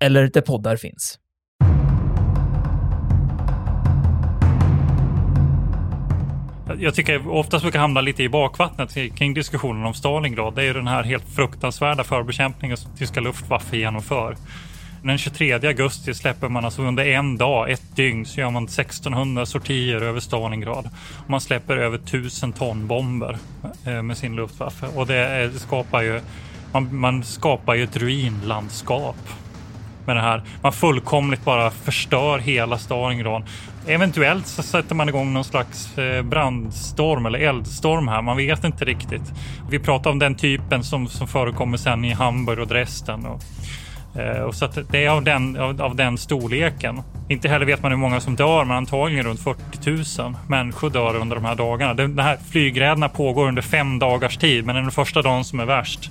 eller 0.00 0.28
där 0.28 0.40
poddar 0.40 0.76
finns. 0.76 1.18
Jag 6.78 6.94
tycker 6.94 7.28
oftast 7.28 7.62
brukar 7.62 7.78
hamna 7.78 8.00
lite 8.00 8.22
i 8.22 8.28
bakvattnet 8.28 8.94
kring 8.94 9.34
diskussionen 9.34 9.86
om 9.86 9.94
Stalingrad. 9.94 10.54
Det 10.54 10.62
är 10.62 10.66
ju 10.66 10.72
den 10.72 10.86
här 10.86 11.02
helt 11.02 11.28
fruktansvärda 11.28 12.04
förbekämpningen 12.04 12.76
som 12.76 12.96
tyska 12.96 13.20
Luftwaffe 13.20 13.76
genomför. 13.76 14.36
Den 15.02 15.18
23 15.18 15.52
augusti 15.52 16.14
släpper 16.14 16.48
man 16.48 16.64
alltså 16.64 16.82
under 16.82 17.04
en 17.04 17.36
dag, 17.36 17.70
ett 17.70 17.96
dygn, 17.96 18.26
så 18.26 18.40
gör 18.40 18.50
man 18.50 18.64
1600 18.64 19.46
sortier 19.46 20.02
över 20.02 20.20
Stalingrad. 20.20 20.90
Man 21.26 21.40
släpper 21.40 21.76
över 21.76 21.98
1000 21.98 22.52
ton 22.52 22.86
bomber 22.86 23.38
eh, 23.84 24.02
med 24.02 24.16
sin 24.16 24.36
Luftwaffe 24.36 24.86
och 24.86 25.06
det 25.06 25.50
skapar 25.60 26.02
ju 26.02 26.20
man, 26.72 26.96
man 26.96 27.24
skapar 27.24 27.74
ju 27.74 27.84
ett 27.84 27.96
ruinlandskap 27.96 29.16
med 30.06 30.16
det 30.16 30.22
här. 30.22 30.42
Man 30.62 30.72
fullkomligt 30.72 31.44
bara 31.44 31.70
förstör 31.70 32.38
hela 32.38 32.78
Stalingrad. 32.78 33.42
Eventuellt 33.86 34.46
så 34.46 34.62
sätter 34.62 34.94
man 34.94 35.08
igång 35.08 35.32
någon 35.32 35.44
slags 35.44 35.98
eh, 35.98 36.22
brandstorm 36.22 37.26
eller 37.26 37.38
eldstorm 37.38 38.08
här. 38.08 38.22
Man 38.22 38.36
vet 38.36 38.64
inte 38.64 38.84
riktigt. 38.84 39.32
Vi 39.70 39.78
pratar 39.78 40.10
om 40.10 40.18
den 40.18 40.34
typen 40.34 40.84
som, 40.84 41.08
som 41.08 41.28
förekommer 41.28 41.76
sen 41.76 42.04
i 42.04 42.12
Hamburg 42.12 42.58
och 42.58 42.66
Dresden. 42.66 43.26
Och, 43.26 43.42
eh, 44.20 44.42
och 44.42 44.54
så 44.54 44.68
det 44.90 45.04
är 45.04 45.10
av 45.10 45.22
den, 45.22 45.56
av, 45.56 45.82
av, 45.82 45.96
den 45.96 46.18
storleken. 46.18 47.02
Inte 47.28 47.48
heller 47.48 47.66
vet 47.66 47.82
man 47.82 47.92
hur 47.92 47.98
många 47.98 48.20
som 48.20 48.36
dör, 48.36 48.64
men 48.64 48.76
antagligen 48.76 49.26
runt 49.26 49.40
40 49.40 50.22
000 50.22 50.34
människor 50.48 50.90
dör 50.90 51.16
under 51.16 51.36
de 51.36 51.44
här 51.44 51.54
dagarna. 51.54 51.94
De, 51.94 52.18
här 52.18 52.38
flygräderna 52.50 53.08
pågår 53.08 53.48
under 53.48 53.62
fem 53.62 53.98
dagars 53.98 54.36
tid, 54.36 54.66
men 54.66 54.74
det 54.74 54.80
är 54.80 54.82
den 54.82 54.90
första 54.90 55.22
dagen 55.22 55.44
som 55.44 55.60
är 55.60 55.66
värst. 55.66 56.10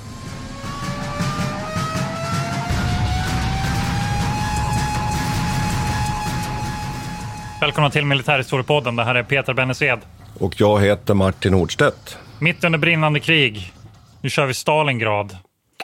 Välkomna 7.61 7.89
till 7.89 8.05
Militärhistoriepodden. 8.05 8.95
Det 8.95 9.03
här 9.03 9.15
är 9.15 9.23
Peter 9.23 9.53
Bennesved. 9.53 9.99
Och 10.39 10.53
jag 10.57 10.81
heter 10.81 11.13
Martin 11.13 11.51
Nordstedt. 11.51 12.17
Mitt 12.39 12.63
under 12.63 12.79
brinnande 12.79 13.19
krig. 13.19 13.73
Nu 14.21 14.29
kör 14.29 14.45
vi 14.45 14.53
Stalingrad. 14.53 15.37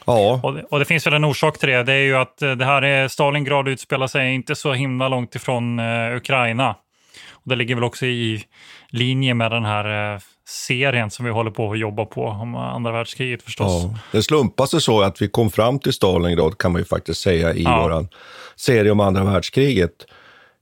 Ja. 0.06 0.40
Och 0.44 0.54
det, 0.54 0.64
och 0.64 0.80
det, 0.80 0.86
finns 0.86 1.08
väl 1.08 1.14
en 1.14 1.26
orsak 1.26 1.58
till 1.58 1.70
det. 1.70 1.84
Det 1.84 1.94
är 1.94 2.04
ju 2.04 2.16
att 2.16 2.42
eh, 2.42 2.52
det 2.52 2.66
här 2.66 2.82
är 2.82 3.08
Stalingrad 3.08 3.68
utspelar 3.68 4.08
sig 4.08 4.34
inte 4.34 4.56
så 4.56 4.74
himla 4.74 5.08
långt 5.08 5.36
ifrån 5.36 5.80
uh, 5.80 6.16
Ukraina. 6.18 6.76
Och 7.32 7.50
det 7.50 7.56
ligger 7.56 7.76
väl 7.76 7.84
också 7.84 8.06
i 8.06 8.44
linje 8.90 9.34
med 9.34 9.52
den 9.52 9.66
här 9.66 10.14
uh, 10.14 10.20
serien 10.48 11.12
som 11.12 11.26
vi 11.26 11.32
håller 11.32 11.52
på 11.52 11.72
att 11.72 11.80
jobba 11.80 12.06
på 12.06 12.26
om 12.26 12.56
andra 12.56 12.92
världskriget 12.92 13.44
förstås. 13.44 13.84
Ja. 13.84 14.00
Det 14.12 14.24
slumpade 14.24 14.70
sig 14.70 14.82
så 14.82 15.02
att 15.02 15.22
vi 15.22 15.28
kom 15.28 15.50
fram 15.50 15.80
till 15.80 15.94
Stalingrad 15.94 16.58
kan 16.58 16.72
man 16.72 16.82
ju 16.82 16.86
faktiskt 16.86 17.22
säga 17.22 17.54
i 17.54 17.64
ja. 17.64 17.82
vår 17.82 18.08
serie 18.56 18.92
om 18.92 19.00
andra 19.00 19.24
världskriget. 19.24 20.06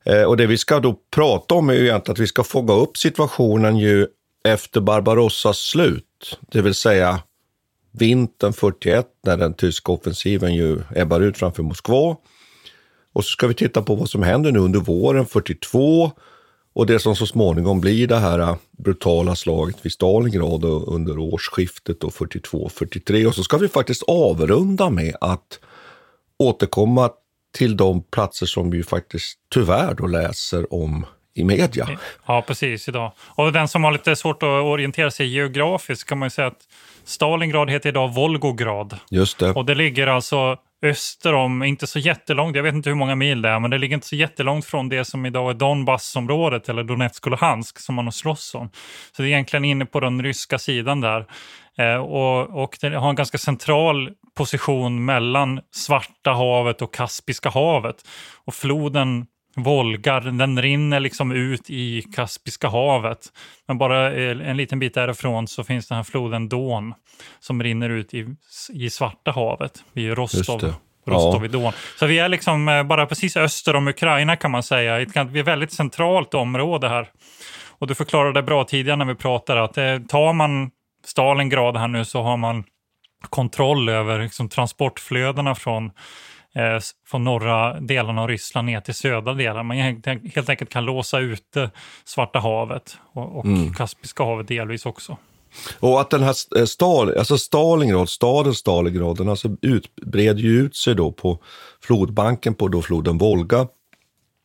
Eh, 0.06 0.24
och 0.24 0.38
det 0.38 0.46
vi 0.46 0.58
ska 0.58 0.80
då 0.80 0.96
prata 1.12 1.56
om 1.56 1.70
är 1.70 1.74
ju 1.74 1.84
egentligen 1.84 2.14
att 2.14 2.20
vi 2.20 2.28
ska 2.28 2.44
fånga 2.44 2.74
upp 2.74 2.98
situationen 2.98 3.78
ju 3.78 4.08
efter 4.44 4.82
Barbarossas 4.82 5.58
slut, 5.58 6.40
det 6.52 6.62
vill 6.62 6.76
säga 6.76 7.20
vintern 7.92 8.54
41 8.54 9.08
när 9.26 9.38
den 9.38 9.54
tyska 9.54 9.92
offensiven 9.92 10.56
ju 10.56 10.82
ebbar 10.96 11.22
ut 11.22 11.38
framför 11.38 11.64
Moskva. 11.64 12.18
Och 13.14 13.24
så 13.24 13.30
ska 13.30 13.48
vi 13.48 13.54
titta 13.54 13.82
på 13.82 13.96
vad 13.96 14.10
som 14.10 14.24
händer 14.24 14.52
nu 14.52 14.60
under 14.60 14.80
våren 14.80 15.26
42 15.26 16.12
och 16.74 16.86
det 16.86 17.00
som 17.00 17.16
så 17.16 17.26
småningom 17.26 17.82
blir 17.82 18.08
det 18.08 18.18
här 18.18 18.40
eh, 18.40 18.56
brutala 18.78 19.36
slaget 19.36 19.86
vid 19.86 19.92
Stalingrad 19.92 20.66
under 20.66 21.20
årsskiftet 21.20 22.00
42-43. 22.00 23.26
Och 23.28 23.36
så 23.36 23.44
ska 23.44 23.58
vi 23.58 23.68
faktiskt 23.68 24.04
avrunda 24.04 24.90
med 24.90 25.16
att 25.22 25.60
återkomma 26.38 27.10
till 27.56 27.78
de 27.78 28.04
platser 28.04 28.46
som 28.46 28.72
vi 28.72 28.84
faktiskt 28.84 29.40
tyvärr 29.54 29.94
då 29.94 30.08
läser 30.08 30.74
om 30.74 31.06
i 31.34 31.44
media. 31.44 31.90
Ja, 32.26 32.44
precis 32.48 32.88
idag. 32.88 33.12
Och 33.20 33.54
den 33.54 33.68
som 33.68 33.84
har 33.84 33.92
lite 33.92 34.16
svårt 34.16 34.44
att 34.44 34.48
orientera 34.64 35.12
sig 35.12 35.28
geografiskt 35.28 36.10
kan 36.10 36.18
man 36.18 36.26
ju 36.26 36.30
säga 36.30 36.48
att 36.48 36.68
Stalingrad 37.04 37.70
heter 37.70 37.90
idag 37.90 38.14
Volgograd. 38.14 39.00
Just 39.10 39.40
det. 39.40 39.52
Och 39.52 39.66
det 39.66 39.76
ligger 39.76 40.08
alltså 40.08 40.58
öster 40.82 41.34
om, 41.34 41.64
inte 41.64 41.88
så 41.88 42.00
jättelångt, 42.00 42.56
jag 42.56 42.64
vet 42.64 42.74
inte 42.74 42.90
hur 42.90 42.96
många 42.96 43.16
mil 43.16 43.42
det 43.42 43.50
är, 43.50 43.60
men 43.60 43.72
det 43.72 43.78
ligger 43.78 43.96
inte 43.96 44.08
så 44.08 44.16
jättelångt 44.16 44.66
från 44.66 44.90
det 44.90 45.06
som 45.06 45.26
idag 45.26 45.50
är 45.50 45.54
Donbassområdet 45.54 46.70
eller 46.70 46.84
Donetsk 46.84 47.26
och 47.26 47.32
Luhansk 47.32 47.80
som 47.80 47.96
man 47.96 48.06
har 48.06 48.12
slåss 48.12 48.56
om. 48.56 48.70
Så 49.12 49.22
det 49.22 49.28
är 49.28 49.32
egentligen 49.32 49.66
inne 49.66 49.86
på 49.86 50.00
den 50.00 50.24
ryska 50.24 50.60
sidan 50.60 51.02
där. 51.02 51.26
Eh, 51.78 51.96
och, 51.96 52.64
och 52.64 52.78
det 52.82 52.96
har 52.96 53.10
en 53.10 53.16
ganska 53.16 53.38
central 53.38 54.10
position 54.38 55.06
mellan 55.06 55.62
Svarta 55.72 56.32
havet 56.32 56.82
och 56.82 56.94
Kaspiska 56.94 57.50
havet. 57.50 57.96
Och 58.46 58.54
floden 58.54 59.26
Volga, 59.56 60.20
den 60.20 60.62
rinner 60.62 61.00
liksom 61.00 61.32
ut 61.32 61.70
i 61.70 62.02
Kaspiska 62.02 62.68
havet. 62.68 63.20
Men 63.68 63.78
bara 63.78 64.14
en 64.30 64.58
liten 64.58 64.80
bit 64.80 64.94
därifrån 64.94 65.48
så 65.48 65.64
finns 65.64 65.88
den 65.88 65.96
här 65.96 66.04
floden 66.04 66.50
Don 66.50 66.94
som 67.40 67.64
rinner 67.64 67.90
ut 67.90 68.14
i, 68.14 68.36
i 68.74 68.90
Svarta 68.90 69.32
havet, 69.32 69.84
vid 69.94 70.14
Rostov. 70.14 70.74
Rostov 71.08 71.46
ja. 71.54 71.74
Så 72.00 72.06
vi 72.06 72.20
är 72.20 72.30
liksom 72.30 72.68
eh, 72.68 72.84
bara 72.84 73.06
precis 73.06 73.38
öster 73.38 73.76
om 73.76 73.88
Ukraina 73.88 74.36
kan 74.36 74.52
man 74.52 74.64
säga. 74.64 74.98
Vi 74.98 75.40
är 75.40 75.42
ett 75.42 75.48
väldigt 75.48 75.72
centralt 75.72 76.34
område 76.34 76.90
här. 76.90 77.10
Och 77.80 77.88
du 77.88 77.96
förklarade 77.96 78.44
bra 78.44 78.64
tidigare 78.64 78.98
när 78.98 79.06
vi 79.06 79.16
pratade 79.16 79.64
att 79.64 79.78
eh, 79.78 80.00
tar 80.00 80.34
man 80.34 80.72
Stalingrad 81.06 81.78
här 81.78 81.88
nu 81.88 82.06
så 82.06 82.22
har 82.22 82.38
man 82.38 82.64
kontroll 83.30 83.90
över 83.90 84.20
liksom, 84.20 84.50
transportflödena 84.50 85.56
från, 85.56 85.92
eh, 86.56 86.80
från 87.08 87.24
norra 87.24 87.80
delarna 87.80 88.22
av 88.22 88.28
Ryssland 88.28 88.66
ner 88.66 88.82
till 88.82 88.94
södra 88.94 89.34
delarna. 89.34 89.64
Man 89.64 89.78
helt, 89.78 90.50
enkelt 90.50 90.70
kan 90.70 90.86
låsa 90.86 91.20
ute 91.20 91.72
Svarta 92.06 92.40
havet 92.40 92.98
och, 93.14 93.38
och 93.38 93.46
mm. 93.46 93.74
Kaspiska 93.74 94.24
havet 94.24 94.48
delvis 94.48 94.86
också. 94.86 95.18
Och 95.80 96.02
att 96.02 96.10
den 96.10 96.24
här 96.24 96.36
eh, 96.58 96.66
Stal, 96.66 97.18
alltså 97.18 97.38
Stalingrad, 97.38 98.10
staden 98.10 98.54
Stalingrad, 98.54 99.18
den 99.18 99.30
alltså 99.30 99.50
utbreder 99.62 100.42
ju 100.42 100.60
ut 100.62 100.76
sig 100.76 100.96
då 100.96 101.12
på 101.12 101.40
flodbanken 101.82 102.54
på 102.54 102.68
då 102.68 102.82
floden 102.82 103.18
Volga, 103.18 103.68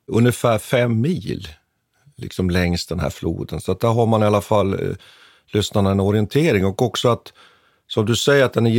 ungefär 0.07 0.59
fem 0.59 1.01
mil 1.01 1.49
liksom 2.17 2.51
längs 2.51 2.87
den 2.87 3.01
här 3.01 3.11
floden. 3.11 3.61
Så 3.61 3.73
att 3.73 3.81
där 3.81 3.89
har 3.89 4.07
man 4.07 4.23
i 4.23 4.27
alla 4.27 4.41
fall 4.41 4.73
eh, 4.73 4.97
lyssnarna 5.53 5.91
en 5.91 6.01
orientering 6.01 6.67
och 6.67 6.83
också 6.83 7.09
att, 7.09 7.33
som 7.87 8.07
du 8.07 8.17
säger, 8.17 8.45
att 8.45 8.53
den 8.53 8.67
är 8.67 8.71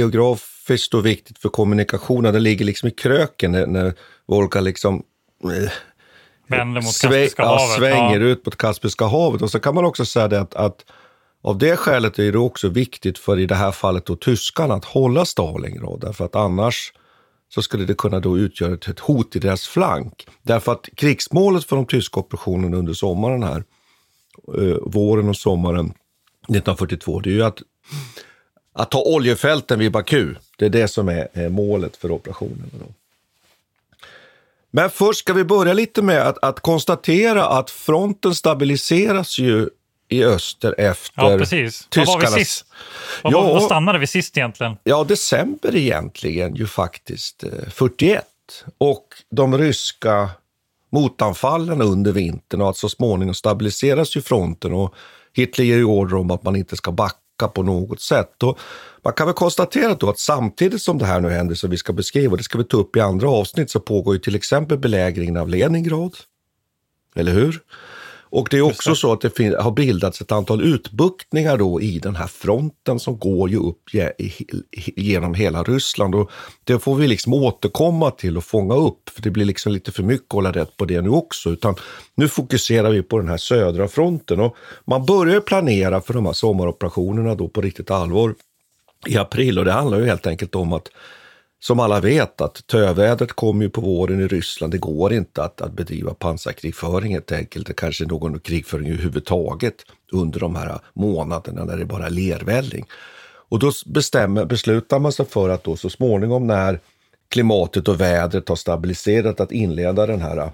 geografiskt 0.61 0.93
och 0.93 1.05
viktigt 1.05 1.39
för 1.39 1.49
kommunikationen. 1.49 2.33
Den 2.33 2.43
ligger 2.43 2.65
liksom 2.65 2.89
i 2.89 2.91
kröken 2.91 3.51
när, 3.51 3.67
när 3.67 3.93
Volga 4.27 4.61
liksom 4.61 5.03
eh, 5.43 5.71
Vänder 6.47 6.81
mot 6.81 7.01
Kaspiska 7.01 7.45
havet. 7.45 7.61
Ja, 7.69 7.75
svänger 7.77 8.19
ja. 8.19 8.27
ut 8.27 8.45
mot 8.45 8.55
Kaspiska 8.55 9.05
havet. 9.05 9.41
Och 9.41 9.51
så 9.51 9.59
kan 9.59 9.75
man 9.75 9.85
också 9.85 10.05
säga 10.05 10.27
det 10.27 10.41
att, 10.41 10.55
att 10.55 10.85
av 11.43 11.57
det 11.57 11.77
skälet 11.77 12.19
är 12.19 12.31
det 12.31 12.37
också 12.37 12.69
viktigt 12.69 13.17
för 13.17 13.39
i 13.39 13.45
det 13.45 13.55
här 13.55 13.71
fallet 13.71 14.05
då 14.05 14.15
tyskarna 14.15 14.73
att 14.73 14.85
hålla 14.85 15.25
Stalingrad. 15.25 15.99
Därför 16.01 16.25
att 16.25 16.35
annars 16.35 16.93
så 17.53 17.61
skulle 17.61 17.85
det 17.85 17.97
kunna 17.97 18.19
då 18.19 18.37
utgöra 18.37 18.73
ett 18.73 18.99
hot 18.99 19.35
i 19.35 19.39
deras 19.39 19.67
flank. 19.67 20.27
Därför 20.43 20.71
att 20.71 20.89
krigsmålet 20.95 21.65
för 21.65 21.75
de 21.75 21.85
tyska 21.85 22.19
operationerna 22.19 22.77
under 22.77 22.93
sommaren 22.93 23.43
här, 23.43 23.63
eh, 24.57 24.77
våren 24.81 25.29
och 25.29 25.37
sommaren 25.37 25.93
1942, 26.47 27.19
det 27.19 27.29
är 27.29 27.33
ju 27.33 27.43
att, 27.43 27.61
att 28.73 28.91
ta 28.91 29.01
oljefälten 29.01 29.79
vid 29.79 29.91
Baku. 29.91 30.33
Det 30.57 30.65
är 30.65 30.69
det 30.69 30.87
som 30.87 31.09
är, 31.09 31.49
målet 31.49 31.97
för 31.97 32.11
operationen. 32.11 32.71
Men 34.71 34.89
först 34.89 35.19
ska 35.19 35.33
vi 35.33 35.43
börja 35.43 35.73
lite 35.73 36.01
med 36.01 36.27
att, 36.27 36.37
att 36.41 36.59
konstatera 36.59 37.45
att 37.45 37.69
fronten 37.69 38.35
stabiliseras 38.35 39.39
ju 39.39 39.69
i 40.09 40.23
öster 40.23 40.75
efter 40.77 41.31
Ja, 41.31 41.37
precis. 41.37 41.87
Vad 41.95 42.07
var 42.07 42.17
vi 42.17 42.21
tyskarnas... 42.21 42.47
sist? 42.47 42.65
Vad, 43.23 43.33
Ja. 43.33 43.41
vad 43.41 43.63
stannade 43.63 43.99
vi 43.99 44.07
sist 44.07 44.37
egentligen? 44.37 44.77
Ja, 44.83 45.03
december 45.03 45.75
egentligen 45.75 46.55
ju 46.55 46.67
faktiskt 46.67 47.43
eh, 47.43 47.49
41. 47.69 48.25
Och 48.77 49.07
de 49.29 49.57
ryska 49.57 50.29
motanfallen 50.89 51.81
under 51.81 52.11
vintern 52.11 52.61
och 52.61 52.69
att 52.69 52.77
så 52.77 52.89
småningom 52.89 53.35
stabiliseras 53.35 54.15
ju 54.15 54.21
fronten 54.21 54.73
och 54.73 54.95
Hitler 55.33 55.65
ger 55.65 55.77
ju 55.77 55.85
order 55.85 56.15
om 56.15 56.31
att 56.31 56.43
man 56.43 56.55
inte 56.55 56.75
ska 56.75 56.91
backa 56.91 57.17
på 57.47 57.63
något 57.63 58.01
sätt. 58.01 58.43
Och 58.43 58.59
man 59.03 59.13
kan 59.13 59.27
väl 59.27 59.33
konstatera 59.33 59.95
då 59.95 60.09
att 60.09 60.19
samtidigt 60.19 60.81
som 60.81 60.97
det 60.97 61.05
här 61.05 61.19
nu 61.19 61.29
händer 61.29 61.55
som 61.55 61.69
vi 61.69 61.77
ska 61.77 61.93
beskriva, 61.93 62.35
det 62.35 62.43
ska 62.43 62.57
vi 62.57 62.63
ta 62.63 62.77
upp 62.77 62.95
i 62.95 62.99
andra 62.99 63.29
avsnitt, 63.29 63.71
så 63.71 63.79
pågår 63.79 64.13
ju 64.13 64.19
till 64.19 64.35
exempel 64.35 64.77
belägringen 64.77 65.37
av 65.37 65.49
Leningrad. 65.49 66.15
Eller 67.15 67.31
hur? 67.31 67.61
Och 68.31 68.47
det 68.51 68.57
är 68.57 68.61
också 68.61 68.95
så 68.95 69.13
att 69.13 69.21
det 69.21 69.61
har 69.61 69.71
bildats 69.71 70.21
ett 70.21 70.31
antal 70.31 70.61
utbuktningar 70.61 71.57
då 71.57 71.81
i 71.81 71.99
den 71.99 72.15
här 72.15 72.27
fronten 72.27 72.99
som 72.99 73.19
går 73.19 73.49
ju 73.49 73.57
upp 73.57 73.81
genom 74.95 75.33
hela 75.33 75.63
Ryssland. 75.63 76.15
Och 76.15 76.31
det 76.63 76.79
får 76.79 76.95
vi 76.95 77.07
liksom 77.07 77.33
återkomma 77.33 78.11
till 78.11 78.37
och 78.37 78.43
fånga 78.43 78.75
upp, 78.75 79.09
för 79.09 79.21
det 79.21 79.29
blir 79.29 79.45
liksom 79.45 79.71
lite 79.71 79.91
för 79.91 80.03
mycket 80.03 80.27
att 80.27 80.33
hålla 80.33 80.51
rätt 80.51 80.77
på 80.77 80.85
det 80.85 81.01
nu 81.01 81.09
också. 81.09 81.49
Utan 81.49 81.75
nu 82.15 82.27
fokuserar 82.27 82.91
vi 82.91 83.01
på 83.01 83.17
den 83.17 83.29
här 83.29 83.37
södra 83.37 83.87
fronten. 83.87 84.39
Och 84.39 84.55
man 84.85 85.05
börjar 85.05 85.39
planera 85.39 86.01
för 86.01 86.13
de 86.13 86.25
här 86.25 86.33
sommaroperationerna 86.33 87.35
då 87.35 87.47
på 87.47 87.61
riktigt 87.61 87.91
allvar 87.91 88.35
i 89.07 89.17
april. 89.17 89.59
Och 89.59 89.65
det 89.65 89.71
handlar 89.71 89.99
ju 89.99 90.05
helt 90.05 90.27
enkelt 90.27 90.55
om 90.55 90.73
att 90.73 90.87
som 91.63 91.79
alla 91.79 91.99
vet 91.99 92.41
att 92.41 92.67
tövädret 92.67 93.33
kommer 93.33 93.63
ju 93.63 93.69
på 93.69 93.81
våren 93.81 94.21
i 94.21 94.27
Ryssland. 94.27 94.73
Det 94.73 94.77
går 94.77 95.13
inte 95.13 95.43
att, 95.43 95.61
att 95.61 95.73
bedriva 95.73 96.13
pansarkrigföring 96.13 97.13
helt 97.13 97.31
enkelt. 97.31 97.67
Det 97.67 97.73
kanske 97.73 98.05
någon 98.05 98.39
krigföring 98.39 98.87
överhuvudtaget 98.87 99.75
under 100.11 100.39
de 100.39 100.55
här 100.55 100.79
månaderna 100.93 101.63
när 101.63 101.77
det 101.77 101.85
bara 101.85 102.05
är 102.05 102.09
lervälling. 102.09 102.85
Och 103.49 103.59
då 103.59 103.71
bestämmer, 103.85 104.45
beslutar 104.45 104.99
man 104.99 105.11
sig 105.11 105.25
för 105.25 105.49
att 105.49 105.63
då 105.63 105.75
så 105.75 105.89
småningom 105.89 106.47
när 106.47 106.79
klimatet 107.29 107.87
och 107.87 108.01
vädret 108.01 108.49
har 108.49 108.55
stabiliserat 108.55 109.39
att 109.39 109.51
inleda 109.51 110.05
den 110.05 110.21
här 110.21 110.51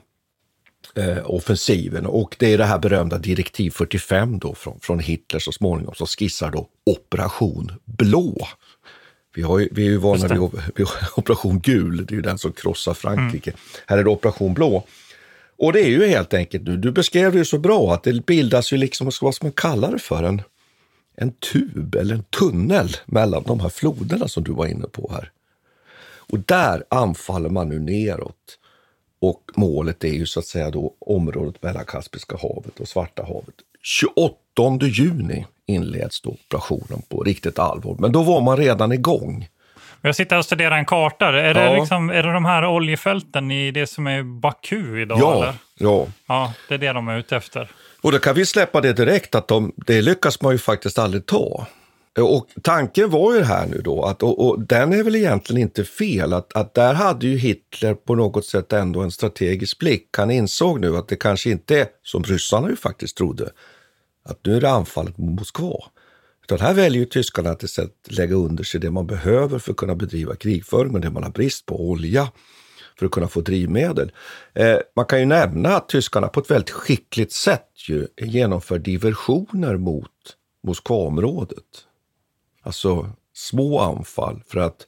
eh, 0.95 1.17
offensiven. 1.25 2.05
Och 2.05 2.35
det 2.39 2.53
är 2.53 2.57
det 2.57 2.65
här 2.65 2.79
berömda 2.79 3.17
direktiv 3.17 3.71
45 3.71 4.39
då 4.39 4.55
från, 4.55 4.79
från 4.79 4.99
Hitler 4.99 5.39
så 5.39 5.51
småningom 5.51 5.95
som 5.95 6.07
skissar 6.07 6.51
då 6.51 6.67
Operation 6.85 7.71
Blå. 7.85 8.47
Vi, 9.37 9.43
har 9.43 9.59
ju, 9.59 9.69
vi 9.71 9.87
är 9.87 9.89
ju 9.89 9.97
vana 9.97 10.27
vid, 10.27 10.39
vid 10.75 10.87
Operation 11.15 11.59
Gul, 11.59 12.05
det 12.05 12.13
är 12.13 12.15
ju 12.15 12.21
den 12.21 12.37
som 12.37 12.51
krossar 12.51 12.93
Frankrike. 12.93 13.53
Här 13.87 13.97
är 13.97 14.03
det 14.03 14.09
Operation 14.09 14.53
Blå. 14.53 14.83
Och 15.57 15.73
det 15.73 15.81
är 15.81 15.87
ju 15.87 16.07
helt 16.07 16.33
enkelt 16.33 16.63
nu, 16.63 16.77
du 16.77 16.91
beskrev 16.91 17.31
det 17.31 17.37
ju 17.37 17.45
så 17.45 17.57
bra, 17.57 17.93
att 17.93 18.03
det 18.03 18.25
bildas 18.25 18.73
ju 18.73 18.77
liksom, 18.77 19.11
vad 19.21 19.35
ska 19.35 19.45
man 19.45 19.51
kalla 19.51 19.91
det 19.91 19.99
för, 19.99 20.23
en, 20.23 20.41
en 21.15 21.31
tub 21.31 21.95
eller 21.95 22.15
en 22.15 22.23
tunnel 22.23 22.89
mellan 23.05 23.43
de 23.43 23.59
här 23.59 23.69
floderna 23.69 24.27
som 24.27 24.43
du 24.43 24.51
var 24.51 24.65
inne 24.65 24.87
på 24.87 25.11
här. 25.13 25.31
Och 26.31 26.39
där 26.39 26.83
anfaller 26.89 27.49
man 27.49 27.69
nu 27.69 27.79
neråt. 27.79 28.59
Och 29.19 29.51
målet 29.55 30.03
är 30.03 30.13
ju 30.13 30.25
så 30.25 30.39
att 30.39 30.45
säga 30.45 30.71
då 30.71 30.95
området 30.99 31.63
mellan 31.63 31.85
Kaspiska 31.85 32.37
havet 32.41 32.79
och 32.79 32.87
Svarta 32.87 33.23
havet. 33.23 33.55
28 33.81 34.35
juni 34.81 35.45
inleds 35.67 36.21
då 36.21 36.29
operationen 36.29 37.01
på 37.09 37.23
riktigt 37.23 37.59
allvar. 37.59 37.95
Men 37.99 38.11
då 38.11 38.23
var 38.23 38.41
man 38.41 38.57
redan 38.57 38.91
igång. 38.91 39.47
Jag 40.01 40.15
sitter 40.15 40.37
och 40.37 40.45
studerar 40.45 40.77
en 40.77 40.85
karta. 40.85 41.25
Är, 41.27 41.53
det 41.53 41.63
Ja. 41.65 41.75
liksom, 41.79 42.09
är 42.09 42.23
det 42.23 42.33
de 42.33 42.45
här 42.45 42.65
oljefälten 42.65 43.51
i 43.51 43.71
det 43.71 43.87
som 43.87 44.07
är 44.07 44.23
Baku 44.23 45.01
idag? 45.01 45.19
Ja, 45.21 45.35
Eller? 45.35 45.53
ja. 45.77 46.07
ja, 46.27 46.53
det 46.67 46.73
är 46.73 46.77
det 46.77 46.93
de 46.93 47.07
är 47.07 47.17
ute 47.17 47.35
efter. 47.35 47.69
Och 48.01 48.11
då 48.11 48.19
kan 48.19 48.35
vi 48.35 48.45
släppa 48.45 48.81
det 48.81 48.93
direkt 48.93 49.35
att 49.35 49.47
de, 49.47 49.71
det 49.75 50.01
lyckas 50.01 50.41
man 50.41 50.51
ju 50.51 50.57
faktiskt 50.57 50.99
aldrig 50.99 51.25
ta. 51.25 51.67
Och 52.19 52.47
tanken 52.61 53.09
var 53.09 53.33
ju 53.33 53.39
det 53.39 53.45
här 53.45 53.65
nu 53.67 53.81
då, 53.81 54.03
att, 54.03 54.23
och, 54.23 54.47
och 54.47 54.59
den 54.59 54.93
är 54.93 55.03
väl 55.03 55.15
egentligen 55.15 55.61
inte 55.61 55.83
fel, 55.83 56.33
att, 56.33 56.53
att 56.55 56.73
där 56.73 56.93
hade 56.93 57.27
ju 57.27 57.37
Hitler 57.37 57.93
på 57.93 58.15
något 58.15 58.45
sätt 58.45 58.73
ändå 58.73 59.01
en 59.01 59.11
strategisk 59.11 59.79
blick. 59.79 60.07
Han 60.17 60.31
insåg 60.31 60.79
nu 60.79 60.97
att 60.97 61.07
det 61.07 61.15
kanske 61.15 61.49
inte 61.49 61.79
är, 61.79 61.87
som 62.03 62.23
ryssarna 62.23 62.69
ju 62.69 62.75
faktiskt 62.75 63.17
trodde, 63.17 63.49
att 64.27 64.45
nu 64.45 64.55
är 64.55 64.61
det 64.61 64.69
anfallet 64.69 65.17
mot 65.17 65.39
Moskva. 65.39 65.79
Utan 66.43 66.59
här 66.59 66.73
väljer 66.73 66.99
ju 66.99 67.05
tyskarna 67.05 67.49
att 67.49 67.63
istället 67.63 67.93
lägga 68.07 68.35
under 68.35 68.63
sig 68.63 68.79
det 68.79 68.91
man 68.91 69.07
behöver 69.07 69.59
för 69.59 69.71
att 69.71 69.77
kunna 69.77 69.95
bedriva 69.95 70.35
krigföring, 70.35 70.95
och 70.95 71.01
det 71.01 71.09
man 71.09 71.23
har 71.23 71.29
brist 71.29 71.65
på, 71.65 71.89
olja, 71.89 72.31
för 72.99 73.05
att 73.05 73.11
kunna 73.11 73.27
få 73.27 73.41
drivmedel. 73.41 74.11
Eh, 74.53 74.77
man 74.95 75.05
kan 75.05 75.19
ju 75.19 75.25
nämna 75.25 75.75
att 75.75 75.89
tyskarna 75.89 76.27
på 76.27 76.39
ett 76.39 76.51
väldigt 76.51 76.69
skickligt 76.69 77.31
sätt 77.31 77.69
ju 77.89 78.07
genomför 78.17 78.79
diversioner 78.79 79.77
mot 79.77 80.11
Moskvaområdet. 80.63 81.63
Alltså 82.61 83.09
små 83.33 83.79
anfall 83.79 84.43
för 84.47 84.59
att 84.59 84.87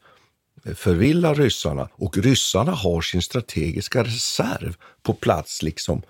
förvilla 0.75 1.33
ryssarna 1.33 1.89
och 1.91 2.17
ryssarna 2.17 2.71
har 2.71 3.01
sin 3.01 3.21
strategiska 3.21 4.03
reserv 4.03 4.75
på 5.03 5.13
plats 5.13 5.63
liksom 5.63 6.01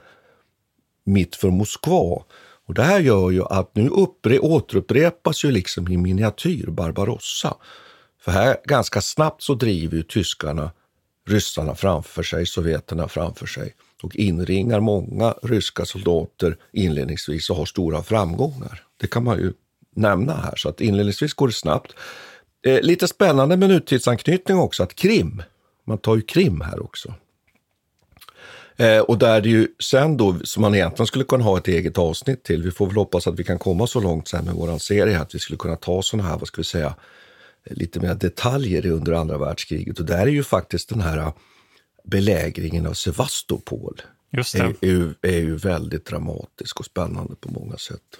mitt 1.03 1.35
för 1.35 1.49
Moskva. 1.49 2.23
Och 2.69 2.75
det 2.75 2.83
här 2.83 2.99
gör 2.99 3.29
ju 3.29 3.43
att 3.43 3.75
nu 3.75 3.89
uppre, 3.89 4.39
återupprepas 4.39 5.45
ju 5.45 5.51
liksom 5.51 5.87
i 5.87 5.97
miniatyr 5.97 6.67
Barbarossa. 6.67 7.57
För 8.21 8.31
här 8.31 8.57
ganska 8.65 9.01
snabbt 9.01 9.43
så 9.43 9.53
driver 9.53 9.97
ju 9.97 10.03
tyskarna 10.03 10.71
ryssarna 11.27 11.75
framför 11.75 12.23
sig, 12.23 12.45
sovjeterna 12.45 13.07
framför 13.07 13.45
sig 13.45 13.75
och 14.03 14.15
inringar 14.15 14.79
många 14.79 15.35
ryska 15.43 15.85
soldater 15.85 16.57
inledningsvis 16.73 17.49
och 17.49 17.55
har 17.55 17.65
stora 17.65 18.03
framgångar. 18.03 18.83
Det 18.97 19.07
kan 19.07 19.23
man 19.23 19.37
ju 19.37 19.53
nämna 19.95 20.33
här, 20.33 20.55
så 20.55 20.69
att 20.69 20.81
inledningsvis 20.81 21.33
går 21.33 21.47
det 21.47 21.53
snabbt. 21.53 21.93
Eh, 22.65 22.81
lite 22.81 23.07
spännande 23.07 23.57
med 23.57 23.69
nutidsanknytning 23.69 24.57
också, 24.57 24.83
att 24.83 24.95
Krim, 24.95 25.43
man 25.87 25.97
tar 25.97 26.15
ju 26.15 26.21
Krim 26.21 26.61
här 26.61 26.83
också. 26.83 27.13
Eh, 28.79 28.99
och 28.99 29.17
där 29.17 29.41
det 29.41 29.49
ju 29.49 29.67
sen 29.79 30.17
då, 30.17 30.39
som 30.43 30.61
man 30.61 30.75
egentligen 30.75 31.07
skulle 31.07 31.23
kunna 31.23 31.43
ha 31.43 31.57
ett 31.57 31.67
eget 31.67 31.97
avsnitt 31.97 32.43
till, 32.43 32.63
vi 32.63 32.71
får 32.71 32.87
väl 32.87 32.95
hoppas 32.95 33.27
att 33.27 33.39
vi 33.39 33.43
kan 33.43 33.59
komma 33.59 33.87
så 33.87 33.99
långt 33.99 34.27
sen 34.27 34.45
med 34.45 34.53
våran 34.53 34.79
serie, 34.79 35.19
att 35.19 35.35
vi 35.35 35.39
skulle 35.39 35.57
kunna 35.57 35.75
ta 35.75 36.01
sådana 36.01 36.29
här, 36.29 36.37
vad 36.37 36.47
ska 36.47 36.61
vi 36.61 36.65
säga, 36.65 36.95
lite 37.65 37.99
mer 37.99 38.15
detaljer 38.15 38.85
under 38.85 39.11
andra 39.13 39.37
världskriget. 39.37 39.99
Och 39.99 40.05
där 40.05 40.21
är 40.21 40.27
ju 40.27 40.43
faktiskt 40.43 40.89
den 40.89 41.01
här 41.01 41.31
belägringen 42.03 42.87
av 42.87 42.93
Sevastopol 42.93 44.01
Just 44.31 44.55
är, 44.55 44.75
det. 44.79 44.87
är, 44.87 44.91
ju, 44.91 45.13
är 45.21 45.39
ju 45.39 45.55
väldigt 45.55 46.05
dramatisk 46.05 46.79
och 46.79 46.85
spännande 46.85 47.35
på 47.35 47.51
många 47.51 47.77
sätt. 47.77 48.19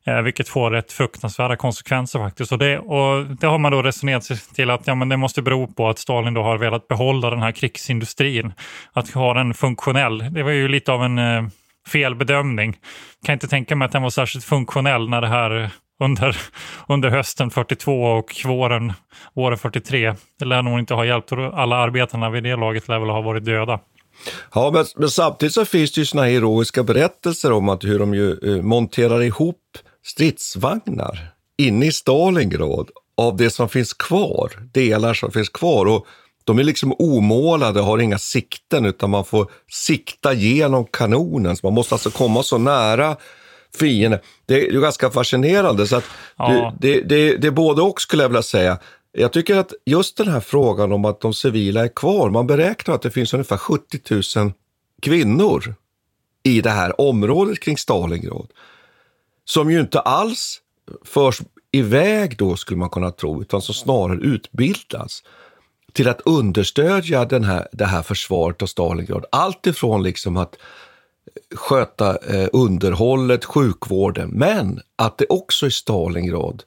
Eh, 0.04 0.22
vilket 0.22 0.48
får 0.48 0.70
rätt 0.70 0.92
fruktansvärda 0.92 1.56
konsekvenser 1.56 2.18
faktiskt. 2.18 2.52
Och 2.52 2.58
det, 2.58 2.78
och 2.78 3.26
det 3.26 3.46
har 3.46 3.58
man 3.58 3.72
då 3.72 3.82
resonerat 3.82 4.24
sig 4.24 4.36
till 4.54 4.70
att 4.70 4.86
ja, 4.86 4.94
men 4.94 5.08
det 5.08 5.16
måste 5.16 5.42
bero 5.42 5.66
på 5.66 5.88
att 5.88 5.98
Stalin 5.98 6.34
då 6.34 6.42
har 6.42 6.58
velat 6.58 6.88
behålla 6.88 7.30
den 7.30 7.42
här 7.42 7.52
krigsindustrin. 7.52 8.52
Att 8.92 9.10
ha 9.10 9.34
den 9.34 9.54
funktionell. 9.54 10.34
Det 10.34 10.42
var 10.42 10.50
ju 10.50 10.68
lite 10.68 10.92
av 10.92 11.04
en 11.04 11.18
eh, 11.18 11.44
felbedömning. 11.88 12.76
Kan 13.26 13.32
inte 13.32 13.48
tänka 13.48 13.76
mig 13.76 13.86
att 13.86 13.92
den 13.92 14.02
var 14.02 14.10
särskilt 14.10 14.44
funktionell 14.44 15.08
när 15.08 15.20
det 15.20 15.28
här 15.28 15.70
under, 16.04 16.36
under 16.88 17.10
hösten 17.10 17.50
42 17.50 18.02
och 18.02 18.42
våren, 18.44 18.92
våren 19.34 19.58
43. 19.58 20.14
Det 20.38 20.44
lär 20.44 20.62
nog 20.62 20.78
inte 20.78 20.94
ha 20.94 21.04
hjälpt. 21.04 21.32
Alla 21.32 21.76
arbetarna 21.76 22.30
vid 22.30 22.42
det 22.42 22.56
laget 22.56 22.88
lär 22.88 22.98
väl 22.98 23.08
ha 23.08 23.20
varit 23.20 23.44
döda. 23.44 23.80
Ja, 24.54 24.70
men, 24.74 24.84
men 24.96 25.10
samtidigt 25.10 25.54
så 25.54 25.64
finns 25.64 25.92
det 25.92 26.00
ju 26.00 26.04
såna 26.04 26.22
här 26.22 26.30
heroiska 26.30 26.82
berättelser 26.82 27.52
om 27.52 27.68
att 27.68 27.84
hur 27.84 27.98
de 27.98 28.14
ju 28.14 28.38
eh, 28.42 28.62
monterar 28.62 29.22
ihop 29.22 29.58
stridsvagnar 30.04 31.18
inne 31.58 31.86
i 31.86 31.92
Stalingrad 31.92 32.90
av 33.16 33.36
det 33.36 33.50
som 33.50 33.68
finns 33.68 33.92
kvar, 33.92 34.52
delar 34.72 35.14
som 35.14 35.30
finns 35.30 35.48
kvar. 35.48 35.86
Och 35.86 36.06
de 36.44 36.58
är 36.58 36.64
liksom 36.64 36.94
omålade, 36.98 37.80
har 37.80 37.98
inga 37.98 38.18
sikten, 38.18 38.84
utan 38.84 39.10
man 39.10 39.24
får 39.24 39.50
sikta 39.70 40.32
genom 40.32 40.84
kanonen. 40.84 41.56
Så 41.56 41.66
man 41.66 41.74
måste 41.74 41.94
alltså 41.94 42.10
komma 42.10 42.42
så 42.42 42.58
nära 42.58 43.16
fienden. 43.78 44.20
Det 44.46 44.54
är 44.68 44.72
ju 44.72 44.80
ganska 44.80 45.10
fascinerande. 45.10 45.86
Så 45.86 45.96
att 45.96 46.04
Ja. 46.36 46.74
det, 46.80 47.00
det, 47.00 47.00
det, 47.00 47.36
det 47.36 47.46
är 47.46 47.50
både 47.50 47.82
och 47.82 48.00
skulle 48.00 48.22
jag 48.22 48.28
vilja 48.28 48.42
säga. 48.42 48.78
Jag 49.12 49.32
tycker 49.32 49.56
att 49.56 49.72
just 49.86 50.16
den 50.16 50.28
här 50.28 50.40
frågan 50.40 50.92
om 50.92 51.04
att 51.04 51.20
de 51.20 51.34
civila 51.34 51.84
är 51.84 51.88
kvar, 51.88 52.30
man 52.30 52.46
beräknar 52.46 52.94
att 52.94 53.02
det 53.02 53.10
finns 53.10 53.34
ungefär 53.34 53.56
70 53.56 54.38
000 54.38 54.52
kvinnor 55.02 55.74
i 56.42 56.60
det 56.60 56.70
här 56.70 57.00
området 57.00 57.60
kring 57.60 57.76
Stalingrad. 57.78 58.46
Som 59.44 59.70
ju 59.70 59.80
inte 59.80 60.00
alls 60.00 60.60
förs 61.04 61.40
iväg 61.72 62.36
då, 62.38 62.56
skulle 62.56 62.78
man 62.78 62.90
kunna 62.90 63.10
tro, 63.10 63.42
utan 63.42 63.62
som 63.62 63.74
snarare 63.74 64.18
utbildas 64.18 65.22
till 65.92 66.08
att 66.08 66.20
understödja 66.20 67.24
den 67.24 67.44
här, 67.44 67.68
det 67.72 67.84
här 67.84 68.02
försvaret 68.02 68.62
av 68.62 68.66
Stalingrad. 68.66 69.24
Allt 69.32 69.66
ifrån 69.66 70.02
liksom 70.02 70.36
att 70.36 70.56
sköta 71.54 72.16
eh, 72.16 72.48
underhållet, 72.52 73.44
sjukvården, 73.44 74.30
men 74.30 74.80
att 74.96 75.18
det 75.18 75.26
också 75.28 75.66
i 75.66 75.70
Stalingrad 75.70 76.62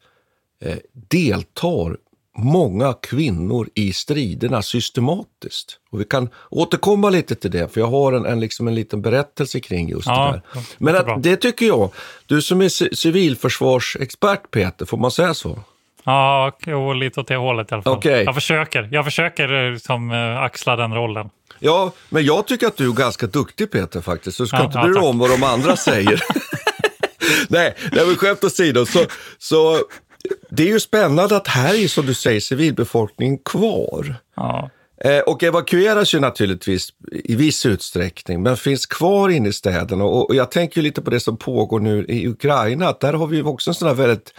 eh, 0.61 0.77
deltar 0.91 1.97
många 2.37 2.93
kvinnor 2.93 3.69
i 3.73 3.93
striderna 3.93 4.61
systematiskt. 4.61 5.79
Och 5.91 5.99
vi 5.99 6.03
kan 6.05 6.29
återkomma 6.49 7.09
lite 7.09 7.35
till 7.35 7.51
det, 7.51 7.67
för 7.73 7.81
jag 7.81 7.87
har 7.87 8.13
en, 8.13 8.25
en, 8.25 8.39
liksom 8.39 8.67
en 8.67 8.75
liten 8.75 9.01
berättelse 9.01 9.59
kring 9.59 9.89
just 9.89 10.07
Ja, 10.07 10.25
det 10.25 10.31
där. 10.53 10.63
Men 10.77 10.95
att, 10.95 11.23
det 11.23 11.35
tycker 11.37 11.65
jag, 11.65 11.89
du 12.25 12.41
som 12.41 12.61
är 12.61 12.67
ci- 12.67 12.95
civilförsvarsexpert 12.95 14.51
Peter, 14.51 14.85
får 14.85 14.97
man 14.97 15.11
säga 15.11 15.33
så? 15.33 15.59
Ja, 16.05 16.57
jo, 16.65 16.93
lite 16.93 17.19
åt 17.19 17.27
det 17.27 17.35
hållet 17.35 17.71
i 17.71 17.73
alla 17.73 17.83
fall. 17.83 17.93
Okej. 17.93 18.23
Jag 18.23 18.35
försöker. 18.35 18.89
Jag 18.91 19.05
försöker 19.05 19.71
eh, 19.71 19.77
som, 19.77 20.11
eh, 20.11 20.37
axla 20.41 20.75
den 20.75 20.93
rollen. 20.93 21.29
Ja, 21.59 21.91
men 22.09 22.25
jag 22.25 22.47
tycker 22.47 22.67
att 22.67 22.77
du 22.77 22.89
är 22.89 22.93
ganska 22.93 23.27
duktig 23.27 23.71
Peter 23.71 24.01
faktiskt, 24.01 24.37
så 24.37 24.43
du 24.43 24.47
ska 24.47 24.57
Ja, 24.57 24.63
inte 24.65 24.77
ja, 24.77 24.83
bry 24.83 24.93
dig 24.93 25.01
tack. 25.01 25.09
om 25.09 25.19
vad 25.19 25.29
de 25.29 25.43
andra 25.43 25.75
säger. 25.89 26.21
nej, 27.49 27.75
nej, 27.91 28.05
men 28.05 28.15
skämt 28.15 28.43
åsido, 28.43 28.85
så, 28.85 28.99
så 29.37 29.79
det 30.49 30.63
är 30.63 30.67
ju 30.67 30.79
spännande 30.79 31.35
att 31.35 31.47
här 31.47 31.83
är 31.83 31.87
som 31.87 32.05
du 32.05 32.13
säger 32.13 32.39
civilbefolkningen 32.39 33.37
kvar. 33.37 34.15
Ja. 34.35 34.69
Eh, 35.03 35.19
och 35.19 35.43
evakueras 35.43 36.13
ju 36.13 36.19
naturligtvis 36.19 36.89
i 37.11 37.35
viss 37.35 37.65
utsträckning, 37.65 38.43
men 38.43 38.57
finns 38.57 38.85
kvar 38.85 39.29
inne 39.29 39.49
i 39.49 39.53
städerna. 39.53 40.03
Och, 40.03 40.29
och 40.29 40.35
jag 40.35 40.51
tänker 40.51 40.77
ju 40.77 40.83
lite 40.83 41.01
på 41.01 41.09
det 41.09 41.19
som 41.19 41.37
pågår 41.37 41.79
nu 41.79 42.05
i 42.05 42.27
Ukraina, 42.27 42.87
att 42.87 42.99
där 42.99 43.13
har 43.13 43.27
vi 43.27 43.37
ju 43.37 43.43
också 43.43 43.69
en 43.69 43.73
sån 43.75 43.87
här 43.87 43.95
väldigt 43.95 44.33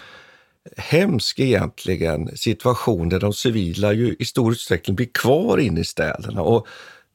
hemsk 0.77 1.39
egentligen 1.39 2.37
situation 2.37 3.09
där 3.09 3.21
de 3.21 3.33
civila 3.33 3.93
ju 3.93 4.17
i 4.19 4.25
stor 4.25 4.53
utsträckning 4.53 4.97
blir 4.97 5.07
kvar 5.15 5.59
inne 5.59 5.81
i 5.81 5.85
städerna. 5.85 6.43
Och 6.43 6.67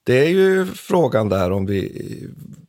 det 0.03 0.19
är 0.19 0.29
ju 0.29 0.65
frågan 0.65 1.29
där 1.29 1.51
om 1.51 1.65
vi... 1.65 1.91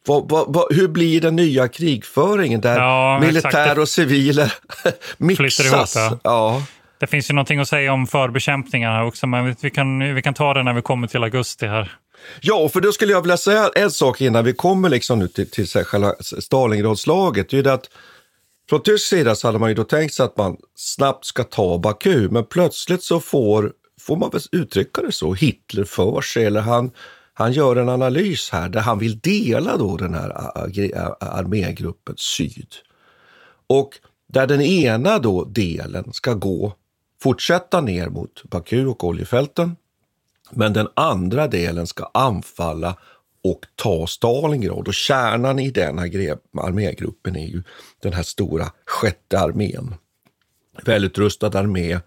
Vad, 0.06 0.28
vad, 0.30 0.44
vad, 0.54 0.74
hur 0.74 0.88
blir 0.88 1.20
den 1.20 1.36
nya 1.36 1.68
krigföringen 1.68 2.60
där 2.60 2.78
Ja, 2.78 3.20
militär 3.20 3.78
och 3.78 3.88
civiler 3.88 4.52
Flyter 5.36 5.64
ihop, 5.64 5.78
mixas? 5.78 5.94
ja. 5.96 6.18
ja. 6.24 6.62
Det 6.98 7.06
finns 7.06 7.30
ju 7.30 7.34
någonting 7.34 7.58
att 7.58 7.68
säga 7.68 7.92
om 7.92 8.06
förbekämpningar 8.06 8.92
här 8.92 9.04
också, 9.04 9.26
men 9.26 9.56
vi- 9.60 9.70
kan, 9.70 10.14
vi 10.14 10.22
kan 10.22 10.34
ta 10.34 10.54
det 10.54 10.62
när 10.62 10.72
vi 10.72 10.82
kommer 10.82 11.06
till 11.06 11.22
augusti 11.24 11.66
här. 11.66 11.96
Ja, 12.40 12.68
för 12.68 12.80
då 12.80 12.92
skulle 12.92 13.12
jag 13.12 13.20
vilja 13.22 13.36
säga 13.36 13.70
en 13.74 13.90
sak 13.90 14.20
innan 14.20 14.44
vi 14.44 14.52
kommer 14.52 14.88
liksom 14.88 15.18
nu 15.18 15.28
till, 15.28 15.50
till 15.50 15.66
själva 15.66 16.14
Stalingradslaget. 16.20 17.48
Det 17.50 17.54
är 17.54 17.56
ju 17.58 17.62
det 17.62 17.72
att 17.72 17.88
från 18.72 18.82
tysk 18.82 19.06
sida 19.06 19.34
så 19.34 19.48
hade 19.48 19.58
man 19.58 19.68
ju 19.68 19.74
då 19.74 19.84
tänkt 19.84 20.14
sig 20.14 20.24
att 20.24 20.36
man 20.36 20.56
snabbt 20.74 21.24
ska 21.24 21.44
ta 21.44 21.78
Baku, 21.78 22.28
men 22.28 22.44
plötsligt 22.44 23.02
så 23.02 23.20
får, 23.20 23.72
får 24.00 24.16
man 24.16 24.30
väl 24.30 24.40
uttrycka 24.52 25.02
det 25.02 25.12
så, 25.12 25.34
Hitler 25.34 25.84
för 25.84 26.20
sig, 26.20 26.44
eller 26.44 26.60
han, 26.60 26.90
han 27.34 27.52
gör 27.52 27.76
en 27.76 27.88
analys 27.88 28.50
här 28.50 28.68
där 28.68 28.80
han 28.80 28.98
vill 28.98 29.18
dela 29.18 29.76
då 29.76 29.96
den 29.96 30.14
här 30.14 30.30
armégruppen 31.20 32.14
syd. 32.18 32.74
Och 33.66 33.90
där 34.28 34.46
den 34.46 34.60
ena 34.60 35.18
då 35.18 35.44
delen 35.44 36.12
ska 36.12 36.34
gå, 36.34 36.72
fortsätta 37.22 37.80
ner 37.80 38.08
mot 38.08 38.42
Baku 38.44 38.86
och 38.86 39.04
oljefälten, 39.04 39.76
men 40.50 40.72
den 40.72 40.88
andra 40.94 41.48
delen 41.48 41.86
ska 41.86 42.10
anfalla 42.14 42.96
och 43.44 43.66
ta 43.76 44.06
Stalingrad. 44.06 44.88
Och 44.88 44.94
kärnan 44.94 45.58
i 45.58 45.70
den 45.70 45.98
här 45.98 46.38
armégruppen 46.52 47.36
är 47.36 47.46
ju 47.46 47.62
den 48.02 48.12
här 48.12 48.22
stora 48.22 48.72
sjätte 48.86 49.40
armén. 49.40 49.94
Välutrustad 50.84 51.58
armé, 51.58 52.00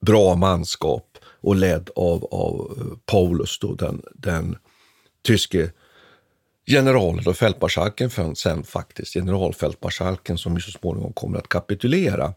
bra 0.00 0.34
manskap 0.34 1.18
och 1.40 1.56
ledd 1.56 1.90
av, 1.96 2.24
av 2.24 2.78
eh, 2.78 2.98
Paulus, 3.06 3.58
då, 3.58 3.74
den, 3.74 4.02
den 4.14 4.56
tyske 5.22 5.70
generalen 6.66 7.26
och 7.26 7.36
fältmarskalken 7.36 8.34
sen 8.36 8.64
faktiskt, 8.64 9.14
generalfältmarskalken 9.14 10.38
som 10.38 10.54
ju 10.54 10.60
så 10.60 10.70
småningom 10.70 11.12
kommer 11.12 11.38
att 11.38 11.48
kapitulera. 11.48 12.34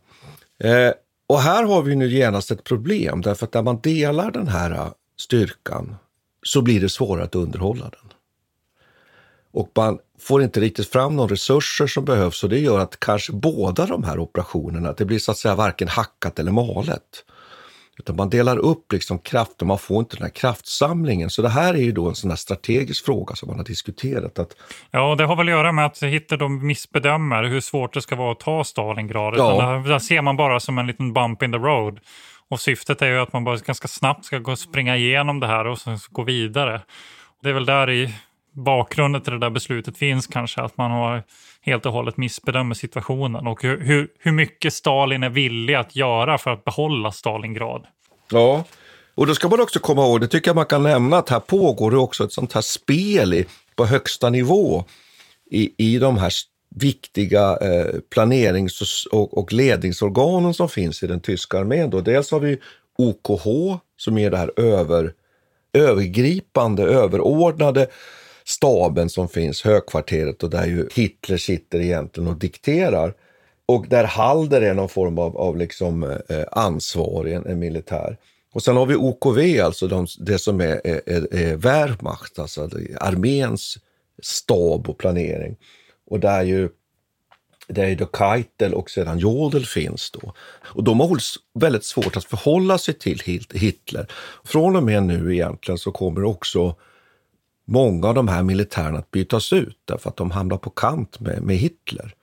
Eh, 0.59 0.91
och 1.27 1.39
här 1.39 1.63
har 1.63 1.81
vi 1.81 1.95
nu 1.95 2.07
genast 2.07 2.51
ett 2.51 2.63
problem, 2.63 3.21
därför 3.21 3.45
att 3.45 3.53
när 3.53 3.61
man 3.61 3.79
delar 3.81 4.31
den 4.31 4.47
här 4.47 4.71
eh, 4.71 4.91
styrkan 5.19 5.95
så 6.47 6.61
blir 6.61 6.81
det 6.81 6.89
svårare 6.89 7.23
att 7.23 7.35
underhålla 7.35 7.83
den. 7.83 8.13
Och 9.51 9.71
man 9.75 9.99
får 10.19 10.43
inte 10.43 10.59
riktigt 10.59 10.91
fram 10.91 11.15
de 11.15 11.27
resurser 11.27 11.87
som 11.87 12.05
behövs 12.05 12.43
och 12.43 12.49
det 12.49 12.59
gör 12.59 12.79
att 12.79 12.99
kanske 12.99 13.33
båda 13.33 13.85
de 13.85 14.03
här 14.03 14.19
operationerna, 14.19 14.93
det 14.93 15.05
blir 15.05 15.19
så 15.19 15.31
att 15.31 15.37
säga 15.37 15.55
varken 15.55 15.87
hackat 15.87 16.39
eller 16.39 16.51
malet. 16.51 17.23
Utan 17.99 18.15
man 18.15 18.29
delar 18.29 18.57
upp 18.57 18.93
liksom 18.93 19.19
kraft 19.19 19.61
och 19.61 19.67
man 19.67 19.79
får 19.79 19.99
inte 19.99 20.15
den 20.15 20.23
här 20.23 20.29
kraftsamlingen. 20.29 21.29
Så 21.29 21.41
det 21.41 21.49
här 21.49 21.73
är 21.73 21.81
ju 21.81 21.91
då 21.91 22.09
en 22.09 22.15
sån 22.15 22.29
här 22.29 22.37
strategisk 22.37 23.05
fråga 23.05 23.35
som 23.35 23.47
man 23.47 23.57
har 23.57 23.65
diskuterat. 23.65 24.39
Att... 24.39 24.55
Ja, 24.91 25.11
och 25.11 25.17
det 25.17 25.25
har 25.25 25.35
väl 25.35 25.47
att 25.47 25.51
göra 25.51 25.71
med 25.71 25.85
att 25.85 26.03
Hitler 26.03 26.37
de 26.37 26.67
missbedömer 26.67 27.43
hur 27.43 27.61
svårt 27.61 27.93
det 27.93 28.01
ska 28.01 28.15
vara 28.15 28.31
att 28.31 28.39
ta 28.39 28.63
Stalingrad. 28.63 29.33
Ja. 29.37 29.61
Där, 29.61 29.89
där 29.89 29.99
ser 29.99 30.21
man 30.21 30.37
bara 30.37 30.59
som 30.59 30.77
en 30.77 30.87
liten 30.87 31.13
bump 31.13 31.43
in 31.43 31.51
the 31.51 31.57
road. 31.57 31.99
Och 32.49 32.59
syftet 32.59 33.01
är 33.01 33.07
ju 33.07 33.19
att 33.19 33.33
man 33.33 33.43
bara 33.43 33.57
ganska 33.57 33.87
snabbt 33.87 34.25
ska 34.25 34.39
gå 34.39 34.55
springa 34.55 34.97
igenom 34.97 35.39
det 35.39 35.47
här 35.47 35.67
och 35.67 35.79
sen 35.79 35.97
gå 36.09 36.23
vidare. 36.23 36.81
Det 37.43 37.49
är 37.49 37.53
väl 37.53 37.65
där 37.65 37.89
i 37.89 38.13
bakgrunden 38.51 39.21
till 39.21 39.33
det 39.33 39.39
där 39.39 39.49
beslutet 39.49 39.97
finns 39.97 40.27
kanske, 40.27 40.61
att 40.61 40.77
man 40.77 40.91
har 40.91 41.23
helt 41.61 41.85
och 41.85 41.93
hållet 41.93 42.17
missbedömer 42.17 42.75
situationen 42.75 43.47
och 43.47 43.63
hur, 43.63 43.81
hur, 43.81 44.07
hur 44.19 44.31
mycket 44.31 44.73
Stalin 44.73 45.23
är 45.23 45.29
villig 45.29 45.73
att 45.73 45.95
göra 45.95 46.37
för 46.37 46.51
att 46.51 46.63
behålla 46.63 47.11
Stalingrad. 47.11 47.85
Ja, 48.31 48.63
och 49.15 49.27
då 49.27 49.35
ska 49.35 49.49
man 49.49 49.61
också 49.61 49.79
komma 49.79 50.01
ihåg, 50.01 50.21
det 50.21 50.27
tycker 50.27 50.49
jag 50.49 50.55
man 50.55 50.65
kan 50.65 50.83
nämna, 50.83 51.17
att 51.17 51.29
här 51.29 51.39
pågår 51.39 51.91
det 51.91 51.97
också 51.97 52.23
ett 52.23 52.31
sånt 52.31 52.53
här 52.53 52.61
spel 52.61 53.33
i, 53.33 53.45
på 53.75 53.85
högsta 53.85 54.29
nivå 54.29 54.85
i, 55.51 55.73
i 55.77 55.99
de 55.99 56.17
här 56.17 56.31
viktiga 56.79 57.57
eh, 57.57 57.99
planerings 58.09 59.05
och, 59.11 59.53
ledningsorganen 59.53 60.53
som 60.53 60.69
finns 60.69 61.03
i 61.03 61.07
den 61.07 61.19
tyska 61.19 61.59
armén. 61.59 61.89
Då. 61.89 62.01
Dels 62.01 62.31
har 62.31 62.39
vi 62.39 62.59
OKH 62.97 63.77
som 63.97 64.17
är 64.17 64.31
det 64.31 64.37
här 64.37 64.51
över, 64.59 65.13
övergripande, 65.73 66.83
överordnade 66.83 67.87
staben 68.45 69.09
som 69.09 69.29
finns, 69.29 69.61
högkvarteret 69.61 70.43
och 70.43 70.49
där 70.49 70.65
ju 70.65 70.89
Hitler 70.95 71.37
sitter 71.37 71.79
egentligen 71.79 72.29
och 72.29 72.37
dikterar. 72.37 73.13
Och 73.65 73.85
där 73.87 74.03
Halder 74.03 74.61
är 74.61 74.73
någon 74.73 74.89
form 74.89 75.19
av, 75.19 75.37
av 75.37 75.57
liksom, 75.57 76.03
eh, 76.03 76.43
ansvarig, 76.51 77.33
en, 77.33 77.45
en, 77.45 77.59
militär. 77.59 78.17
Och 78.53 78.63
sen 78.63 78.75
har 78.77 78.85
vi 78.85 78.95
OKV, 78.95 79.61
alltså 79.65 79.87
de, 79.87 80.07
det 80.19 80.39
som 80.39 80.61
är, 80.61 80.81
är, 80.83 81.35
är 81.35 81.55
Wehrmacht, 81.55 82.39
alltså 82.39 82.69
arméns 82.99 83.77
stab 84.21 84.89
och 84.89 84.97
planering. 84.97 85.55
Och 86.07 86.19
där 86.19 86.43
ju 86.43 86.69
det 87.67 87.81
är 87.81 87.95
då 87.95 88.09
Keitel 88.17 88.73
och 88.73 88.89
sedan 88.89 89.19
Jodel 89.19 89.65
finns 89.65 90.11
då. 90.11 90.33
Och 90.61 90.83
de 90.83 90.99
har 90.99 91.19
väldigt 91.59 91.85
svårt 91.85 92.17
att 92.17 92.25
förhålla 92.25 92.77
sig 92.77 92.93
till 92.93 93.21
Hitler. 93.53 94.07
Från 94.43 94.75
och 94.75 94.83
med 94.83 95.03
nu 95.03 95.33
egentligen 95.33 95.77
så 95.77 95.91
kommer 95.91 96.23
också 96.23 96.75
många 97.65 98.07
av 98.07 98.13
de 98.13 98.27
här 98.27 98.43
militärerna 98.43 98.99
att 98.99 99.11
bytas 99.11 99.53
ut 99.53 99.79
därför 99.85 100.09
att 100.09 100.17
de 100.17 100.31
hamnar 100.31 100.57
på 100.57 100.69
kant 100.69 101.19
med, 101.19 101.43
med 101.43 101.55
Hitler. 101.55 102.13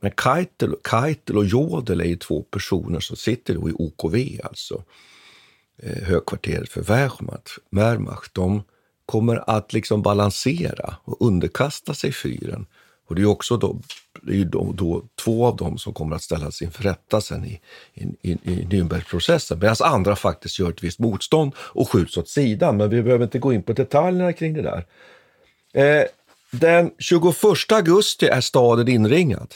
Men 0.00 0.12
Keitel, 0.22 0.74
Keitel 0.90 1.36
och 1.36 1.44
Jodel 1.44 2.00
är 2.00 2.04
ju 2.04 2.16
två 2.16 2.42
personer 2.42 3.00
som 3.00 3.16
sitter 3.16 3.54
då 3.54 3.68
i 3.68 3.72
OKV, 3.72 4.16
alltså 4.44 4.82
eh, 5.82 6.02
högkvarteret 6.02 6.68
för 6.68 6.82
Wehrmacht. 6.82 7.48
Wehrmacht. 7.70 8.34
De 8.34 8.62
kommer 9.06 9.50
att 9.50 9.72
liksom 9.72 10.02
balansera 10.02 10.96
och 11.04 11.26
underkasta 11.26 11.94
sig 11.94 12.12
fyren. 12.12 12.66
Och 13.08 13.14
det 13.14 13.22
är 13.22 13.26
också 13.26 13.56
då, 13.56 13.76
det 14.22 14.40
är 14.40 14.44
då, 14.44 14.72
då, 14.72 15.02
två 15.24 15.46
av 15.46 15.56
dem 15.56 15.78
som 15.78 15.94
kommer 15.94 16.16
att 16.16 16.22
ställas 16.22 16.62
inför 16.62 16.82
rätta 16.82 17.20
sen 17.20 17.44
i, 17.44 17.60
i, 17.94 18.02
i, 18.22 18.32
i 18.32 18.66
Nürnbergprocessen. 18.70 19.56
Medan 19.60 19.76
andra 19.80 20.16
faktiskt 20.16 20.58
gör 20.58 20.70
ett 20.70 20.82
visst 20.82 20.98
motstånd 20.98 21.52
och 21.58 21.90
skjuts 21.90 22.16
åt 22.16 22.28
sidan. 22.28 22.76
Men 22.76 22.90
vi 22.90 23.02
behöver 23.02 23.24
inte 23.24 23.38
gå 23.38 23.52
in 23.52 23.62
på 23.62 23.72
detaljerna 23.72 24.32
kring 24.32 24.54
det 24.54 24.62
där. 24.62 24.84
Eh, 25.72 26.04
den 26.50 26.90
21 26.98 27.72
augusti 27.72 28.26
är 28.26 28.40
staden 28.40 28.88
inringad. 28.88 29.54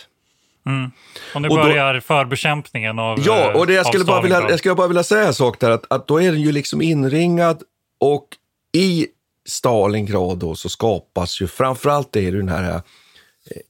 Mm. 0.67 0.91
Och 1.35 1.43
nu 1.43 1.49
och 1.49 1.57
då, 1.57 1.63
börjar 1.63 2.01
förbekämpningen 2.01 2.99
av 2.99 3.21
Ja, 3.27 3.53
och 3.55 3.67
det 3.67 3.73
jag, 3.73 3.87
skulle 3.87 4.05
bara 4.05 4.23
vilja, 4.23 4.51
jag 4.51 4.59
skulle 4.59 4.75
bara 4.75 4.89
vilja 4.89 5.03
säga 5.03 5.27
en 5.27 5.35
sak 5.35 5.61
där. 5.61 5.71
Att, 5.71 5.93
att 5.93 6.09
då 6.09 6.23
är 6.23 6.33
den 6.33 6.41
ju 6.41 6.53
liksom 6.53 6.83
inringad 6.83 7.63
och 8.01 8.29
i 8.73 9.07
Stalingrad 9.45 10.39
då 10.39 10.55
så 10.55 10.69
skapas 10.69 11.41
ju, 11.41 11.47
framförallt 11.47 12.17
är 12.17 12.33
det 12.33 12.39
den 12.39 12.49
här 12.49 12.83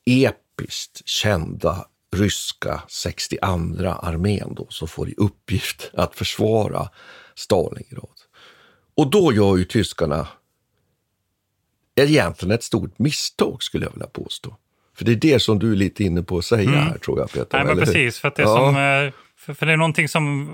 episkt 0.05 1.09
kända 1.09 1.87
ryska 2.17 2.83
62 2.89 3.47
armén 4.03 4.55
då, 4.55 4.67
som 4.69 4.89
får 4.89 5.09
i 5.09 5.15
uppgift 5.17 5.91
att 5.95 6.17
försvara 6.17 6.89
Stalingrad. 7.35 8.09
Och 8.95 9.11
då 9.11 9.33
gör 9.33 9.57
ju 9.57 9.65
tyskarna 9.65 10.29
egentligen 11.97 12.55
ett 12.55 12.63
stort 12.63 12.99
misstag 12.99 13.63
skulle 13.63 13.87
jag 13.87 13.93
vilja 13.93 14.07
påstå. 14.07 14.57
För 14.95 15.05
det 15.05 15.13
är 15.13 15.17
det 15.17 15.41
som 15.41 15.59
du 15.59 15.73
är 15.73 15.77
lite 15.77 16.05
inne 16.05 16.23
på 16.23 16.39
att 16.39 16.45
säga 16.45 16.69
mm. 16.69 16.75
här 16.75 16.99
tror 16.99 17.19
jag 17.19 17.33
Peter. 17.33 17.59
Nej, 17.59 17.67
men 17.67 17.85
precis, 17.85 18.19
för, 18.19 18.33
det, 18.37 18.43
ja. 18.43 18.57
som, 18.57 18.77
eh, 18.77 19.13
för, 19.37 19.55
för 19.55 19.67
det 19.67 19.73
är 19.73 19.77
någonting 19.77 20.09
som 20.09 20.49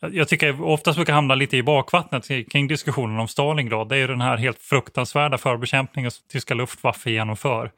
jag 0.00 0.28
tycker 0.28 0.62
oftast 0.62 0.96
brukar 0.96 1.12
hamna 1.12 1.34
lite 1.34 1.56
i 1.56 1.62
bakvattnet 1.62 2.28
kring 2.52 2.68
diskussionen 2.68 3.18
om 3.18 3.28
Stalingrad. 3.28 3.88
Det 3.88 3.96
är 3.96 4.00
ju 4.00 4.06
den 4.06 4.20
här 4.20 4.36
helt 4.36 4.58
fruktansvärda 4.58 5.38
förbekämpningen 5.38 6.10
som 6.10 6.24
tyska 6.28 6.54
Luftwaffe 6.54 7.10
genomför. 7.10 7.70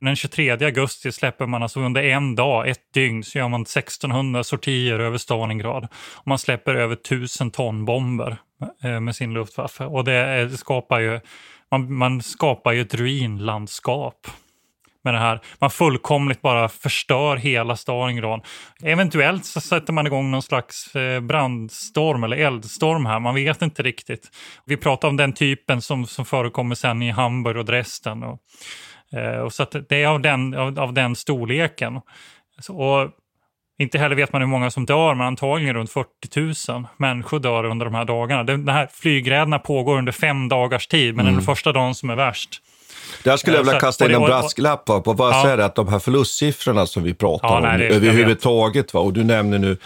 Den 0.00 0.16
23 0.16 0.50
augusti 0.50 1.12
släpper 1.12 1.46
man 1.46 1.62
alltså 1.62 1.80
under 1.80 2.02
en 2.02 2.34
dag, 2.34 2.68
ett 2.68 2.92
dygn, 2.94 3.24
så 3.24 3.38
gör 3.38 3.48
man 3.48 3.62
1600 3.62 4.44
sortier 4.44 4.98
över 4.98 5.18
Stalingrad. 5.18 5.88
Och 6.14 6.26
man 6.26 6.38
släpper 6.38 6.74
över 6.74 6.94
1000 6.94 7.50
ton 7.50 7.84
bomber 7.84 8.36
eh, 8.84 9.00
med 9.00 9.16
sin 9.16 9.34
Luftwaffe. 9.34 9.84
Och 9.84 10.04
det 10.04 10.40
eh, 10.40 10.48
skapar 10.48 11.00
ju, 11.00 11.20
man, 11.70 11.94
man 11.94 12.22
skapar 12.22 12.72
ju 12.72 12.80
ett 12.80 12.94
ruinlandskap 12.94 14.26
med 15.04 15.14
det 15.14 15.20
här. 15.20 15.40
Man 15.58 15.70
fullkomligt 15.70 16.42
bara 16.42 16.68
förstör 16.68 17.36
hela 17.36 17.76
Stalingrad. 17.76 18.46
Eventuellt 18.82 19.44
så 19.44 19.60
sätter 19.60 19.92
man 19.92 20.06
igång 20.06 20.30
någon 20.30 20.42
slags 20.42 20.96
eh, 20.96 21.20
brandstorm 21.20 22.24
eller 22.24 22.36
eldstorm 22.36 23.06
här, 23.06 23.20
man 23.20 23.34
vet 23.34 23.62
inte 23.62 23.82
riktigt. 23.82 24.30
Vi 24.66 24.76
pratar 24.76 25.08
om 25.08 25.16
den 25.16 25.32
typen 25.32 25.82
som, 25.82 26.06
som 26.06 26.24
förekommer 26.24 26.74
sen 26.74 27.02
i 27.02 27.10
Hamburg 27.10 27.56
och 27.56 27.64
Dresden. 27.64 28.22
Och, 28.22 28.38
eh, 29.18 29.38
och 29.38 29.52
så 29.52 29.66
det 29.88 30.02
är 30.02 30.06
av 30.06 30.20
den, 30.20 30.54
av, 30.54 30.80
av 30.80 30.92
den 30.92 31.16
storleken. 31.16 32.00
Och 32.68 33.10
inte 33.78 33.98
heller 33.98 34.16
vet 34.16 34.32
man 34.32 34.42
hur 34.42 34.48
många 34.48 34.70
som 34.70 34.86
dör, 34.86 35.14
men 35.14 35.26
antagligen 35.26 35.74
runt 35.74 35.90
40 35.90 36.72
000 36.72 36.86
människor 36.96 37.40
dör 37.40 37.64
under 37.64 37.86
de 37.86 37.94
här 37.94 38.04
dagarna. 38.04 38.44
Den 38.44 38.68
här 38.68 38.88
flygräderna 38.92 39.58
pågår 39.58 39.98
under 39.98 40.12
fem 40.12 40.48
dagars 40.48 40.86
tid, 40.86 41.16
men 41.16 41.26
mm. 41.26 41.34
den 41.34 41.44
första 41.44 41.72
dagen 41.72 41.94
som 41.94 42.10
är 42.10 42.16
värst. 42.16 42.62
Där 43.22 43.36
skulle 43.36 43.56
jag 43.56 43.64
vilja 43.64 43.80
kasta 43.80 44.04
in 44.04 44.14
en 44.14 44.20
brasklapp 44.20 44.84
på. 44.84 45.00
Vad 45.04 45.34
ja. 45.34 45.42
säger 45.42 45.58
att 45.58 45.74
de 45.74 45.88
här 45.88 45.98
förlustsiffrorna 45.98 46.86
som 46.86 47.02
vi 47.02 47.14
pratar 47.14 47.48
ja, 47.48 47.56
om 47.56 47.62
nej, 47.62 47.78
det, 47.78 47.94
överhuvudtaget, 47.94 48.94
va? 48.94 49.00
och 49.00 49.12
du 49.12 49.24
nämner 49.24 49.58
nu 49.58 49.76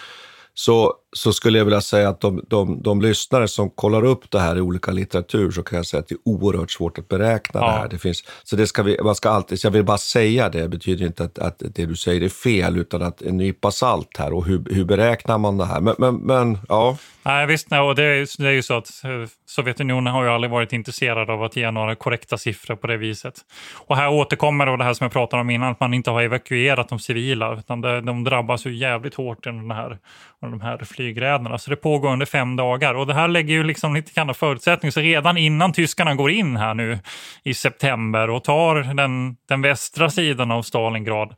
så, 0.55 0.95
så 1.17 1.33
skulle 1.33 1.59
jag 1.59 1.65
vilja 1.65 1.81
säga 1.81 2.09
att 2.09 2.21
de, 2.21 2.45
de, 2.49 2.83
de 2.83 3.01
lyssnare 3.01 3.49
som 3.49 3.71
kollar 3.71 4.05
upp 4.05 4.31
det 4.31 4.41
här 4.41 4.57
i 4.57 4.61
olika 4.61 4.91
litteratur 4.91 5.51
så 5.51 5.63
kan 5.63 5.77
jag 5.77 5.87
säga 5.87 6.01
att 6.01 6.09
det 6.09 6.15
är 6.15 6.19
oerhört 6.25 6.71
svårt 6.71 6.99
att 6.99 7.09
beräkna 7.09 7.61
ja. 7.61 7.67
det 7.67 7.73
här. 7.73 7.89
Det 7.89 7.99
finns, 7.99 8.25
så 8.45 8.57
det 8.57 8.67
ska 8.67 8.83
vi, 8.83 9.03
man 9.03 9.15
ska 9.15 9.31
alltid, 9.31 9.59
jag 9.63 9.71
vill 9.71 9.85
bara 9.85 9.99
säga 9.99 10.49
det, 10.49 10.63
det 10.63 10.69
betyder 10.69 11.07
inte 11.07 11.25
att, 11.25 11.39
att 11.39 11.63
det 11.75 11.87
du 11.87 11.97
säger 11.97 12.23
är 12.23 12.29
fel, 12.29 12.77
utan 12.77 13.03
att 13.03 13.23
en 13.23 13.37
nypa 13.37 13.71
salt 13.71 14.17
här 14.19 14.33
och 14.33 14.47
hur, 14.47 14.65
hur 14.71 14.85
beräknar 14.85 15.39
man 15.39 15.59
det 15.59 15.65
här? 15.65 15.81
Men, 15.81 15.95
men, 15.99 16.17
men 16.17 16.59
ja. 16.69 16.97
Nej, 17.23 17.47
visst, 17.47 17.71
nej, 17.71 17.81
och 17.81 17.95
det, 17.95 18.03
är, 18.05 18.43
det 18.43 18.49
är 18.49 18.53
ju 18.53 18.63
så 18.63 18.75
att 18.77 19.05
eh, 19.05 19.11
Sovjetunionen 19.47 20.13
har 20.13 20.25
ju 20.25 20.31
aldrig 20.31 20.51
varit 20.51 20.73
intresserad 20.73 21.31
av 21.31 21.43
att 21.43 21.57
ge 21.57 21.71
några 21.71 21.95
korrekta 21.95 22.39
siffror 22.39 22.77
på 22.77 22.87
det 22.87 22.97
viset. 22.97 23.35
Och 23.75 23.97
här 23.97 24.09
återkommer 24.09 24.67
då 24.67 24.77
det 24.77 24.85
här 24.85 24.95
som 24.95 25.05
jag 25.05 25.13
pratade 25.13 25.41
om 25.41 25.51
innan, 25.51 25.73
att 25.73 25.81
man 25.81 25.95
inte 25.95 26.11
har 26.11 26.23
evakuerat 26.23 26.89
de 26.89 26.99
civila, 26.99 27.55
utan 27.59 27.81
det, 27.81 28.01
de 28.01 28.25
drabbas 28.25 28.67
ju 28.67 28.77
jävligt 28.77 29.15
hårt 29.15 29.47
av 29.47 29.53
den 29.53 29.71
här, 29.71 29.99
de 30.41 30.61
här 30.61 30.77
flygräderna. 30.97 31.59
Så 31.59 31.71
det 31.71 31.77
pågår 31.77 32.13
under 32.13 32.27
fem 32.27 32.57
dagar 32.57 32.95
och 32.95 33.07
det 33.07 33.15
här 33.15 33.29
lägger 33.29 33.55
ju 33.55 33.65
liksom 33.65 33.95
lite 33.95 34.13
grann 34.13 34.35
förutsättningar. 34.35 34.91
Så 34.91 35.01
redan 35.01 35.37
innan 35.37 35.73
tyskarna 35.73 36.15
går 36.15 36.31
in 36.31 36.57
här 36.57 36.75
nu 36.75 36.99
i 37.43 37.55
september 37.55 38.31
och 38.31 38.45
tar 38.45 38.75
den, 38.75 39.37
den 39.49 39.63
västra 39.63 40.11
sidan 40.11 40.51
av 40.51 40.63
Stalingrad, 40.63 41.35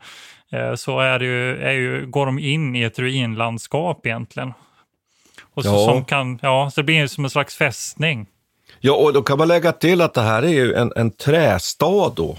eh, 0.52 0.74
så 0.74 1.00
är 1.00 1.18
det 1.18 1.24
ju, 1.24 1.62
är 1.62 1.72
ju, 1.72 2.06
går 2.06 2.26
de 2.26 2.38
in 2.38 2.76
i 2.76 2.82
ett 2.82 2.98
ruinlandskap 2.98 4.06
egentligen. 4.06 4.52
Och 5.54 5.64
så, 5.64 5.70
ja. 5.70 5.92
som 5.92 6.04
kan, 6.04 6.38
ja, 6.42 6.70
så 6.74 6.80
det 6.80 6.84
blir 6.84 7.06
som 7.06 7.24
en 7.24 7.30
slags 7.30 7.56
fästning. 7.56 8.26
Ja, 8.80 8.94
och 8.94 9.12
då 9.12 9.22
kan 9.22 9.38
man 9.38 9.48
lägga 9.48 9.72
till 9.72 10.00
att 10.00 10.14
det 10.14 10.22
här 10.22 10.42
är 10.42 10.48
ju 10.48 10.74
en, 10.74 10.92
en 10.96 11.10
trästad 11.10 12.12
då, 12.16 12.36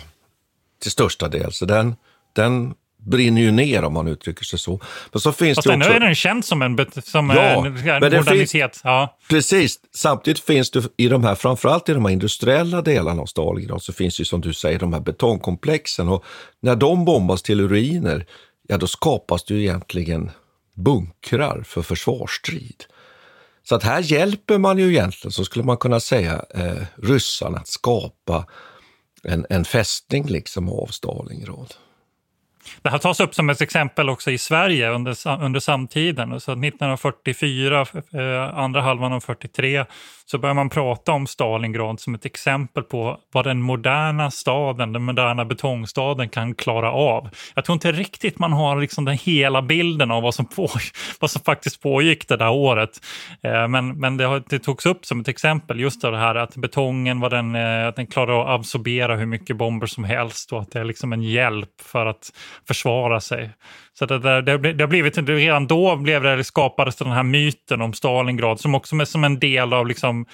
till 0.82 0.92
största 0.92 1.28
del. 1.28 1.52
Så 1.52 1.66
den, 1.66 1.96
den 2.36 2.74
brinner 3.06 3.42
ju 3.42 3.52
ner 3.52 3.84
om 3.84 3.94
man 3.94 4.08
uttrycker 4.08 4.46
sig 4.46 4.60
så. 4.60 4.80
Men 5.12 5.20
så 5.20 5.32
finns 5.32 5.56
Fast 5.56 5.68
det 5.68 5.76
också... 5.76 5.90
nu 5.90 5.96
är 5.96 6.00
den 6.00 6.16
känd 6.16 6.46
som 6.46 6.62
en, 6.62 6.78
som 7.04 7.30
ja, 7.30 7.66
en 7.66 7.74
modernitet. 7.74 8.50
Finns, 8.50 8.82
ja. 8.84 9.18
Precis. 9.30 9.80
Samtidigt 9.96 10.40
finns 10.40 10.72
det 10.72 10.84
i 10.98 11.08
de 11.08 11.24
här, 11.24 11.36
framförallt 11.36 11.90
i 11.90 11.94
de 11.94 12.06
här 12.06 12.12
industriella 12.12 12.82
delarna 12.82 13.22
av 13.22 13.26
Stalingrad, 13.26 13.82
så 13.82 13.94
finns 13.94 14.20
ju 14.22 14.26
som 14.26 14.42
du 14.42 14.54
säger 14.54 14.80
de 14.80 14.94
här 14.94 15.00
betongkomplexen. 15.00 16.10
Och 16.10 16.26
när 16.62 16.76
de 16.76 17.06
bombas 17.06 17.42
till 17.42 17.70
ruiner, 17.70 18.26
ja 18.68 18.78
då 18.78 18.88
skapas 18.88 19.44
det 19.44 19.54
ju 19.54 19.62
egentligen 19.62 20.32
bunkrar 20.76 21.64
för 21.64 21.82
försvarsstrid. 21.82 22.84
Så 23.64 23.76
att 23.76 23.84
här 23.84 24.02
hjälper 24.02 24.58
man 24.58 24.78
ju 24.78 24.90
egentligen, 24.90 25.32
så 25.32 25.46
skulle 25.46 25.66
man 25.66 25.78
kunna 25.78 26.00
säga, 26.00 26.46
eh, 26.56 26.84
ryssarna 26.96 27.58
att 27.58 27.68
skapa 27.68 28.46
en, 29.24 29.46
en 29.50 29.66
fästning 29.66 30.26
liksom 30.28 30.70
av 30.70 30.88
Stalingrad 30.88 31.74
det 32.82 32.90
här 32.90 32.98
tas 32.98 33.20
upp 33.20 33.36
som 33.36 33.50
ett 33.50 33.62
exempel 33.62 34.10
också 34.10 34.32
i 34.32 34.38
Sverige 34.38 34.90
under, 34.90 35.42
under 35.44 35.60
samtiden. 35.60 36.40
Så 36.40 36.52
1944, 36.52 37.86
eh, 38.14 38.60
andra 38.60 38.82
halvan 38.82 39.14
av 39.14 39.20
43, 39.20 39.86
så 40.26 40.38
börjar 40.38 40.54
man 40.54 40.70
prata 40.70 41.12
om 41.12 41.28
Stalingrad 41.28 42.00
som 42.00 42.16
ett 42.16 42.26
exempel 42.26 42.84
på 42.84 43.18
vad 43.32 43.46
den 43.46 43.62
moderna 43.62 44.32
staden, 44.32 44.94
den 44.94 45.04
moderna 45.04 45.46
betongstaden 45.46 46.30
kan 46.30 46.56
klara 46.56 46.92
av. 46.92 47.30
Jag 47.56 47.66
tror 47.66 47.74
inte 47.74 47.92
riktigt 47.92 48.40
man 48.40 48.54
har 48.54 48.82
liksom 48.82 49.06
den 49.06 49.18
hela 49.18 49.62
bilden 49.62 50.12
av 50.12 50.24
vad 50.24 50.36
som, 50.36 50.46
på, 50.46 50.70
vad 51.20 51.32
som 51.32 51.42
faktiskt 51.42 51.82
pågick 51.82 52.28
det 52.28 52.38
där 52.38 52.50
året. 52.50 52.90
Eh, 53.44 53.68
men 53.68 54.00
men 54.00 54.18
det, 54.18 54.44
det 54.50 54.60
togs 54.60 54.86
upp 54.86 55.06
som 55.06 55.20
ett 55.20 55.28
exempel, 55.28 55.80
just 55.80 56.04
av 56.04 56.12
det 56.12 56.18
här 56.18 56.36
att 56.36 56.56
betongen 56.56 57.20
var 57.20 57.30
den, 57.30 57.56
eh, 57.56 57.88
att 57.88 57.96
den 57.96 58.08
klarar 58.08 58.42
att 58.42 58.60
absorbera 58.60 59.16
hur 59.16 59.26
mycket 59.26 59.58
bomber 59.58 59.88
som 59.88 60.04
helst 60.04 60.54
och 60.54 60.62
att 60.62 60.72
det 60.72 60.80
är 60.80 60.84
liksom 60.84 61.14
en 61.14 61.24
hjälp 61.24 61.82
för 61.82 62.06
att 62.06 62.32
försvara 62.68 63.22
sig. 63.22 63.50
Så 63.94 64.06
det, 64.06 64.20
det, 64.20 64.42
det, 64.42 64.74
det 64.74 64.84
har 64.84 64.88
blivit, 64.88 65.18
redan 65.18 65.68
då 65.68 65.96
blev 65.96 66.24
det, 66.24 66.44
skapades 66.44 66.96
den 66.96 67.12
här 67.12 67.24
myten 67.24 67.82
om 67.82 67.94
Stalingrad 67.94 68.60
som 68.60 68.76
också 68.76 68.96
är 68.96 69.06
som 69.06 69.24
en 69.24 69.40
del 69.40 69.74
av 69.74 69.88
liksom, 69.88 70.26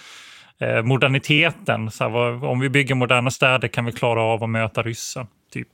eh, 0.59 0.81
moderniteten. 0.81 1.91
Så 1.91 2.03
här, 2.03 2.45
om 2.45 2.59
vi 2.59 2.69
bygger 2.69 2.95
moderna 2.95 3.31
städer 3.31 3.67
kan 3.67 3.85
vi 3.85 3.91
klara 3.91 4.21
av 4.21 4.43
att 4.43 4.49
möta 4.49 4.83
ryssen. 4.83 5.27
Typ. 5.53 5.67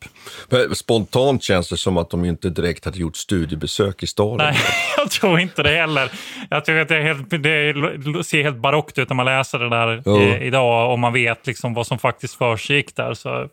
Spontant 0.74 1.44
känns 1.44 1.70
det 1.70 1.78
som 1.78 1.98
att 1.98 2.10
de 2.10 2.26
inte 2.26 2.50
direkt 2.50 2.86
hade 2.86 2.98
gjort 2.98 3.18
studiebesök 3.18 4.04
i 4.04 4.08
Stalingrad. 4.08 4.54
Nej, 4.54 4.62
jag 4.98 5.12
tror 5.12 5.40
inte 5.40 5.64
det 5.64 5.70
heller. 5.70 6.12
Jag 6.50 6.66
tror 6.66 6.80
att 6.80 6.88
det, 6.88 6.98
är 6.98 7.02
helt, 7.02 7.30
det 7.30 8.24
ser 8.24 8.44
helt 8.44 8.58
barockt 8.58 8.98
ut 8.98 9.10
när 9.10 9.16
man 9.16 9.26
läser 9.26 9.60
det 9.60 9.70
där 9.70 10.02
oh. 10.06 10.44
idag 10.44 10.92
och 10.92 11.00
man 11.00 11.14
vet 11.14 11.48
liksom 11.48 11.74
vad 11.74 11.88
som 11.88 12.00
faktiskt 12.00 12.36
försiggick 12.36 12.96
där. 12.96 13.14
Så 13.14 13.50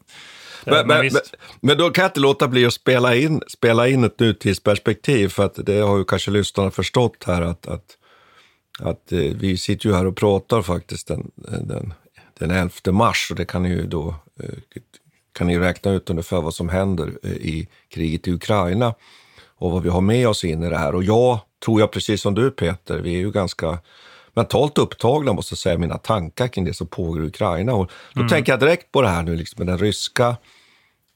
men, 0.70 0.86
men, 0.86 1.12
men, 1.12 1.22
men, 1.60 1.78
då 1.78 1.90
kan 1.90 2.02
jag 2.02 2.08
inte 2.08 2.20
låta 2.20 2.48
bli 2.48 2.66
att 2.66 2.72
spela 2.72 3.16
in, 3.16 3.42
spela 3.48 3.88
in 3.88 4.04
ett 4.04 4.20
nutidsperspektiv, 4.20 5.28
för 5.28 5.44
att 5.44 5.66
det 5.66 5.78
har 5.78 5.98
ju 5.98 6.04
kanske 6.04 6.30
lyssnarna 6.30 6.70
förstått 6.70 7.24
här 7.26 7.42
att, 7.42 7.66
att, 7.66 7.96
att 8.80 9.12
eh, 9.12 9.18
vi 9.18 9.56
sitter 9.56 9.88
ju 9.88 9.94
här 9.94 10.06
och 10.06 10.16
pratar 10.16 10.62
faktiskt 10.62 11.08
den, 11.08 11.30
den, 11.36 11.94
den 12.38 12.50
11 12.50 12.70
mars 12.92 13.28
och 13.30 13.36
det 13.36 13.44
kan 13.44 13.64
ju 13.64 13.86
då 13.86 14.14
eh, 14.40 14.82
kan 15.32 15.46
ni 15.46 15.58
räkna 15.58 15.90
ut 15.90 16.10
ungefär 16.10 16.40
vad 16.40 16.54
som 16.54 16.68
händer 16.68 17.12
eh, 17.22 17.32
i 17.32 17.68
kriget 17.88 18.28
i 18.28 18.32
Ukraina 18.32 18.94
och 19.58 19.70
vad 19.70 19.82
vi 19.82 19.88
har 19.88 20.00
med 20.00 20.28
oss 20.28 20.44
in 20.44 20.62
i 20.62 20.70
det 20.70 20.78
här. 20.78 20.94
Och 20.94 21.04
jag 21.04 21.40
tror 21.64 21.80
jag 21.80 21.90
precis 21.90 22.20
som 22.20 22.34
du 22.34 22.50
Peter, 22.50 22.98
vi 22.98 23.14
är 23.14 23.18
ju 23.18 23.30
ganska 23.30 23.78
mentalt 24.34 24.78
upptagna 24.78 25.32
måste 25.32 25.52
jag 25.52 25.58
säga, 25.58 25.78
mina 25.78 25.98
tankar 25.98 26.48
kring 26.48 26.64
det 26.64 26.74
som 26.74 26.86
pågår 26.86 27.24
i 27.24 27.26
Ukraina. 27.26 27.74
Och 27.74 27.90
då 28.14 28.20
mm. 28.20 28.28
tänker 28.28 28.52
jag 28.52 28.60
direkt 28.60 28.92
på 28.92 29.02
det 29.02 29.08
här 29.08 29.22
nu 29.22 29.36
liksom, 29.36 29.64
med 29.64 29.72
den 29.72 29.78
ryska 29.78 30.36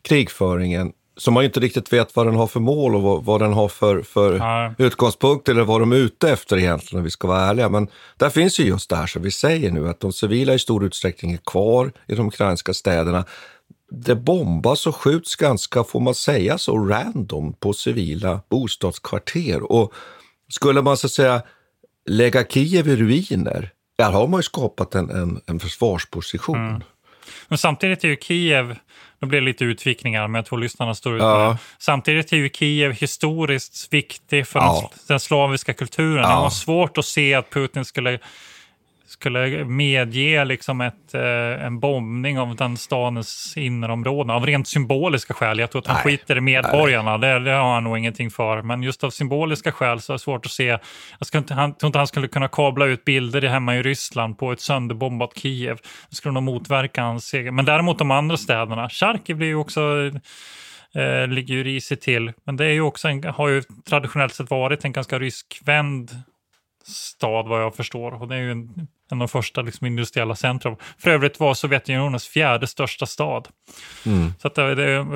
krigföringen 0.03 0.93
som 1.17 1.35
man 1.35 1.43
ju 1.43 1.47
inte 1.47 1.61
riktigt 1.61 1.93
vet 1.93 2.17
vad 2.17 2.27
den 2.27 2.35
har 2.35 2.47
för 2.47 2.61
mål 2.61 2.95
och 2.95 3.03
vad, 3.03 3.25
vad 3.25 3.41
den 3.41 3.53
har 3.53 3.69
för, 3.69 4.03
för 4.03 4.75
utgångspunkt 4.79 5.49
eller 5.49 5.63
vad 5.63 5.81
de 5.81 5.93
är 5.93 5.97
ute 5.97 6.31
efter 6.31 6.59
egentligen 6.59 6.99
om 6.99 7.05
vi 7.05 7.11
ska 7.11 7.29
vara 7.29 7.41
ärliga. 7.41 7.69
Men 7.69 7.89
där 8.17 8.31
finns 8.31 8.61
ju 8.61 8.65
just 8.65 8.91
det 8.91 8.97
här 8.97 9.07
som 9.07 9.23
vi 9.23 9.31
säger 9.31 9.71
nu, 9.71 9.89
att 9.89 10.01
de 10.01 10.13
civila 10.13 10.55
i 10.55 10.59
stor 10.59 10.85
utsträckning 10.85 11.33
är 11.33 11.37
kvar 11.37 11.93
i 12.07 12.15
de 12.15 12.27
ukrainska 12.27 12.75
städerna. 12.75 13.25
Det 13.91 14.15
bombas 14.15 14.87
och 14.87 14.97
skjuts 14.97 15.37
ganska, 15.37 15.85
får 15.85 16.01
man 16.01 16.15
säga 16.15 16.59
så, 16.59 16.79
random 16.79 17.53
på 17.53 17.73
civila 17.73 18.41
bostadskvarter. 18.49 19.73
Och 19.73 19.93
skulle 20.49 20.83
man 20.83 20.97
så 20.97 21.07
att 21.07 21.13
säga 21.13 21.43
lägga 22.07 22.45
Kiev 22.45 22.89
i 22.89 22.97
ruiner, 22.97 23.71
där 23.99 24.11
har 24.11 24.29
man 24.29 24.39
ju 24.39 24.43
skapat 24.43 24.95
en, 24.95 25.11
en, 25.11 25.41
en 25.47 25.61
försvarsposition. 25.61 26.69
Mm. 26.69 26.83
Men 27.49 27.59
samtidigt 27.59 28.05
är 28.05 28.09
ju 28.09 28.17
Kiev, 28.17 28.77
nu 29.23 29.29
blir 29.29 29.41
det 29.41 29.47
lite 29.47 29.65
utvikningar, 29.65 30.29
men 30.29 30.35
jag 30.39 30.47
tror 30.47 30.59
lyssnarna 30.59 30.95
står 30.95 31.15
ut 31.15 31.23
med 31.23 31.29
ja. 31.29 31.49
det. 31.49 31.59
Samtidigt 31.79 32.33
är 32.33 32.37
ju 32.37 32.51
Kiev 32.51 32.93
historiskt 32.93 33.89
viktig 33.91 34.47
för 34.47 34.61
ja. 34.61 34.91
den, 34.91 34.99
den 35.07 35.21
slaviska 35.21 35.75
kulturen. 35.75 36.23
Ja. 36.23 36.29
Det 36.29 36.43
var 36.43 36.51
svårt 36.51 36.99
att 36.99 37.05
se 37.05 37.35
att 37.35 37.51
Putin 37.51 37.85
skulle 37.85 38.19
skulle 39.13 39.65
medge 39.65 40.45
liksom 40.45 40.81
ett, 40.81 41.15
eh, 41.15 41.65
en 41.65 41.81
bombning 41.81 42.39
av 42.39 42.57
den 42.57 42.77
stadens 42.77 43.57
innerområden 43.57 44.31
av 44.31 44.47
rent 44.47 44.69
symboliska 44.69 45.35
skäl. 45.35 45.59
Jag 45.59 45.71
tror 45.71 45.83
att 45.83 45.87
han 45.87 45.97
nej, 45.97 46.19
skiter 46.19 46.37
i 46.37 46.41
medborgarna, 46.41 47.19
det, 47.19 47.39
det, 47.39 47.51
har 47.51 47.75
han 47.75 47.85
nog 47.85 47.99
ingenting 47.99 48.31
för. 48.31 48.63
Men 48.63 48.83
just 48.83 49.05
av 49.05 49.11
symboliska 49.11 49.73
skäl 49.73 50.01
så 50.01 50.13
är 50.13 50.15
det 50.15 50.19
svårt 50.19 50.47
att 50.47 50.53
se. 50.53 50.79
Jag 51.19 51.27
ska 51.27 51.39
inte, 51.39 51.55
han, 51.55 51.75
tror 51.75 51.89
inte 51.89 51.99
han 51.99 52.07
skulle 52.07 52.29
kunna 52.29 52.49
kabla 52.49 52.87
ut 52.87 53.05
bilder 53.05 53.43
hemma 53.43 53.77
i 53.77 53.83
Ryssland 53.83 54.39
på 54.39 54.53
ett 54.53 54.61
sönderbombat 54.61 55.39
Kiev. 55.39 55.79
Det 56.11 56.17
skulle 56.17 56.33
nog 56.33 56.43
motverka 56.43 57.03
hans 57.03 57.27
seger. 57.27 57.51
Men 57.51 57.65
däremot 57.65 57.99
de 57.99 58.11
andra 58.11 58.37
städerna, 58.37 58.89
Charkiv 58.89 59.37
blir 59.37 59.49
ju 59.49 59.57
också 59.57 60.11
eh, 60.95 61.29
ligger 61.29 61.55
ju 61.55 61.65
risigt 61.65 62.01
till. 62.01 62.33
Men 62.45 62.57
det 62.57 62.65
är 62.65 62.73
ju 62.73 62.81
också 62.81 63.09
en, 63.09 63.25
har 63.25 63.49
ju 63.49 63.63
traditionellt 63.89 64.35
sett 64.35 64.51
varit 64.51 64.85
en 64.85 64.93
ganska 64.93 65.19
ryskvänd 65.19 66.11
stad 66.85 67.49
vad 67.49 67.63
jag 67.63 67.75
förstår. 67.75 68.23
Och 68.23 68.29
det 68.29 68.35
är 68.35 68.41
ju 68.41 68.51
en, 68.51 68.89
en 69.13 69.23
av 69.23 69.29
de 69.29 69.29
första 69.29 69.63
liksom, 69.63 69.87
industriella 69.87 70.37
centrum. 70.37 70.77
För 70.99 71.11
övrigt 71.11 71.41
var 71.41 71.55
Sovjetunionens 71.55 72.29
fjärde 72.29 72.67
största 72.67 73.07
stad. 73.07 73.49
Mm. 74.07 74.35
Så 74.43 74.49
att 74.49 74.55
det, 74.55 74.75
det, 74.75 75.07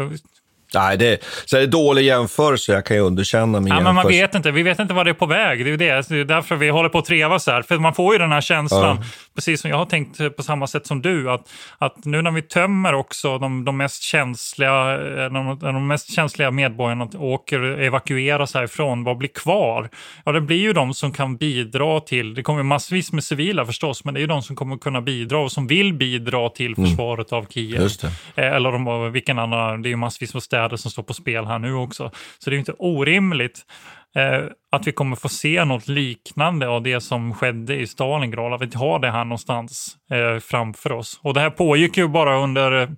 Nej, 0.75 0.97
det, 0.97 1.25
så 1.45 1.57
är 1.57 1.61
det 1.61 1.67
dålig 1.67 2.03
jämförelse. 2.03 2.73
Jag 2.73 2.85
kan 2.85 2.97
ju 2.97 3.03
underkänna 3.03 3.61
min 3.61 3.75
ja, 3.75 3.81
men 3.81 3.95
Man 3.95 4.09
vet 4.09 4.35
inte. 4.35 4.51
Vi 4.51 4.63
vet 4.63 4.79
inte 4.79 4.95
vad 4.95 5.07
det 5.07 5.11
är 5.11 5.15
på 5.15 5.27
väg. 5.27 5.65
Det 5.65 5.71
är, 5.71 5.77
det. 5.77 6.09
det 6.09 6.21
är 6.21 6.25
därför 6.25 6.57
vi 6.57 6.69
håller 6.69 6.89
på 6.89 6.99
att 6.99 7.05
trevas 7.05 7.47
här. 7.47 7.63
För 7.63 7.79
man 7.79 7.95
får 7.95 8.15
ju 8.15 8.19
den 8.19 8.33
här 8.33 8.41
känslan, 8.41 8.97
ja. 9.01 9.05
Precis 9.37 9.61
som 9.61 9.71
jag 9.71 9.79
har 9.79 9.87
tänkt 9.87 10.37
på 10.37 10.43
samma 10.43 10.67
sätt 10.67 10.87
som 10.87 11.03
du, 11.03 11.31
att, 11.31 11.53
att 11.79 12.05
nu 12.05 12.23
när 12.23 12.31
vi 12.31 12.43
tömmer 12.43 12.95
också 12.95 13.39
de, 13.39 13.65
de 13.65 13.77
mest 13.77 14.03
känsliga 14.03 14.99
de, 15.29 15.59
de 15.61 15.87
mest 15.87 16.13
känsliga 16.13 16.51
medborgarna 16.51 17.09
åker 17.19 17.61
evakueras 17.61 18.55
härifrån, 18.55 19.05
vad 19.05 19.17
blir 19.17 19.29
kvar? 19.29 19.89
Ja, 20.25 20.33
det 20.33 20.41
blir 20.41 20.61
ju 20.61 20.73
de 20.73 20.95
som 20.95 21.13
kan 21.13 21.37
bidra 21.37 22.01
till, 22.01 22.35
det 22.35 22.43
kommer 22.43 22.63
massvis 22.63 23.13
med 23.13 23.25
civila 23.25 23.67
förstås, 23.67 24.05
men 24.05 24.15
det 24.15 24.19
är 24.19 24.23
ju 24.23 24.27
de 24.27 24.43
som 24.43 24.57
kommer 24.57 24.77
kunna 24.77 25.01
bidra 25.01 25.39
och 25.39 25.53
som 25.53 25.67
vill 25.67 25.95
bidra 25.95 26.49
till 26.49 26.75
mm. 26.77 26.91
försvaret 26.91 27.33
mm. 27.33 27.45
av 27.45 27.49
Kiev. 27.49 27.91
Eh, 28.35 28.53
eller 28.53 28.73
de, 28.73 29.13
vilken 29.13 29.39
annan, 29.39 29.83
det 29.83 29.89
är 29.89 29.91
ju 29.91 29.97
massvis 29.97 30.35
med 30.35 30.43
städer 30.43 30.77
som 30.77 30.91
står 30.91 31.03
på 31.03 31.15
spel 31.15 31.45
här 31.45 31.59
nu 31.59 31.75
också. 31.75 32.11
Så 32.39 32.51
det 32.51 32.57
är 32.57 32.59
inte 32.59 32.75
orimligt 32.79 33.59
eh, 33.59 34.06
Eh, 34.17 34.45
att 34.73 34.87
vi 34.87 34.93
kommer 34.93 35.17
få 35.17 35.29
se 35.29 35.65
något 35.65 35.89
liknande 35.89 36.69
av 36.69 36.83
det 36.83 37.01
som 37.01 37.35
skedde 37.35 37.77
i 37.77 37.87
Stalingrad, 37.87 38.53
att 38.53 38.75
vi 38.75 38.79
har 38.79 38.99
det 38.99 39.11
här 39.11 39.25
någonstans 39.25 39.97
eh, 40.11 40.39
framför 40.41 40.93
oss. 40.93 41.21
Och 41.23 41.35
det 41.35 41.41
här 41.41 41.51
pågick 41.51 41.97
ju 41.97 42.09
bara 42.09 42.39
under 42.39 42.83
eh, 42.83 42.89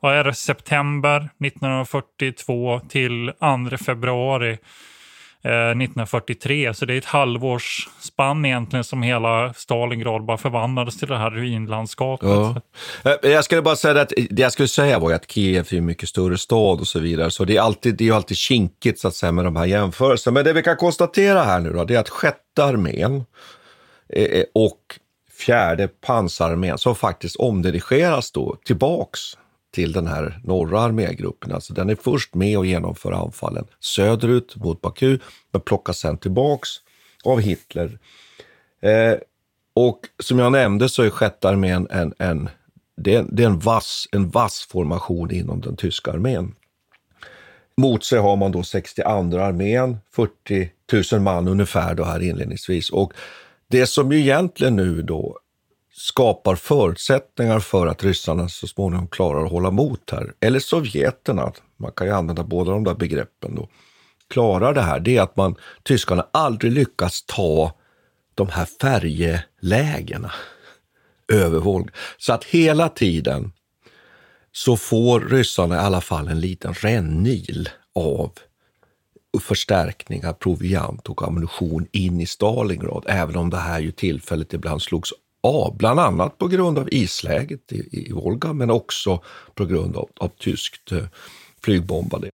vad 0.00 0.14
är 0.14 0.24
det, 0.24 0.34
september 0.34 1.16
1942 1.44 2.80
till 2.88 3.32
2 3.70 3.76
februari 3.76 4.58
Eh, 5.44 5.50
1943. 5.50 6.74
Så 6.74 6.84
det 6.84 6.94
är 6.94 6.98
ett 6.98 7.04
halvårsspann 7.04 8.44
egentligen 8.44 8.84
som 8.84 9.02
hela 9.02 9.54
Stalingrad 9.54 10.24
bara 10.24 10.38
förvandlades 10.38 10.98
till 10.98 11.08
det 11.08 11.18
här 11.18 11.30
ruinlandskapet. 11.30 12.28
Ja. 12.28 12.60
Eh, 13.22 13.30
jag 13.30 13.44
skulle 13.44 13.62
bara 13.62 13.76
säga 13.76 14.00
att 14.00 14.12
det 14.30 14.42
jag 14.42 14.52
skulle 14.52 14.68
säga 14.68 14.98
var 14.98 15.12
att 15.12 15.30
Kiev 15.30 15.66
är 15.70 15.78
en 15.78 15.84
mycket 15.84 16.08
större 16.08 16.38
stad 16.38 16.80
och 16.80 16.86
så 16.86 16.98
vidare. 16.98 17.30
Så 17.30 17.44
det 17.44 17.56
är 17.56 17.60
alltid, 17.60 17.96
det 17.96 18.08
är 18.08 18.12
alltid 18.12 18.36
kinkigt 18.36 18.98
så 18.98 19.08
att 19.08 19.14
säga 19.14 19.32
med 19.32 19.44
de 19.44 19.56
här 19.56 19.66
jämförelserna. 19.66 20.34
Men 20.34 20.44
det 20.44 20.52
vi 20.52 20.62
kan 20.62 20.76
konstatera 20.76 21.42
här 21.42 21.60
nu 21.60 21.72
då, 21.72 21.84
det 21.84 21.94
är 21.94 22.00
att 22.00 22.08
sjätte 22.08 22.64
armén 22.64 23.24
eh, 24.08 24.44
och 24.54 24.80
fjärde 25.38 25.88
pansararmén 25.88 26.78
som 26.78 26.94
faktiskt 26.94 27.36
omdirigeras 27.36 28.32
då 28.32 28.56
tillbaks 28.64 29.20
till 29.74 29.92
den 29.92 30.06
här 30.06 30.40
norra 30.44 30.80
armégruppen. 30.80 31.52
Alltså 31.52 31.74
den 31.74 31.90
är 31.90 31.94
först 31.94 32.34
med 32.34 32.58
och 32.58 32.66
genomför 32.66 33.12
anfallen 33.12 33.64
söderut 33.80 34.56
mot 34.56 34.80
Baku, 34.80 35.18
men 35.52 35.60
plockas 35.60 35.98
sen 35.98 36.18
tillbaks 36.18 36.68
av 37.24 37.40
Hitler. 37.40 37.98
Eh, 38.80 39.14
och 39.74 40.00
som 40.18 40.38
jag 40.38 40.52
nämnde 40.52 40.88
så 40.88 41.02
är 41.02 41.10
sjätte 41.10 41.48
armén 41.48 41.88
en, 41.90 42.14
en, 42.18 42.48
det 42.96 43.14
är, 43.14 43.24
det 43.30 43.42
är 43.42 43.46
en, 43.46 43.58
vass, 43.58 44.08
en 44.12 44.28
vass 44.28 44.66
formation 44.70 45.30
inom 45.30 45.60
den 45.60 45.76
tyska 45.76 46.12
armén. 46.12 46.54
Mot 47.76 48.04
sig 48.04 48.18
har 48.18 48.36
man 48.36 48.52
då 48.52 48.62
62 48.62 49.10
armén, 49.10 49.96
40 50.12 50.70
000 51.12 51.20
man 51.20 51.48
ungefär 51.48 51.94
då 51.94 52.04
här 52.04 52.22
inledningsvis. 52.22 52.90
Och 52.90 53.12
det 53.68 53.86
som 53.86 54.12
ju 54.12 54.20
egentligen 54.20 54.76
nu 54.76 55.02
då 55.02 55.38
skapar 55.96 56.56
förutsättningar 56.56 57.60
för 57.60 57.86
att 57.86 58.04
ryssarna 58.04 58.48
så 58.48 58.66
småningom 58.66 59.08
klarar 59.08 59.44
att 59.44 59.50
hålla 59.50 59.68
emot 59.68 60.10
här. 60.10 60.32
Eller 60.40 60.58
sovjeterna, 60.58 61.52
man 61.76 61.92
kan 61.92 62.06
ju 62.06 62.12
använda 62.12 62.44
båda 62.44 62.70
de 62.70 62.84
där 62.84 62.94
begreppen 62.94 63.54
då, 63.54 63.68
klarar 64.28 64.74
det 64.74 64.82
här, 64.82 65.00
det 65.00 65.16
är 65.16 65.22
att 65.22 65.36
man, 65.36 65.56
tyskarna 65.82 66.26
aldrig 66.32 66.72
lyckas 66.72 67.24
ta 67.26 67.72
de 68.34 68.48
här 68.48 68.68
färjelägena 68.80 70.32
över 71.32 71.58
Volga. 71.58 71.92
Så 72.18 72.32
att 72.32 72.44
hela 72.44 72.88
tiden 72.88 73.52
så 74.52 74.76
får 74.76 75.20
ryssarna 75.20 75.74
i 75.74 75.78
alla 75.78 76.00
fall 76.00 76.28
en 76.28 76.40
liten 76.40 76.74
rännil 76.74 77.68
av 77.94 78.32
förstärkningar, 79.40 80.32
proviant 80.32 81.08
och 81.08 81.22
ammunition 81.22 81.86
in 81.92 82.20
i 82.20 82.26
Stalingrad, 82.26 83.04
även 83.08 83.36
om 83.36 83.50
det 83.50 83.56
här 83.56 83.80
ju 83.80 83.92
tillfället 83.92 84.52
ibland 84.52 84.82
slogs 84.82 85.12
av, 85.44 85.76
bland 85.76 86.00
annat 86.00 86.38
på 86.38 86.48
grund 86.48 86.78
av 86.78 86.88
isläget 86.92 87.72
i, 87.72 88.08
i 88.08 88.12
Volga, 88.12 88.52
men 88.52 88.70
också 88.70 89.22
på 89.54 89.64
grund 89.64 89.96
av, 89.96 90.10
av 90.20 90.28
tyskt 90.28 90.92
eh, 90.92 91.04
flygbombade. 91.62 92.30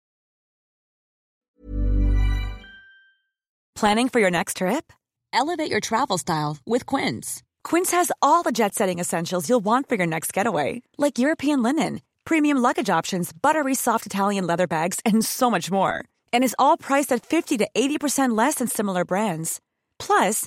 Planning 3.80 4.08
for 4.08 4.20
your 4.20 4.30
next 4.30 4.56
trip? 4.56 4.92
Elevate 5.32 5.70
your 5.70 5.80
travel 5.80 6.18
style 6.18 6.56
with 6.64 6.86
Quince. 6.86 7.42
Quince 7.62 7.90
has 7.90 8.10
all 8.22 8.42
the 8.42 8.52
jet 8.52 8.74
setting 8.74 9.00
essentials 9.00 9.48
you'll 9.48 9.64
want 9.64 9.88
for 9.88 9.96
your 9.96 10.06
next 10.06 10.32
getaway, 10.32 10.82
like 10.96 11.18
European 11.18 11.62
linen, 11.62 12.00
premium 12.24 12.56
luggage 12.56 12.88
options, 12.98 13.32
buttery 13.32 13.74
soft 13.74 14.06
Italian 14.06 14.46
leather 14.46 14.66
bags, 14.66 15.00
and 15.04 15.24
so 15.24 15.50
much 15.50 15.70
more. 15.70 16.04
And 16.32 16.42
is 16.42 16.56
all 16.58 16.78
priced 16.78 17.12
at 17.12 17.26
50 17.26 17.58
to 17.58 17.68
80% 17.76 18.36
less 18.36 18.56
than 18.56 18.68
similar 18.68 19.04
brands. 19.04 19.60
Plus, 19.98 20.46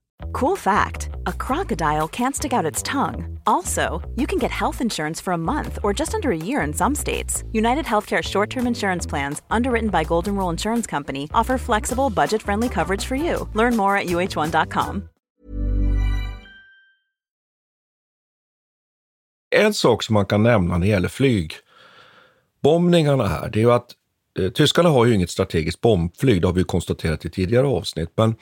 Cool 0.33 0.55
fact 0.55 1.09
a 1.27 1.33
crocodile 1.33 2.07
can't 2.07 2.35
stick 2.35 2.53
out 2.53 2.65
its 2.65 2.81
tongue. 2.83 3.39
Also, 3.45 4.01
you 4.15 4.27
can 4.27 4.39
get 4.39 4.51
health 4.51 4.81
insurance 4.81 5.21
for 5.21 5.33
a 5.33 5.37
month 5.37 5.79
or 5.83 5.93
just 5.93 6.13
under 6.13 6.31
a 6.31 6.37
year 6.37 6.61
in 6.61 6.73
some 6.73 6.95
states. 6.95 7.43
United 7.51 7.85
Healthcare 7.85 8.23
short 8.23 8.49
term 8.49 8.67
insurance 8.67 9.09
plans, 9.09 9.41
underwritten 9.51 9.89
by 9.89 10.03
Golden 10.03 10.35
Rule 10.35 10.49
Insurance 10.49 10.87
Company, 10.87 11.29
offer 11.33 11.57
flexible, 11.57 12.09
budget 12.09 12.41
friendly 12.41 12.69
coverage 12.69 13.05
for 13.05 13.15
you. 13.15 13.49
Learn 13.53 13.77
more 13.77 13.97
at 13.97 14.07
uh1.com. 14.07 15.09
En 19.55 19.73
sak 19.73 20.03
som 20.03 20.13
man 20.13 20.25
kan 20.25 20.43
nämna 20.43 20.77
när 20.77 20.85
det 20.85 20.87
gäller 20.87 21.09
flygbombningarna 21.09 23.27
här, 23.27 23.49
det 23.49 23.59
är 23.59 23.61
ju 23.61 23.71
att 23.71 23.91
eh, 24.39 24.49
tyskarna 24.49 24.89
har 24.89 25.05
ju 25.05 25.15
inget 25.15 25.29
strategiskt 25.29 25.81
bombflyg, 25.81 26.41
det 26.41 26.47
har 26.47 26.53
vi 26.53 26.63
konstaterat 26.63 27.25
i 27.25 27.29
tidigare 27.29 27.67
avsnitt, 27.67 28.11
men 28.15 28.35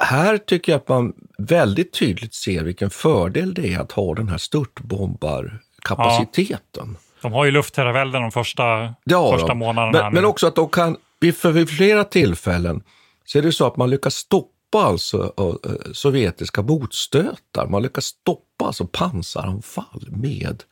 här 0.00 0.38
tycker 0.38 0.72
jag 0.72 0.78
att 0.78 0.88
man 0.88 1.12
väldigt 1.38 1.92
tydligt 1.92 2.34
ser 2.34 2.62
vilken 2.62 2.90
fördel 2.90 3.54
det 3.54 3.74
är 3.74 3.78
att 3.78 3.92
ha 3.92 4.14
den 4.14 4.28
här 4.28 4.38
störtbombarkapaciteten. 4.38 6.58
Ja. 6.74 6.84
De 7.22 7.32
har 7.32 7.44
ju 7.44 7.50
luftherravälde 7.50 8.18
de 8.18 8.32
första, 8.32 8.94
ja, 9.04 9.38
första 9.38 9.54
månaderna. 9.54 10.04
Men, 10.04 10.14
men, 10.14 10.24
också 10.24 10.46
att 10.46 10.56
de 10.56 10.68
kan, 10.68 10.96
för 11.34 11.52
vid 11.52 11.70
flera 11.70 12.04
tillfällen, 12.04 12.82
så 13.24 13.38
är 13.38 13.42
det 13.42 13.52
så 13.52 13.66
att 13.66 13.76
man 13.76 13.90
lyckas 13.90 14.14
stoppa 14.14 14.52
alltså 14.72 15.32
sovjetiska 15.92 16.62
motstötar. 16.62 17.66
Man 17.66 17.82
lyckas 17.82 18.04
stoppa 18.04 18.64
alltså 18.64 18.86
pansaranfall 18.86 20.06
med 20.08 20.62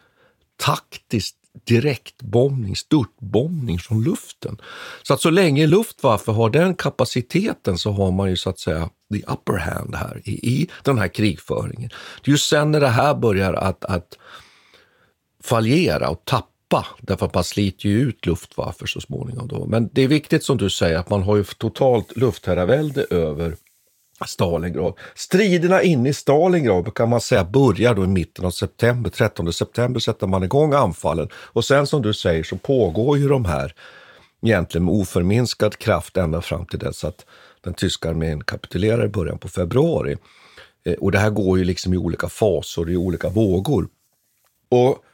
taktiskt 0.64 1.36
direktbombning, 1.64 2.76
störtbombning 2.76 3.78
från 3.78 4.04
luften. 4.04 4.60
Så 5.02 5.14
att 5.14 5.20
så 5.20 5.30
länge 5.30 5.66
Luftwaffe 5.66 6.32
har 6.32 6.50
den 6.50 6.74
kapaciteten 6.74 7.78
så 7.78 7.92
har 7.92 8.12
man 8.12 8.30
ju 8.30 8.36
så 8.36 8.50
att 8.50 8.58
säga 8.58 8.90
the 9.14 9.32
upper 9.32 9.58
hand 9.58 9.94
här 9.94 10.20
i, 10.24 10.30
i 10.30 10.70
den 10.82 10.98
här 10.98 11.08
krigföringen. 11.08 11.90
Det 12.24 12.30
är 12.30 12.32
ju 12.32 12.38
sen 12.38 12.70
när 12.70 12.80
det 12.80 12.88
här 12.88 13.14
börjar 13.14 13.52
att, 13.52 13.84
att 13.84 14.18
fallera 15.42 16.08
och 16.08 16.22
tappa, 16.24 16.86
därför 17.00 17.26
att 17.26 17.34
man 17.34 17.44
sliter 17.44 17.88
ju 17.88 18.00
ut 18.00 18.26
Luftwaffe 18.26 18.86
så 18.86 19.00
småningom. 19.00 19.48
Då. 19.48 19.66
Men 19.66 19.90
det 19.92 20.02
är 20.02 20.08
viktigt 20.08 20.44
som 20.44 20.56
du 20.56 20.70
säger 20.70 20.98
att 20.98 21.10
man 21.10 21.22
har 21.22 21.36
ju 21.36 21.44
totalt 21.44 22.16
luftherravälde 22.16 23.06
över 23.10 23.56
Stalingrad. 24.26 24.94
Striderna 25.14 25.82
inne 25.82 26.08
i 26.08 26.12
Stalingrad 26.12 26.94
kan 26.94 27.08
man 27.08 27.20
säga 27.20 27.44
börjar 27.44 27.94
då 27.94 28.04
i 28.04 28.06
mitten 28.06 28.44
av 28.44 28.50
september. 28.50 29.10
13 29.10 29.52
september 29.52 30.00
sätter 30.00 30.26
man 30.26 30.42
igång 30.42 30.72
anfallen 30.72 31.28
och 31.34 31.64
sen 31.64 31.86
som 31.86 32.02
du 32.02 32.14
säger 32.14 32.42
så 32.42 32.56
pågår 32.56 33.18
ju 33.18 33.28
de 33.28 33.44
här 33.44 33.74
egentligen 34.42 34.84
med 34.84 34.94
oförminskad 34.94 35.78
kraft 35.78 36.16
ända 36.16 36.40
fram 36.40 36.66
till 36.66 36.78
dess 36.78 37.04
att 37.04 37.26
den 37.64 37.74
tyska 37.74 38.10
armén 38.10 38.44
kapitulerar 38.44 39.04
i 39.04 39.08
början 39.08 39.38
på 39.38 39.48
februari. 39.48 40.16
Eh, 40.84 40.94
och 40.94 41.12
det 41.12 41.18
här 41.18 41.30
går 41.30 41.58
ju 41.58 41.64
liksom 41.64 41.94
i 41.94 41.96
olika 41.96 42.28
faser, 42.28 42.90
i 42.90 42.96
olika 42.96 43.28
vågor. 43.28 43.88
Och 44.68 45.04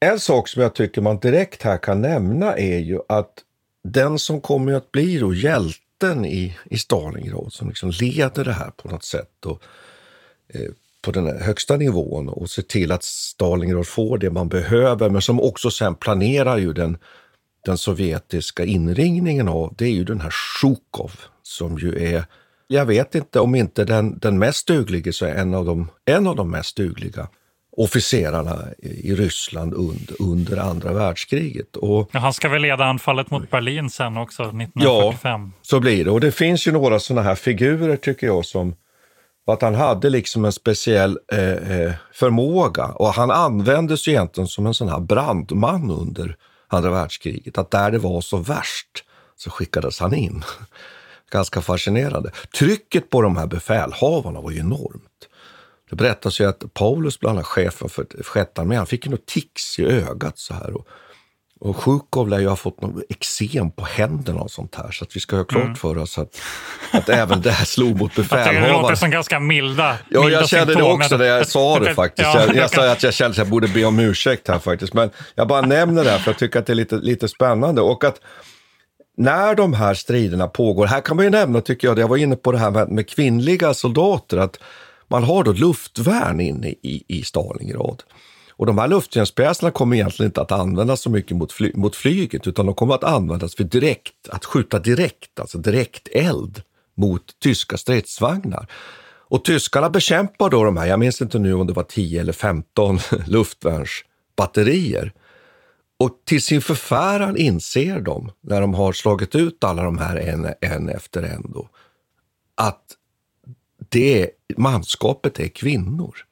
en 0.00 0.20
sak 0.20 0.48
som 0.48 0.62
jag 0.62 0.74
tycker 0.74 1.00
man 1.00 1.18
direkt 1.18 1.62
här 1.62 1.78
kan 1.78 2.00
nämna 2.00 2.56
är 2.56 2.78
ju 2.78 3.00
att 3.08 3.32
den 3.84 4.18
som 4.18 4.40
kommer 4.40 4.72
att 4.72 4.92
bli 4.92 5.18
då 5.18 5.34
hjälten 5.34 6.24
i, 6.24 6.56
i 6.64 6.78
Stalingrad 6.78 7.52
som 7.52 7.68
liksom 7.68 7.90
leder 8.00 8.44
det 8.44 8.52
här 8.52 8.70
på 8.70 8.88
något 8.88 9.04
sätt 9.04 9.46
och, 9.46 9.62
eh, 10.48 10.70
på 11.02 11.10
den 11.10 11.42
högsta 11.42 11.76
nivån 11.76 12.28
och 12.28 12.50
ser 12.50 12.62
till 12.62 12.92
att 12.92 13.02
Stalingrad 13.02 13.86
får 13.86 14.18
det 14.18 14.30
man 14.30 14.48
behöver, 14.48 15.10
men 15.10 15.22
som 15.22 15.40
också 15.40 15.70
sen 15.70 15.94
planerar 15.94 16.58
ju 16.58 16.72
den, 16.72 16.98
den 17.68 17.78
sovjetiska 17.78 18.64
inringningen 18.64 19.48
av, 19.48 19.74
det 19.78 19.84
är 19.84 19.90
ju 19.90 20.04
den 20.04 20.20
här 20.20 20.30
Sjukov 20.30 21.12
som 21.42 21.78
ju 21.78 22.14
är, 22.14 22.24
jag 22.66 22.86
vet 22.86 23.14
inte 23.14 23.40
om 23.40 23.54
inte 23.54 23.84
den, 23.84 24.18
den 24.18 24.38
mest 24.38 24.66
duglige 24.66 25.12
så 25.12 25.26
är 25.26 25.34
en 25.34 25.54
av 25.54 25.64
de, 25.64 25.90
en 26.04 26.26
av 26.26 26.36
de 26.36 26.50
mest 26.50 26.76
dugliga 26.76 27.28
officerarna 27.76 28.58
i 28.78 29.14
Ryssland 29.14 29.74
under, 29.74 30.22
under 30.22 30.56
andra 30.56 30.92
världskriget. 30.92 31.76
Och, 31.76 32.10
ja, 32.12 32.20
han 32.20 32.32
ska 32.32 32.48
väl 32.48 32.62
leda 32.62 32.84
anfallet 32.84 33.30
mot 33.30 33.50
Berlin 33.50 33.90
sen 33.90 34.16
också, 34.16 34.42
1945? 34.42 35.52
Ja, 35.54 35.60
så 35.62 35.80
blir 35.80 36.04
det. 36.04 36.10
Och 36.10 36.20
det 36.20 36.32
finns 36.32 36.66
ju 36.66 36.72
några 36.72 36.98
sådana 36.98 37.22
här 37.22 37.34
figurer 37.34 37.96
tycker 37.96 38.26
jag 38.26 38.44
som 38.44 38.74
att 39.46 39.62
han 39.62 39.74
hade 39.74 40.10
liksom 40.10 40.44
en 40.44 40.52
speciell 40.52 41.18
eh, 41.32 41.80
eh, 41.80 41.92
förmåga 42.12 42.84
och 42.84 43.08
han 43.08 43.30
användes 43.30 44.08
ju 44.08 44.12
egentligen 44.12 44.48
som 44.48 44.66
en 44.66 44.74
sån 44.74 44.88
här 44.88 45.00
brandman 45.00 45.90
under 45.90 46.36
andra 46.68 46.90
världskriget. 46.90 47.58
Att 47.58 47.70
där 47.70 47.90
det 47.90 47.98
var 47.98 48.20
så 48.20 48.36
värst 48.36 49.04
så 49.36 49.50
skickades 49.50 50.00
han 50.00 50.14
in. 50.14 50.44
Ganska 51.30 51.60
fascinerande. 51.60 52.30
Trycket 52.58 53.10
på 53.10 53.22
de 53.22 53.36
här 53.36 53.46
befälhavarna 53.46 54.40
var 54.40 54.50
ju 54.50 54.58
enormt. 54.60 55.28
Det 55.90 55.96
berättas 55.96 56.40
ju 56.40 56.44
att 56.44 56.74
Paulus, 56.74 57.20
bland 57.20 57.38
annat 57.38 57.46
chefen 57.46 57.88
för 57.88 58.22
sjätte 58.22 58.60
armén, 58.60 58.86
fick 58.86 59.06
en 59.06 59.18
tics 59.26 59.78
i 59.78 59.86
ögat 59.86 60.38
så 60.38 60.54
här. 60.54 60.76
Och, 60.76 60.88
och 61.60 61.76
Sjukov 61.76 62.28
lär 62.28 62.38
ju 62.38 62.48
ha 62.48 62.56
fått 62.56 62.80
något 62.80 63.02
eksem 63.08 63.70
på 63.70 63.84
händerna 63.84 64.40
och 64.40 64.50
sånt 64.50 64.74
här. 64.74 64.90
Så 64.90 65.04
att 65.04 65.16
vi 65.16 65.20
ska 65.20 65.36
ha 65.36 65.44
klart 65.44 65.64
mm. 65.64 65.74
för 65.74 65.98
oss 65.98 66.18
att, 66.18 66.40
att 66.92 67.08
även 67.08 67.40
det 67.40 67.50
här 67.50 67.64
slog 67.64 67.98
mot 67.98 68.14
befälhavaren. 68.16 68.62
Det 68.62 68.72
låter 68.72 68.94
som 68.94 69.10
ganska 69.10 69.40
milda 69.40 69.96
Ja, 70.10 70.20
milda 70.20 70.40
jag 70.40 70.48
kände 70.48 70.74
det 70.74 70.82
också 70.82 71.16
när 71.16 71.24
jag 71.24 71.48
sa 71.48 71.78
det 71.78 71.94
faktiskt. 71.94 72.34
Jag, 72.34 72.56
jag 72.56 72.70
sa 72.74 72.92
att 72.92 73.02
jag 73.02 73.14
kände 73.14 73.30
att 73.30 73.38
jag 73.38 73.48
borde 73.48 73.68
be 73.68 73.84
om 73.84 73.98
ursäkt 73.98 74.48
här 74.48 74.58
faktiskt. 74.58 74.94
Men 74.94 75.10
jag 75.34 75.48
bara 75.48 75.60
nämner 75.60 76.04
det 76.04 76.10
här 76.10 76.18
för 76.18 76.30
jag 76.30 76.38
tycker 76.38 76.58
att 76.58 76.66
det 76.66 76.72
är 76.72 76.74
lite, 76.74 76.96
lite 76.96 77.28
spännande. 77.28 77.80
Och 77.80 78.04
att 78.04 78.20
när 79.16 79.54
de 79.54 79.72
här 79.72 79.94
striderna 79.94 80.48
pågår, 80.48 80.86
här 80.86 81.00
kan 81.00 81.16
man 81.16 81.24
ju 81.24 81.30
nämna, 81.30 81.60
tycker 81.60 81.88
jag, 81.88 81.98
jag 81.98 82.08
var 82.08 82.16
inne 82.16 82.36
på 82.36 82.52
det 82.52 82.58
här 82.58 82.70
med, 82.70 82.88
med 82.88 83.08
kvinnliga 83.08 83.74
soldater, 83.74 84.36
att 84.36 84.58
man 85.08 85.24
har 85.24 85.44
då 85.44 85.52
luftvärn 85.52 86.40
inne 86.40 86.68
i, 86.68 87.04
i 87.08 87.22
Stalingrad. 87.22 88.02
Och 88.58 88.66
de 88.66 88.78
här 88.78 88.88
luftvärnspjäserna 88.88 89.70
kommer 89.70 89.96
egentligen 89.96 90.28
inte 90.28 90.40
att 90.40 90.52
användas 90.52 91.00
så 91.00 91.10
mycket 91.10 91.36
mot, 91.36 91.52
fly, 91.52 91.72
mot 91.74 91.96
flyget, 91.96 92.46
utan 92.46 92.66
de 92.66 92.74
kommer 92.74 92.94
att 92.94 93.04
användas 93.04 93.54
för 93.54 93.64
direkt, 93.64 94.28
att 94.28 94.44
skjuta 94.44 94.78
direkt, 94.78 95.40
alltså 95.40 95.58
direkt 95.58 96.08
eld 96.08 96.62
mot 96.94 97.38
tyska 97.38 97.76
stridsvagnar. 97.76 98.66
Och 99.30 99.44
tyskarna 99.44 99.90
bekämpar 99.90 100.50
då 100.50 100.64
de 100.64 100.76
här, 100.76 100.86
jag 100.86 101.00
minns 101.00 101.22
inte 101.22 101.38
nu 101.38 101.54
om 101.54 101.66
det 101.66 101.72
var 101.72 101.82
10 101.82 102.20
eller 102.20 102.32
15 102.32 102.98
luftvärnsbatterier. 103.26 105.12
Och 105.98 106.10
till 106.24 106.42
sin 106.42 106.62
förfäran 106.62 107.36
inser 107.36 108.00
de, 108.00 108.30
när 108.40 108.60
de 108.60 108.74
har 108.74 108.92
slagit 108.92 109.34
ut 109.34 109.64
alla 109.64 109.82
de 109.82 109.98
här 109.98 110.16
en, 110.16 110.54
en 110.60 110.88
efter 110.88 111.22
en, 111.22 111.52
då, 111.54 111.68
att 112.54 112.84
det 113.88 114.30
manskapet 114.56 115.40
är 115.40 115.48
kvinnor. 115.48 116.27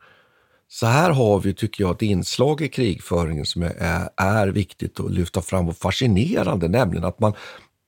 Så 0.68 0.86
här 0.86 1.10
har 1.10 1.40
vi, 1.40 1.54
tycker 1.54 1.84
jag, 1.84 1.94
ett 1.94 2.02
inslag 2.02 2.60
i 2.60 2.68
krigföringen 2.68 3.46
som 3.46 3.62
är, 3.62 4.08
är 4.16 4.48
viktigt 4.48 5.00
att 5.00 5.10
lyfta 5.10 5.42
fram 5.42 5.68
och 5.68 5.76
fascinerande, 5.76 6.68
nämligen 6.68 7.04
att 7.04 7.20
man 7.20 7.32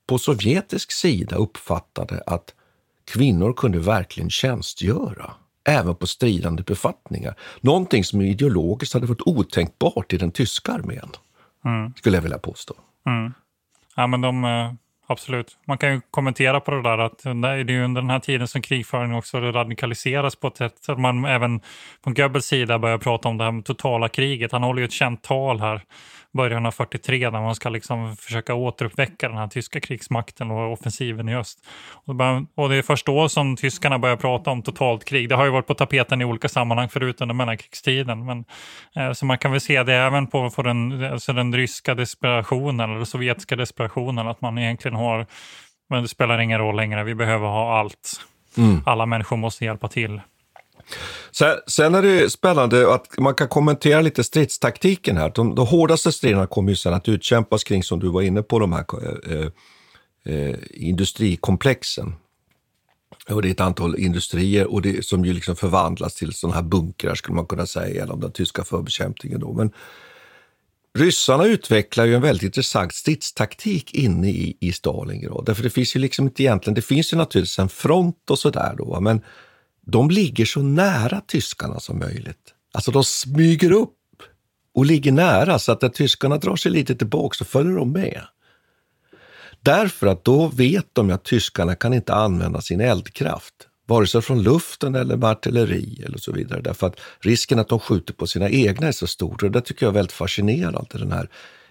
på 0.06 0.18
sovjetisk 0.18 0.92
sida 0.92 1.36
uppfattade 1.36 2.22
att 2.26 2.54
kvinnor 3.04 3.52
kunde 3.52 3.78
verkligen 3.78 4.30
tjänstgöra 4.30 5.30
även 5.64 5.94
på 5.94 6.06
stridande 6.06 6.62
befattningar. 6.62 7.34
Någonting 7.60 8.04
som 8.04 8.20
ideologiskt 8.20 8.94
hade 8.94 9.06
varit 9.06 9.26
otänkbart 9.26 10.12
i 10.12 10.16
den 10.16 10.30
tyska 10.30 10.72
armén, 10.72 11.10
mm. 11.64 11.92
skulle 11.96 12.16
jag 12.16 12.22
vilja 12.22 12.38
påstå. 12.38 12.74
Mm. 13.06 13.32
Ja, 13.96 14.06
men 14.06 14.20
de, 14.20 14.44
eh, 14.44 14.72
absolut. 15.08 15.58
Man 15.66 15.78
kan 15.78 15.92
ju 15.92 16.00
kommentera 16.10 16.60
på 16.60 16.70
det 16.70 16.82
där 16.82 16.98
att 16.98 17.18
det 17.18 17.48
är 17.48 17.70
ju 17.70 17.84
under 17.84 18.00
den 18.00 18.10
här 18.10 18.18
tiden 18.18 18.48
som 18.48 18.62
krigföringen 18.62 19.16
också 19.16 19.40
radikaliseras 19.40 20.36
på 20.36 20.46
ett 20.48 20.56
sätt 20.56 20.74
så 20.80 20.92
att 20.92 21.00
man 21.00 21.24
även 21.24 21.60
från 22.04 22.14
Goebbels 22.14 22.46
sida 22.46 22.78
börjar 22.78 22.98
prata 22.98 23.28
om 23.28 23.38
det 23.38 23.44
här 23.44 23.52
med 23.52 23.64
totala 23.64 24.08
kriget. 24.08 24.52
Han 24.52 24.62
håller 24.62 24.80
ju 24.80 24.84
ett 24.84 24.92
känt 24.92 25.22
tal 25.22 25.60
här 25.60 25.82
början 26.38 26.66
av 26.66 26.70
43 26.70 27.30
där 27.30 27.40
man 27.40 27.54
ska 27.54 27.68
liksom 27.68 28.16
försöka 28.16 28.54
återuppväcka 28.54 29.28
den 29.28 29.38
här 29.38 29.48
tyska 29.48 29.80
krigsmakten 29.80 30.50
och 30.50 30.72
offensiven 30.72 31.28
i 31.28 31.36
öst. 31.36 31.66
Och 32.54 32.68
det 32.68 32.76
är 32.76 32.82
först 32.82 33.06
då 33.06 33.28
som 33.28 33.56
tyskarna 33.56 33.98
börjar 33.98 34.16
prata 34.16 34.50
om 34.50 34.62
totalt 34.62 35.04
krig. 35.04 35.28
Det 35.28 35.34
har 35.34 35.44
ju 35.44 35.50
varit 35.50 35.66
på 35.66 35.74
tapeten 35.74 36.20
i 36.20 36.24
olika 36.24 36.48
sammanhang 36.48 36.88
förut 36.88 37.20
under 37.20 37.34
mellankrigstiden. 37.34 38.26
Men, 38.26 38.44
eh, 38.96 39.12
så 39.12 39.26
man 39.26 39.38
kan 39.38 39.50
väl 39.50 39.60
se 39.60 39.82
det 39.82 39.94
även 39.94 40.26
på, 40.26 40.50
på 40.50 40.62
den, 40.62 41.04
alltså 41.12 41.32
den 41.32 41.54
ryska 41.54 41.94
desperationen 41.94 42.80
eller 42.80 42.96
den 42.96 43.06
sovjetiska 43.06 43.56
desperationen 43.56 44.28
att 44.28 44.40
man 44.40 44.58
egentligen 44.58 44.96
har, 44.96 45.26
men 45.90 46.02
det 46.02 46.08
spelar 46.08 46.38
ingen 46.38 46.58
roll 46.58 46.76
längre, 46.76 47.04
vi 47.04 47.14
behöver 47.14 47.46
ha 47.46 47.78
allt. 47.78 48.20
Mm. 48.56 48.82
Alla 48.86 49.06
människor 49.06 49.36
måste 49.36 49.64
hjälpa 49.64 49.88
till. 49.88 50.20
Sen, 51.66 51.94
är 51.94 52.02
det 52.02 52.30
spännande 52.30 52.94
att 52.94 53.18
man 53.18 53.34
kan 53.34 53.48
kommentera 53.48 54.00
lite 54.00 54.24
stridstaktiken 54.24 55.16
här. 55.16 55.32
De, 55.34 55.54
de 55.54 55.66
hårdaste 55.66 56.12
striderna 56.12 56.46
kommer 56.46 56.70
ju 56.70 56.76
sen 56.76 56.94
att 56.94 57.08
utkämpas 57.08 57.64
kring, 57.64 57.82
som 57.82 58.00
du 58.00 58.08
var 58.08 58.22
inne 58.22 58.42
på, 58.42 58.58
de 58.58 58.72
här 58.72 58.84
eh, 59.32 59.48
eh, 60.34 60.56
industrikomplexen. 60.70 62.14
Och 63.28 63.42
det 63.42 63.48
är 63.48 63.50
ett 63.50 63.60
antal 63.60 63.98
industrier 63.98 64.66
och 64.66 64.82
det, 64.82 65.04
som 65.04 65.24
ju 65.24 65.32
liksom 65.32 65.56
förvandlas 65.56 66.14
till 66.14 66.32
sådana 66.32 66.54
här 66.54 66.62
bunkrar, 66.62 67.14
skulle 67.14 67.36
man 67.36 67.46
kunna 67.46 67.66
säga, 67.66 67.94
genom 67.94 68.20
den 68.20 68.32
tyska 68.32 68.64
förbekämpningen. 68.64 69.40
Då. 69.40 69.52
Men 69.52 69.72
ryssarna 70.98 71.44
utvecklar 71.44 72.04
ju 72.04 72.14
en 72.14 72.22
väldigt 72.22 72.42
intressant 72.42 72.94
stridstaktik 72.94 73.94
inne 73.94 74.30
i, 74.30 74.56
i 74.60 74.72
Stalingrad. 74.72 75.44
Därför 75.46 75.62
det 75.62 75.70
finns 75.70 75.96
ju 75.96 76.00
liksom 76.00 76.26
inte 76.26 76.42
egentligen, 76.42 76.74
det 76.74 76.82
finns 76.82 77.12
ju 77.12 77.16
naturligtvis 77.16 77.58
en 77.58 77.68
front 77.68 78.30
och 78.30 78.38
sådär 78.38 78.74
då, 78.78 79.00
men 79.00 79.20
de 79.90 80.10
ligger 80.10 80.44
så 80.44 80.62
nära 80.62 81.20
tyskarna 81.20 81.80
som 81.80 81.98
möjligt. 81.98 82.54
Alltså 82.72 82.90
de 82.90 83.04
smyger 83.04 83.72
upp 83.72 83.94
och 84.74 84.86
ligger 84.86 85.12
nära 85.12 85.58
så 85.58 85.72
att 85.72 85.82
när 85.82 85.88
tyskarna 85.88 86.36
drar 86.36 86.56
sig 86.56 86.72
lite 86.72 86.94
tillbaka 86.94 87.34
så 87.34 87.44
följer 87.44 87.76
de 87.76 87.92
med. 87.92 88.22
Därför 89.60 90.06
att 90.06 90.24
då 90.24 90.46
vet 90.46 90.86
de 90.92 91.10
att 91.10 91.24
tyskarna 91.24 91.74
kan 91.74 91.94
inte 91.94 92.14
använda 92.14 92.60
sin 92.60 92.80
eldkraft, 92.80 93.54
vare 93.86 94.06
sig 94.06 94.22
från 94.22 94.42
luften 94.42 94.94
eller 94.94 95.16
med 95.16 95.30
artilleri 95.30 96.02
eller 96.06 96.18
så 96.18 96.32
vidare. 96.32 96.60
Därför 96.60 96.86
att 96.86 97.00
risken 97.20 97.58
att 97.58 97.68
de 97.68 97.80
skjuter 97.80 98.14
på 98.14 98.26
sina 98.26 98.48
egna 98.50 98.86
är 98.86 98.92
så 98.92 99.06
stor. 99.06 99.44
Och 99.44 99.50
det 99.50 99.60
tycker 99.60 99.86
jag 99.86 99.90
är 99.90 99.94
väldigt 99.94 100.12
fascinerande, 100.12 100.98
den 100.98 101.12
här 101.12 101.28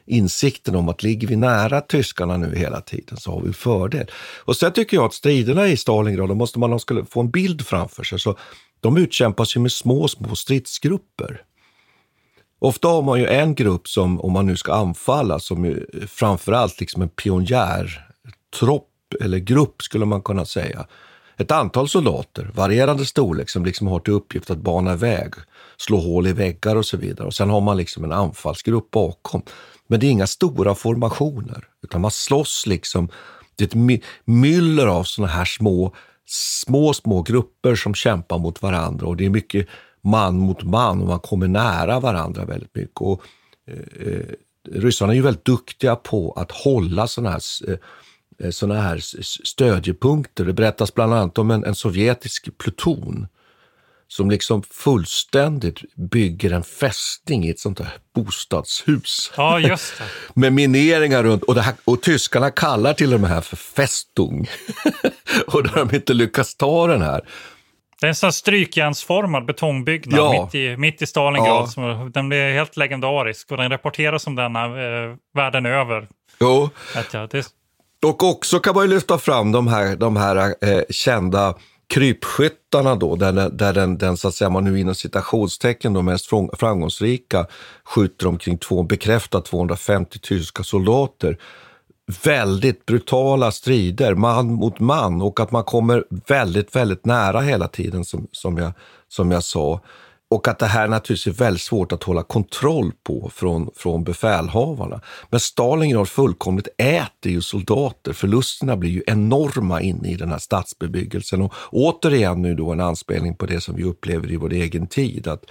insikten 0.08 0.76
om 0.76 0.90
att 0.90 1.04
ligger 1.04 1.28
vi 1.28 1.36
nära 1.36 1.82
tyskarna 1.82 2.38
nu 2.38 2.56
hela 2.56 2.82
tiden 2.82 3.18
så 3.18 3.32
har 3.32 3.42
vi 3.42 3.54
fördel. 3.54 4.12
Och 4.46 4.56
sen 4.56 4.74
tycker 4.74 4.98
jag 4.98 5.06
att 5.06 5.14
striderna 5.14 5.68
i 5.68 5.78
Stalingrad, 5.78 6.30
då 6.30 6.36
måste 6.36 6.60
man 6.60 6.80
skulle 6.80 7.06
få 7.06 7.20
en 7.20 7.32
bild 7.32 7.68
framför 7.68 8.04
sig, 8.04 8.20
så 8.20 8.38
de 8.80 8.98
utkämpas 8.98 9.56
ju 9.56 9.60
med 9.60 9.72
små, 9.72 10.08
små 10.08 10.36
stridsgrupper. 10.36 11.42
Ofta 12.60 12.88
har 12.88 13.02
man 13.02 13.20
ju 13.20 13.28
en 13.28 13.56
grupp 13.56 13.88
som, 13.88 14.22
om 14.22 14.32
man 14.32 14.46
nu 14.46 14.58
ska 14.58 14.74
anfalla, 14.74 15.40
som 15.40 15.66
ju 15.66 15.86
framförallt 16.08 16.80
liksom 16.80 17.02
en 17.02 17.10
pionjärtropp 17.10 18.94
eller 19.22 19.38
grupp 19.38 19.82
skulle 19.82 20.06
man 20.06 20.22
kunna 20.22 20.46
säga. 20.46 20.88
Ett 21.38 21.52
antal 21.52 21.90
soldater, 21.90 22.52
varierande 22.56 23.06
storlek, 23.06 23.50
som 23.50 23.66
liksom 23.66 23.88
har 23.88 24.00
till 24.00 24.14
uppgift 24.14 24.50
att 24.50 24.58
bana 24.58 24.96
väg, 24.96 25.34
slå 25.78 25.98
hål 25.98 26.28
i 26.28 26.34
väggar 26.34 26.76
och 26.76 26.86
så 26.86 26.98
vidare. 26.98 27.28
Och 27.28 27.34
sen 27.34 27.50
har 27.50 27.62
man 27.62 27.78
liksom 27.78 28.04
en 28.04 28.12
anfallsgrupp 28.12 28.92
bakom. 28.92 29.42
Men 29.88 30.00
det 30.00 30.06
är 30.06 30.12
inga 30.12 30.28
stora 30.28 30.76
formationer, 30.76 31.68
utan 31.84 32.02
man 32.02 32.12
slåss 32.12 32.66
liksom. 32.68 33.10
Det 33.56 33.64
är 33.64 33.96
ett 33.96 34.02
myller 34.26 34.88
av 34.88 35.04
såna 35.04 35.28
här 35.28 35.46
små, 35.46 35.96
små, 36.26 36.94
små 36.94 37.22
grupper 37.22 37.76
som 37.76 37.94
kämpar 37.94 38.38
mot 38.40 38.62
varandra 38.62 39.08
och 39.08 39.18
det 39.18 39.26
är 39.26 39.30
mycket 39.30 39.68
man 40.02 40.40
mot 40.40 40.64
man 40.64 41.02
och 41.02 41.08
man 41.08 41.20
kommer 41.20 41.48
nära 41.48 42.00
varandra 42.00 42.46
väldigt 42.46 42.76
mycket. 42.76 43.02
Och, 43.02 43.22
eh, 43.68 44.08
eh 44.08 44.26
ryssarna 44.72 45.12
är 45.12 45.16
ju 45.16 45.22
väldigt 45.22 45.46
duktiga 45.46 45.96
på 45.96 46.32
att 46.32 46.52
hålla 46.52 47.08
såna 47.08 47.30
här 47.30 47.42
eh, 48.40 48.50
såna 48.50 48.82
här 48.82 49.00
stödjepunkter. 49.46 50.46
Det 50.46 50.54
berättas 50.54 50.94
bland 50.94 51.14
annat 51.14 51.38
om 51.38 51.52
en, 51.52 51.64
en 51.64 51.76
sovjetisk 51.76 52.58
pluton 52.58 53.28
som 54.08 54.30
liksom 54.30 54.64
fullständigt 54.64 55.96
bygger 55.96 56.52
en 56.52 56.64
fästning 56.64 57.46
i 57.46 57.50
ett 57.50 57.60
sånt 57.60 57.78
där 57.78 57.94
bostadshus. 58.16 59.32
Ja, 59.38 59.60
just 59.60 59.98
det. 59.98 60.04
Med 60.40 60.54
mineringar 60.54 61.24
runt. 61.24 61.44
Och, 61.44 61.56
här, 61.56 61.74
och 61.86 62.02
tyskarna 62.02 62.52
kallar 62.52 62.94
till 62.94 63.14
och 63.14 63.20
med 63.20 63.30
här 63.30 63.42
för 63.42 63.56
Festung. 63.56 64.48
och 65.48 65.64
då 65.64 65.70
har 65.70 65.86
de 65.86 65.96
inte 65.96 66.14
lyckats 66.14 66.56
ta 66.56 66.88
den 66.88 67.02
här. 67.02 67.22
Det 68.00 68.06
är 68.06 68.10
en 68.10 68.16
sån 68.16 68.34
strykjärnsformad 68.34 69.46
betongbyggnad 69.46 70.20
ja. 70.20 70.44
mitt, 70.44 70.56
i, 70.56 70.78
mitt 70.78 71.02
i 71.02 71.08
Stalingrad. 71.08 71.70
Ja. 71.76 72.10
den 72.14 72.30
blir 72.30 72.54
helt 72.54 72.78
legendarisk 72.78 73.52
och 73.52 73.58
den 73.58 73.72
rapporteras 73.72 74.28
om 74.28 74.36
denna 74.36 74.66
eh, 74.66 75.16
världen 75.34 75.66
över. 75.66 76.08
Jo. 76.40 76.70
Att, 76.96 77.32
det... 77.32 77.48
Och 78.06 78.24
också 78.24 78.60
kan 78.60 78.76
man 78.76 78.84
ju 78.84 78.94
lyfta 78.94 79.18
fram 79.18 79.52
de 79.52 79.68
här, 79.68 79.96
de 79.96 80.16
här 80.16 80.38
eh, 80.62 80.82
kända 80.90 81.56
krypskyttarna 81.88 82.96
då, 82.96 83.16
där, 83.16 83.32
den, 83.32 83.58
där 83.58 83.74
den, 83.74 83.98
den 83.98 84.18
så 84.18 84.28
att 84.28 84.34
säga, 84.34 84.50
man 84.50 84.64
nu 84.64 84.80
inom 84.80 84.96
citationstecken 84.96 85.94
då 85.94 86.02
mest 86.02 86.30
framgångsrika 86.54 87.46
skjuter 87.84 88.28
omkring 88.28 88.58
två, 88.58 88.84
bekräftat 88.84 89.46
250 89.46 90.20
tyska 90.20 90.64
soldater. 90.64 91.38
Väldigt 92.24 92.86
brutala 92.86 93.52
strider, 93.52 94.16
man 94.16 94.54
mot 94.54 94.80
man 94.80 95.22
och 95.22 95.40
att 95.40 95.52
man 95.52 95.64
kommer 95.64 96.04
väldigt, 96.28 96.76
väldigt 96.76 97.06
nära 97.06 97.42
hela 97.42 97.68
tiden 97.68 98.06
som, 98.06 98.28
som, 98.32 98.58
jag, 98.58 98.72
som 99.08 99.32
jag 99.32 99.44
sa. 99.44 99.82
Och 100.30 100.48
att 100.48 100.60
det 100.60 100.66
här 100.66 100.88
naturligtvis 100.88 101.34
är 101.34 101.44
väldigt 101.44 101.62
svårt 101.62 101.92
att 101.92 102.04
hålla 102.04 102.24
kontroll 102.24 102.92
på 103.04 103.32
från, 103.34 103.70
från 103.76 104.04
befälhavarna. 104.04 105.02
Men 105.30 105.40
Stalingrad 105.40 106.10
fullkomligt 106.10 106.68
äter 106.78 107.32
ju 107.32 107.42
soldater. 107.42 108.14
Förlusterna 108.14 108.78
blir 108.78 108.90
ju 108.90 109.04
enorma 109.08 109.82
inne 109.82 110.12
i 110.12 110.16
den 110.16 110.32
här 110.32 110.38
stadsbebyggelsen. 110.38 111.42
Och 111.42 111.54
återigen 111.72 112.42
nu 112.42 112.56
då 112.56 112.72
en 112.72 112.82
anspelning 112.82 113.36
på 113.36 113.46
det 113.46 113.62
som 113.62 113.76
vi 113.76 113.84
upplever 113.84 114.32
i 114.32 114.36
vår 114.36 114.54
egen 114.54 114.88
tid. 114.88 115.28
Att 115.28 115.44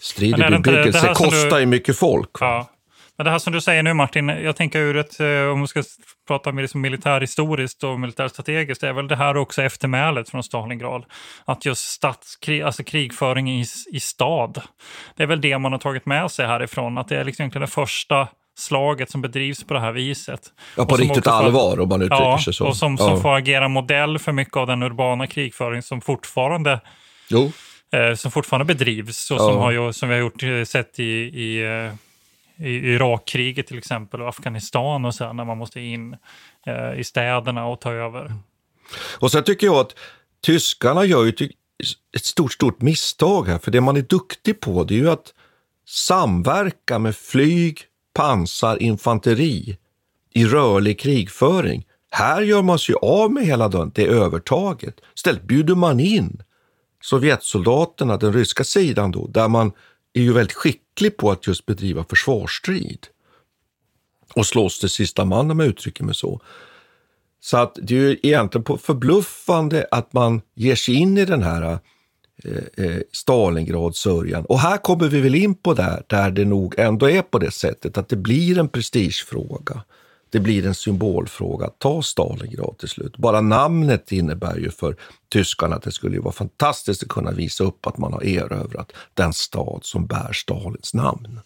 strid 0.00 0.38
i 0.38 0.50
bebyggelse 0.50 1.14
kostar 1.14 1.58
ju 1.58 1.66
mycket 1.66 1.96
folk. 1.96 2.30
Ja. 2.40 2.70
Men 3.20 3.24
det 3.24 3.30
här 3.30 3.38
som 3.38 3.52
du 3.52 3.60
säger 3.60 3.82
nu 3.82 3.94
Martin, 3.94 4.28
jag 4.28 4.56
tänker 4.56 4.78
ur 4.78 4.96
ett, 4.96 5.20
eh, 5.20 5.52
om 5.52 5.60
vi 5.60 5.66
ska 5.66 5.82
prata 6.28 6.52
mer 6.52 6.62
liksom 6.62 6.80
militärhistoriskt 6.80 7.84
och 7.84 8.00
militärstrategiskt, 8.00 8.82
är 8.82 8.92
väl 8.92 9.08
det 9.08 9.16
här 9.16 9.36
också 9.36 9.62
eftermälet 9.62 10.30
från 10.30 10.42
Stalingrad. 10.42 11.04
Att 11.44 11.64
just 11.64 11.84
stadskrig, 11.84 12.62
alltså 12.62 12.82
krigföring 12.82 13.50
i, 13.50 13.64
i 13.92 14.00
stad, 14.00 14.62
det 15.16 15.22
är 15.22 15.26
väl 15.26 15.40
det 15.40 15.58
man 15.58 15.72
har 15.72 15.78
tagit 15.78 16.06
med 16.06 16.30
sig 16.30 16.46
härifrån. 16.46 16.98
Att 16.98 17.08
det 17.08 17.16
är 17.16 17.24
liksom 17.24 17.42
egentligen 17.42 17.60
det 17.60 17.72
första 17.72 18.28
slaget 18.58 19.10
som 19.10 19.22
bedrivs 19.22 19.64
på 19.64 19.74
det 19.74 19.80
här 19.80 19.92
viset. 19.92 20.40
Ja, 20.76 20.86
på 20.86 20.96
riktigt 20.96 21.26
allvar 21.26 21.80
om 21.80 21.88
man 21.88 22.02
uttrycker 22.02 22.24
ja, 22.24 22.38
sig 22.38 22.54
så. 22.54 22.66
och 22.66 22.76
som, 22.76 22.98
som 22.98 23.22
får 23.22 23.36
agera 23.36 23.68
modell 23.68 24.18
för 24.18 24.32
mycket 24.32 24.56
av 24.56 24.66
den 24.66 24.82
urbana 24.82 25.26
krigföring 25.26 25.82
som 25.82 26.00
fortfarande 26.00 26.80
jo. 27.28 27.52
Eh, 27.92 28.14
som 28.14 28.30
fortfarande 28.30 28.74
bedrivs 28.74 29.30
och 29.30 29.36
ja. 29.36 29.48
som, 29.48 29.56
har, 29.56 29.92
som 29.92 30.08
vi 30.08 30.14
har 30.14 30.20
gjort, 30.20 30.42
eh, 30.42 30.64
sett 30.64 31.00
i, 31.00 31.04
i 31.04 31.62
eh, 31.62 31.92
i 32.60 32.70
Irakkriget 32.70 33.66
till 33.66 33.78
exempel 33.78 34.22
och 34.22 34.28
Afghanistan 34.28 35.04
och 35.04 35.14
sen 35.14 35.36
när 35.36 35.44
man 35.44 35.58
måste 35.58 35.80
in 35.80 36.16
eh, 36.66 37.00
i 37.00 37.04
städerna 37.04 37.66
och 37.66 37.80
ta 37.80 37.92
över. 37.92 38.26
Mm. 38.26 38.38
Och 39.18 39.32
sen 39.32 39.44
tycker 39.44 39.66
jag 39.66 39.76
att 39.76 39.94
tyskarna 40.42 41.04
gör 41.04 41.24
ju 41.24 41.32
ett 42.16 42.24
stort, 42.24 42.52
stort 42.52 42.82
misstag 42.82 43.48
här, 43.48 43.58
för 43.58 43.70
det 43.70 43.80
man 43.80 43.96
är 43.96 44.02
duktig 44.02 44.60
på 44.60 44.84
det 44.84 44.94
är 44.94 44.98
ju 44.98 45.10
att 45.10 45.34
samverka 45.86 46.98
med 46.98 47.16
flyg, 47.16 47.80
pansar, 48.14 48.82
infanteri 48.82 49.78
i 50.34 50.44
rörlig 50.44 51.00
krigföring. 51.00 51.86
Här 52.10 52.42
gör 52.42 52.62
man 52.62 52.78
sig 52.78 52.94
av 53.02 53.32
med 53.32 53.46
hela 53.46 53.68
det 53.68 54.06
övertaget. 54.06 55.00
Istället 55.16 55.42
bjuder 55.42 55.74
man 55.74 56.00
in 56.00 56.42
Sovjetsoldaterna, 57.02 58.16
den 58.16 58.32
ryska 58.32 58.64
sidan 58.64 59.10
då, 59.10 59.26
där 59.26 59.48
man 59.48 59.72
är 60.12 60.20
ju 60.20 60.32
väldigt 60.32 60.56
skicklig 60.56 60.89
på 61.08 61.30
att 61.30 61.46
just 61.46 61.66
bedriva 61.66 62.04
försvarsstrid 62.04 63.06
och 64.34 64.46
slåss 64.46 64.80
till 64.80 64.88
sista 64.88 65.24
man 65.24 65.50
om 65.50 65.60
jag 65.60 65.68
uttrycker 65.68 66.04
mig 66.04 66.14
så. 66.14 66.40
Så 67.40 67.56
att 67.56 67.78
det 67.82 67.94
är 67.94 67.98
ju 67.98 68.18
egentligen 68.22 68.78
förbluffande 68.78 69.86
att 69.90 70.12
man 70.12 70.42
ger 70.54 70.74
sig 70.74 70.94
in 70.94 71.18
i 71.18 71.24
den 71.24 71.42
här 71.42 71.78
eh, 72.44 72.84
eh, 72.84 73.00
Stalingrad-sörjan. 73.12 74.44
Och 74.44 74.60
här 74.60 74.76
kommer 74.76 75.08
vi 75.08 75.20
väl 75.20 75.34
in 75.34 75.54
på 75.54 75.74
där, 75.74 76.02
där 76.06 76.30
det 76.30 76.44
nog 76.44 76.74
ändå 76.78 77.10
är 77.10 77.22
på 77.22 77.38
det 77.38 77.50
sättet 77.50 77.98
att 77.98 78.08
det 78.08 78.16
blir 78.16 78.58
en 78.58 78.68
prestigefråga 78.68 79.82
det 80.30 80.40
blir 80.40 80.66
en 80.66 80.74
symbolfråga 80.74 81.66
att 81.66 81.78
ta 81.78 82.02
Stalingrad 82.02 82.78
till 82.78 82.88
slut. 82.88 83.16
Bara 83.16 83.40
namnet 83.40 84.12
innebär 84.12 84.56
ju 84.56 84.70
för 84.70 84.96
tyskarna 85.32 85.76
att 85.76 85.82
det 85.82 85.92
skulle 85.92 86.20
vara 86.20 86.32
fantastiskt 86.32 87.02
att 87.02 87.08
kunna 87.08 87.30
visa 87.30 87.64
upp 87.64 87.86
att 87.86 87.98
man 87.98 88.12
har 88.12 88.24
erövrat 88.24 88.92
den 89.14 89.32
stad 89.32 89.80
som 89.82 90.06
bär 90.06 90.32
Stalins 90.32 90.94
namn. 90.94 91.40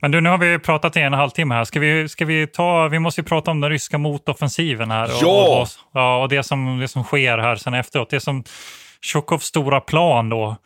Men 0.00 0.10
du, 0.10 0.20
nu 0.20 0.28
har 0.28 0.38
vi 0.38 0.58
pratat 0.58 0.96
i 0.96 1.00
en 1.00 1.06
och 1.06 1.16
en 1.16 1.20
halv 1.20 1.30
timme 1.30 1.54
här. 1.54 1.64
Ska 1.64 1.80
vi, 1.80 2.08
ska 2.08 2.24
vi, 2.24 2.46
ta, 2.46 2.88
vi 2.88 2.98
måste 2.98 3.20
ju 3.20 3.24
prata 3.24 3.50
om 3.50 3.60
den 3.60 3.70
ryska 3.70 3.98
motoffensiven 3.98 4.90
här. 4.90 5.04
Och, 5.04 5.18
ja! 5.22 5.60
Och, 5.62 5.68
ja, 5.92 6.22
och 6.22 6.28
det 6.28 6.42
som, 6.42 6.78
det 6.78 6.88
som 6.88 7.04
sker 7.04 7.38
här 7.38 7.56
sen 7.56 7.74
efteråt. 7.74 8.10
Det 8.10 8.20
som 8.20 8.44
Tjochovs 9.00 9.44
stora 9.44 9.80
plan 9.80 10.28
då, 10.28 10.56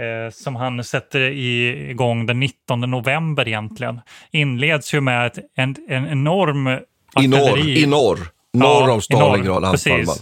eh, 0.00 0.30
som 0.32 0.56
han 0.56 0.84
sätter 0.84 1.20
igång 1.20 2.26
den 2.26 2.40
19 2.40 2.80
november 2.80 3.48
egentligen, 3.48 4.00
inleds 4.30 4.94
ju 4.94 5.00
med 5.00 5.26
ett, 5.26 5.38
en, 5.56 5.76
en 5.88 6.06
enorm 6.06 6.66
artilleri. 6.66 7.22
I 7.22 7.26
norr, 7.26 7.58
i 7.68 7.86
norr. 7.86 8.18
Norr 8.52 8.88
ja, 8.88 8.92
om 8.92 9.02
Stalingrad 9.02 9.62
man. 9.62 10.16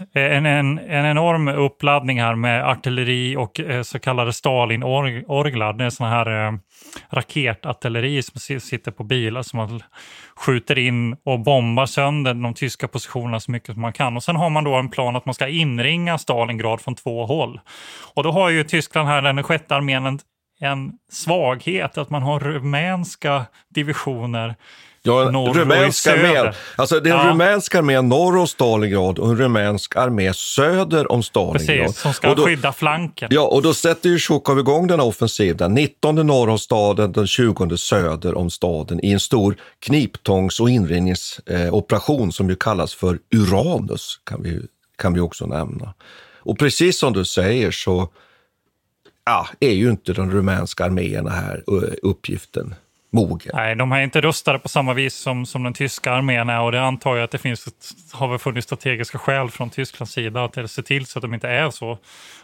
Eh, 0.00 0.36
en, 0.36 0.46
en, 0.46 0.78
en 0.78 1.06
enorm 1.06 1.48
uppladdning 1.48 2.20
här 2.20 2.34
med 2.34 2.68
artilleri 2.68 3.36
och 3.36 3.60
eh, 3.60 3.82
så 3.82 3.98
kallade 3.98 4.32
Stalin-orglar. 4.32 5.72
Det 5.72 5.84
är 5.84 5.90
sådana 5.90 6.14
här 6.14 6.46
eh, 6.46 6.52
raketartilleri 7.10 8.22
som 8.22 8.60
sitter 8.60 8.90
på 8.90 9.04
bilar 9.04 9.42
som 9.42 9.56
man 9.56 9.82
skjuter 10.36 10.78
in 10.78 11.16
och 11.24 11.40
bombar 11.40 11.86
sönder 11.86 12.34
de 12.34 12.54
tyska 12.54 12.88
positionerna 12.88 13.40
så 13.40 13.50
mycket 13.50 13.74
som 13.74 13.82
man 13.82 13.92
kan. 13.92 14.16
Och 14.16 14.24
sen 14.24 14.36
har 14.36 14.50
man 14.50 14.64
då 14.64 14.74
en 14.74 14.90
plan 14.90 15.16
att 15.16 15.26
man 15.26 15.34
ska 15.34 15.48
inringa 15.48 16.18
Stalingrad 16.18 16.80
från 16.80 16.94
två 16.94 17.26
håll. 17.26 17.60
Och 18.14 18.22
då 18.22 18.32
har 18.32 18.50
ju 18.50 18.64
Tyskland 18.64 19.08
här, 19.08 19.22
den 19.22 19.42
sjätte 19.42 19.76
armén, 19.76 20.06
en, 20.06 20.18
en 20.60 20.92
svaghet, 21.12 21.98
att 21.98 22.10
man 22.10 22.22
har 22.22 22.40
rumänska 22.40 23.44
divisioner 23.68 24.54
Ja, 25.04 25.28
en 25.28 25.54
rumänsk 25.54 26.06
armé. 26.06 26.52
Alltså 26.76 27.00
det 27.00 27.10
är 27.10 27.14
en 27.14 27.26
ja. 27.26 27.32
rumänsk 27.32 27.74
armé 27.74 28.00
norr 28.00 28.36
om 28.36 28.46
Stalingrad 28.46 29.18
och 29.18 29.28
en 29.28 29.36
rumänsk 29.36 29.96
armé 29.96 30.34
söder 30.34 31.12
om 31.12 31.22
Stalingrad. 31.22 31.86
Precis, 31.86 31.98
som 31.98 32.12
ska 32.12 32.34
då, 32.34 32.44
skydda 32.44 32.72
flanken. 32.72 33.28
Ja, 33.32 33.42
och 33.42 33.62
då 33.62 33.74
sätter 33.74 34.08
ju 34.08 34.18
Zjukov 34.18 34.58
igång 34.58 34.86
den 34.86 35.00
offensiven. 35.00 35.74
19 35.74 36.14
norr 36.14 36.48
om 36.48 36.58
staden, 36.58 37.12
den 37.12 37.26
20 37.26 37.76
söder 37.76 38.38
om 38.38 38.50
staden 38.50 39.04
i 39.04 39.12
en 39.12 39.20
stor 39.20 39.56
kniptångs 39.78 40.60
och 40.60 40.70
inringningsoperation 40.70 42.28
eh, 42.28 42.30
som 42.30 42.50
ju 42.50 42.56
kallas 42.56 42.94
för 42.94 43.18
Uranus, 43.34 44.20
kan 44.24 44.42
vi, 44.42 44.60
kan 44.98 45.14
vi 45.14 45.20
också 45.20 45.46
nämna. 45.46 45.94
Och 46.38 46.58
precis 46.58 46.98
som 46.98 47.12
du 47.12 47.24
säger 47.24 47.70
så 47.70 48.08
ja, 49.24 49.48
är 49.60 49.72
ju 49.72 49.90
inte 49.90 50.12
de 50.12 50.30
rumänska 50.30 50.84
arméerna 50.84 51.30
här 51.30 51.62
uppgiften 52.02 52.74
mogen. 53.12 53.52
Nej, 53.54 53.76
de 53.76 53.92
är 53.92 54.00
inte 54.00 54.20
rustade 54.20 54.58
på 54.58 54.68
samma 54.68 54.92
vis 54.92 55.14
som, 55.14 55.46
som 55.46 55.62
den 55.62 55.72
tyska 55.72 56.12
armén 56.12 56.48
är 56.48 56.60
och 56.60 56.72
det 56.72 56.82
antar 56.82 57.16
jag 57.16 57.24
att 57.24 57.30
det 57.30 57.38
finns, 57.38 57.68
har 58.12 58.28
väl 58.28 58.38
funnits 58.38 58.64
strategiska 58.64 59.18
skäl 59.18 59.50
från 59.50 59.70
Tysklands 59.70 60.12
sida 60.12 60.44
att 60.44 60.70
se 60.70 60.82
till 60.82 61.06
så 61.06 61.18
att 61.18 61.22
de 61.22 61.34
inte 61.34 61.48
är 61.48 61.70
så 61.70 61.98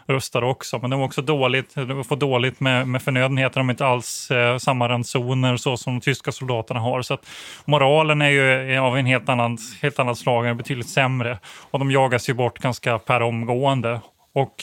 rustade 0.05 0.45
också. 0.45 0.79
Men 0.79 0.89
de 0.89 0.99
är 0.99 1.03
också 1.03 1.21
dåligt, 1.21 1.75
de 1.75 2.03
får 2.03 2.15
dåligt 2.15 2.59
med, 2.59 2.87
med 2.87 3.01
förnödenheter, 3.01 3.59
de 3.59 3.67
har 3.67 3.73
inte 3.73 3.85
alls 3.85 4.31
eh, 4.31 4.57
samma 4.57 4.89
ransoner 4.89 5.57
så 5.57 5.77
som 5.77 5.93
de 5.93 6.01
tyska 6.01 6.31
soldaterna 6.31 6.79
har. 6.79 7.01
Så 7.01 7.13
att 7.13 7.29
moralen 7.65 8.21
är 8.21 8.29
ju 8.29 8.77
av 8.77 8.97
en 8.97 9.05
helt 9.05 9.29
annan, 9.29 9.57
helt 9.81 9.99
annat 9.99 10.17
slag, 10.17 10.47
är 10.47 10.53
betydligt 10.53 10.89
sämre. 10.89 11.39
Och 11.71 11.79
de 11.79 11.91
jagas 11.91 12.29
ju 12.29 12.33
bort 12.33 12.59
ganska 12.59 12.99
per 12.99 13.21
omgående. 13.21 14.01
Och 14.33 14.55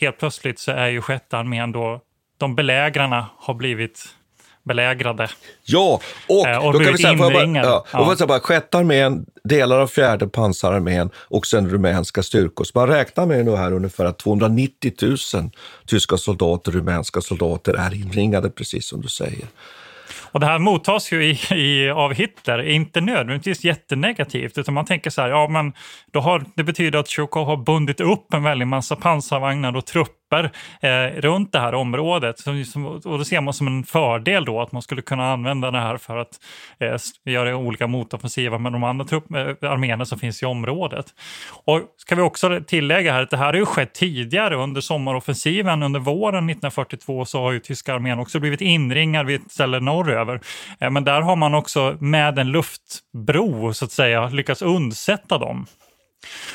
helt 0.00 0.18
plötsligt 0.18 0.58
så 0.58 0.72
är 0.72 0.88
ju 0.88 1.00
sjätte 1.00 1.38
armén 1.38 1.72
då, 1.72 2.00
de 2.38 2.54
belägrarna 2.54 3.26
har 3.38 3.54
blivit 3.54 4.16
belägrade. 4.64 5.28
Ja, 5.64 6.00
och, 6.28 6.48
eh, 6.48 6.66
och 6.66 6.72
då 6.72 6.78
kan 6.78 6.92
vi 6.92 6.98
säga, 6.98 7.14
bara, 7.14 7.44
ja, 7.44 7.84
ja. 7.92 8.20
Och 8.20 8.28
bara, 8.28 8.40
sjätte 8.40 8.78
armén, 8.78 9.26
delar 9.44 9.78
av 9.78 9.86
fjärde 9.86 10.28
pansararmén 10.28 11.10
och 11.16 11.46
sen 11.46 11.70
rumänska 11.70 12.22
styrkor. 12.22 12.64
Så 12.64 12.78
man 12.78 12.88
räknar 12.88 13.26
med 13.26 13.44
nu 13.44 13.56
här 13.56 13.72
ungefär 13.72 14.04
att 14.04 14.18
290 14.18 14.92
000 15.02 15.16
tyska 15.86 16.16
soldater, 16.16 16.72
rumänska 16.72 17.20
soldater 17.20 17.74
är 17.74 17.94
inringade, 17.94 18.50
precis 18.50 18.86
som 18.88 19.00
du 19.00 19.08
säger. 19.08 19.46
Och 20.34 20.40
det 20.40 20.46
här 20.46 20.58
mottas 20.58 21.12
ju 21.12 21.24
i, 21.24 21.38
i, 21.50 21.90
av 21.90 22.14
Hitler, 22.14 22.62
inte 22.62 23.00
nödvändigtvis 23.00 23.64
jättenegativt, 23.64 24.58
utan 24.58 24.74
man 24.74 24.84
tänker 24.84 25.10
så 25.10 25.22
här, 25.22 25.28
ja 25.28 25.48
men 25.48 25.72
då 26.12 26.20
har, 26.20 26.44
det 26.56 26.64
betyder 26.64 26.98
att 26.98 27.08
Tjukov 27.08 27.46
har 27.46 27.56
bundit 27.56 28.00
upp 28.00 28.34
en 28.34 28.42
väldig 28.42 28.66
massa 28.66 28.96
pansarvagnar 28.96 29.76
och 29.76 29.86
trupper 29.86 30.23
trupper 30.34 30.50
eh, 30.80 31.20
runt 31.20 31.52
det 31.52 31.58
här 31.58 31.74
området. 31.74 32.38
Som, 32.38 32.64
som, 32.64 32.86
och 32.86 33.18
det 33.18 33.24
ser 33.24 33.40
man 33.40 33.54
som 33.54 33.66
en 33.66 33.84
fördel 33.84 34.44
då 34.44 34.60
att 34.60 34.72
man 34.72 34.82
skulle 34.82 35.02
kunna 35.02 35.32
använda 35.32 35.70
det 35.70 35.78
här 35.78 35.96
för 35.96 36.16
att 36.16 36.40
eh, 36.78 37.32
göra 37.32 37.56
olika 37.56 37.86
motoffensiva 37.86 38.58
med 38.58 38.72
de 38.72 38.84
andra 38.84 39.04
trupp, 39.04 39.30
eh, 39.34 39.70
arméerna 39.70 40.04
som 40.04 40.18
finns 40.18 40.42
i 40.42 40.46
området. 40.46 41.06
Och 41.64 41.80
ska 41.96 42.14
vi 42.14 42.22
också 42.22 42.60
tillägga 42.66 43.12
här 43.12 43.22
att 43.22 43.30
det 43.30 43.36
här 43.36 43.46
har 43.46 43.54
ju 43.54 43.66
skett 43.66 43.94
tidigare 43.94 44.56
under 44.56 44.80
sommaroffensiven 44.80 45.82
under 45.82 46.00
våren 46.00 46.50
1942 46.50 47.24
så 47.24 47.40
har 47.40 47.52
ju 47.52 47.60
tyska 47.60 47.94
armén 47.94 48.18
också 48.18 48.40
blivit 48.40 48.60
inringad 48.60 49.26
vid 49.26 49.40
ett 49.40 49.52
ställe 49.52 49.80
norröver. 49.80 50.40
Eh, 50.80 50.90
men 50.90 51.04
där 51.04 51.20
har 51.20 51.36
man 51.36 51.54
också 51.54 51.96
med 52.00 52.38
en 52.38 52.52
luftbro 52.52 53.74
så 53.74 53.84
att 53.84 53.92
säga 53.92 54.28
lyckats 54.28 54.62
undsätta 54.62 55.38
dem. 55.38 55.66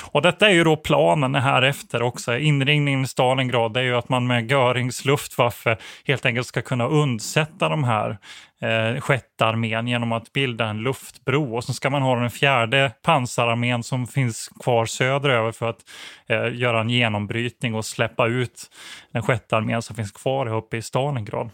Och 0.02 0.22
detta 0.22 0.50
är 0.50 0.54
ju 0.54 0.64
då 0.64 0.76
planen 0.76 1.36
här 1.36 1.62
efter 1.62 2.02
också. 2.02 2.38
Inringningen 2.38 3.04
i 3.04 3.08
Stalingrad 3.08 3.78
är 3.78 3.82
ju 3.82 3.96
att 3.96 4.10
man 4.10 4.28
med 4.28 4.52
Görings 4.52 5.06
luftwaffe 5.06 5.78
helt 6.06 6.26
enkelt 6.26 6.48
ska 6.48 6.62
kunna 6.62 6.88
undsätta 6.88 7.70
de 7.70 7.84
här 7.84 8.18
eh, 8.62 9.02
sjätte 9.02 9.46
armén 9.46 9.88
genom 9.88 10.12
att 10.12 10.34
bilda 10.34 10.66
en 10.66 10.78
luftbro. 10.78 11.56
Och 11.56 11.64
så 11.64 11.74
ska 11.74 11.90
man 11.90 12.02
ha 12.02 12.16
den 12.16 12.32
fjärde 12.32 12.92
pansararmén 13.02 13.84
som 13.84 14.08
finns 14.08 14.50
kvar 14.64 14.86
söderöver 14.86 15.52
för 15.52 15.70
att 15.70 15.80
eh, 16.28 16.54
göra 16.54 16.82
en 16.82 16.90
genombrytning 16.90 17.76
och 17.76 17.86
släppa 17.86 18.28
ut 18.28 18.72
den 19.12 19.24
sjätte 19.24 19.58
armén 19.58 19.82
som 19.82 19.96
finns 19.96 20.12
kvar 20.12 20.54
uppe 20.54 20.78
i 20.78 20.82
Stalingrad. 20.82 21.50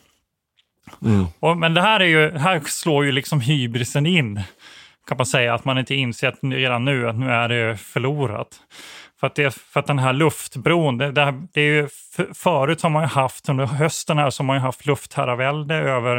Mm. 1.05 1.25
Och, 1.39 1.57
men 1.57 1.73
det 1.73 1.81
här, 1.81 1.99
är 1.99 2.05
ju, 2.05 2.31
här 2.37 2.61
slår 2.65 3.05
ju 3.05 3.11
liksom 3.11 3.41
hybrisen 3.41 4.05
in 4.05 4.41
kan 5.07 5.17
man 5.17 5.25
säga 5.25 5.53
att 5.53 5.65
man 5.65 5.77
inte 5.77 5.95
inser 5.95 6.27
att 6.27 6.39
redan 6.41 6.85
nu 6.85 7.09
att 7.09 7.19
nu 7.19 7.31
är 7.31 7.49
det 7.49 7.77
förlorat. 7.77 8.59
För 9.19 9.27
att, 9.27 9.35
det, 9.35 9.51
för 9.55 9.79
att 9.79 9.87
den 9.87 9.99
här 9.99 10.13
luftbron, 10.13 10.97
det, 10.97 11.11
det, 11.11 11.33
det 11.53 11.61
är 11.61 11.65
ju 11.65 11.87
förut 12.33 12.81
har 12.81 12.89
man 12.89 13.03
ju 13.03 13.07
haft, 13.07 13.49
under 13.49 13.65
hösten 13.65 14.17
här 14.17 14.29
så 14.29 14.43
har 14.43 14.45
man 14.45 14.55
ju 14.55 14.61
haft 14.61 14.85
luftherravälde 14.85 15.75
över, 15.75 16.17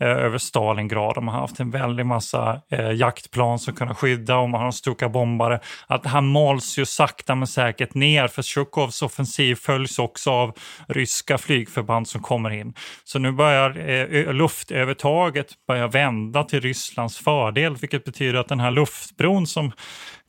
eh, 0.00 0.08
över 0.08 0.38
Stalingrad. 0.38 1.22
Man 1.22 1.34
har 1.34 1.40
haft 1.40 1.60
en 1.60 1.70
väldig 1.70 2.06
massa 2.06 2.60
eh, 2.70 2.92
jaktplan 2.92 3.58
som 3.58 3.74
kunnat 3.74 3.98
skydda 3.98 4.36
och 4.36 4.50
man 4.50 4.60
har 4.60 4.70
Stuka-bombare. 4.70 5.60
Att 5.86 6.02
det 6.02 6.08
här 6.08 6.20
mals 6.20 6.78
ju 6.78 6.86
sakta 6.86 7.34
men 7.34 7.46
säkert 7.46 7.94
ner 7.94 8.28
för 8.28 8.42
Tjukovs 8.42 9.02
offensiv 9.02 9.54
följs 9.54 9.98
också 9.98 10.30
av 10.30 10.52
ryska 10.88 11.38
flygförband 11.38 12.08
som 12.08 12.22
kommer 12.22 12.50
in. 12.50 12.74
Så 13.04 13.18
nu 13.18 13.32
börjar 13.32 13.88
eh, 13.88 14.32
luftövertaget 14.32 15.46
börja 15.66 15.86
vända 15.86 16.44
till 16.44 16.60
Rysslands 16.60 17.18
fördel 17.18 17.76
vilket 17.76 18.04
betyder 18.04 18.38
att 18.38 18.48
den 18.48 18.60
här 18.60 18.70
luftbron 18.70 19.46
som 19.46 19.72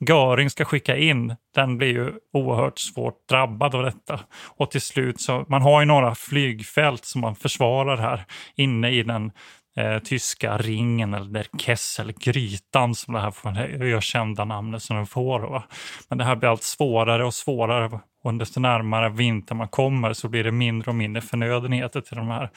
Göring 0.07 0.49
ska 0.49 0.65
skicka 0.65 0.97
in, 0.97 1.35
den 1.55 1.77
blir 1.77 1.87
ju 1.87 2.13
oerhört 2.33 2.79
svårt 2.79 3.29
drabbad 3.29 3.75
av 3.75 3.83
detta. 3.83 4.19
Och 4.57 4.71
till 4.71 4.81
slut 4.81 5.08
så, 5.17 5.45
man 5.49 5.61
har 5.61 5.79
ju 5.79 5.85
några 5.85 6.15
flygfält 6.15 7.05
som 7.05 7.21
man 7.21 7.35
försvarar 7.35 7.97
här 7.97 8.25
inne 8.55 8.89
i 8.89 9.03
den 9.03 9.31
eh, 9.77 9.99
tyska 9.99 10.57
ringen 10.57 11.13
eller 11.13 11.31
der 11.31 11.47
Kessel, 11.57 12.11
grytan 12.11 12.95
som 12.95 13.13
det 13.13 13.19
här 13.19 13.31
får 13.31 13.51
det 13.51 13.95
ökända 13.95 14.45
namnet 14.45 14.83
som 14.83 14.95
den 14.95 15.07
får. 15.07 15.39
Va? 15.39 15.63
Men 16.09 16.17
det 16.17 16.23
här 16.23 16.35
blir 16.35 16.49
allt 16.49 16.63
svårare 16.63 17.25
och 17.25 17.33
svårare 17.33 17.99
och 18.23 18.33
desto 18.33 18.59
närmare 18.59 19.09
vintern 19.09 19.57
man 19.57 19.67
kommer 19.67 20.13
så 20.13 20.27
blir 20.27 20.43
det 20.43 20.51
mindre 20.51 20.91
och 20.91 20.95
mindre 20.95 21.21
förnödenheter 21.21 22.01
till 22.01 22.17
de 22.17 22.27
här 22.27 22.49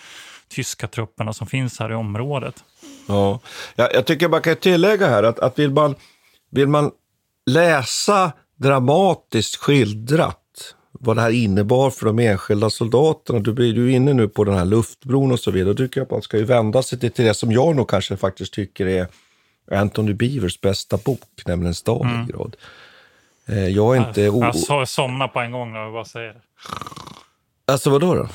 tyska 0.48 0.88
trupperna 0.88 1.32
som 1.32 1.46
finns 1.46 1.78
här 1.78 1.92
i 1.92 1.94
området. 1.94 2.64
Ja, 3.08 3.40
jag, 3.76 3.94
jag 3.94 4.06
tycker 4.06 4.28
man 4.28 4.42
kan 4.42 4.56
tillägga 4.56 5.08
här 5.08 5.22
att, 5.22 5.38
att 5.38 5.58
vill, 5.58 5.70
man, 5.70 5.94
vill 6.50 6.68
man 6.68 6.90
läsa 7.50 8.32
dramatiskt 8.56 9.56
skildrat 9.56 10.41
vad 11.04 11.16
det 11.16 11.22
här 11.22 11.30
innebar 11.30 11.90
för 11.90 12.06
de 12.06 12.18
enskilda 12.18 12.70
soldaterna. 12.70 13.38
Du 13.38 13.52
blir 13.52 13.74
ju 13.74 13.92
inne 13.92 14.12
nu 14.12 14.28
på 14.28 14.44
den 14.44 14.54
här 14.54 14.64
luftbron 14.64 15.32
och 15.32 15.40
så 15.40 15.50
vidare. 15.50 15.72
Då 15.72 15.76
tycker 15.76 16.00
jag 16.00 16.04
att 16.04 16.10
man 16.10 16.22
ska 16.22 16.36
ju 16.36 16.44
vända 16.44 16.82
sig 16.82 16.98
till, 16.98 17.24
det 17.24 17.34
som 17.34 17.52
jag 17.52 17.76
nog 17.76 17.88
kanske 17.88 18.16
faktiskt 18.16 18.52
tycker 18.52 18.86
är 18.86 19.06
Anthony 19.70 20.14
Beavers 20.14 20.60
bästa 20.60 20.96
bok, 20.96 21.20
nämligen 21.46 21.74
Stalingrad. 21.74 22.56
Mm. 23.46 23.64
Eh, 23.64 23.68
jag 23.68 23.96
är 23.96 24.08
inte... 24.08 24.20
Jag, 24.20 24.88
somnar 24.88 25.28
på 25.28 25.40
en 25.40 25.52
gång 25.52 25.72
när 25.72 25.80
jag 25.80 25.92
bara 25.92 26.04
säger 26.04 26.32
det. 26.32 26.40
Alltså 27.72 27.90
vadå 27.90 28.14
då? 28.14 28.28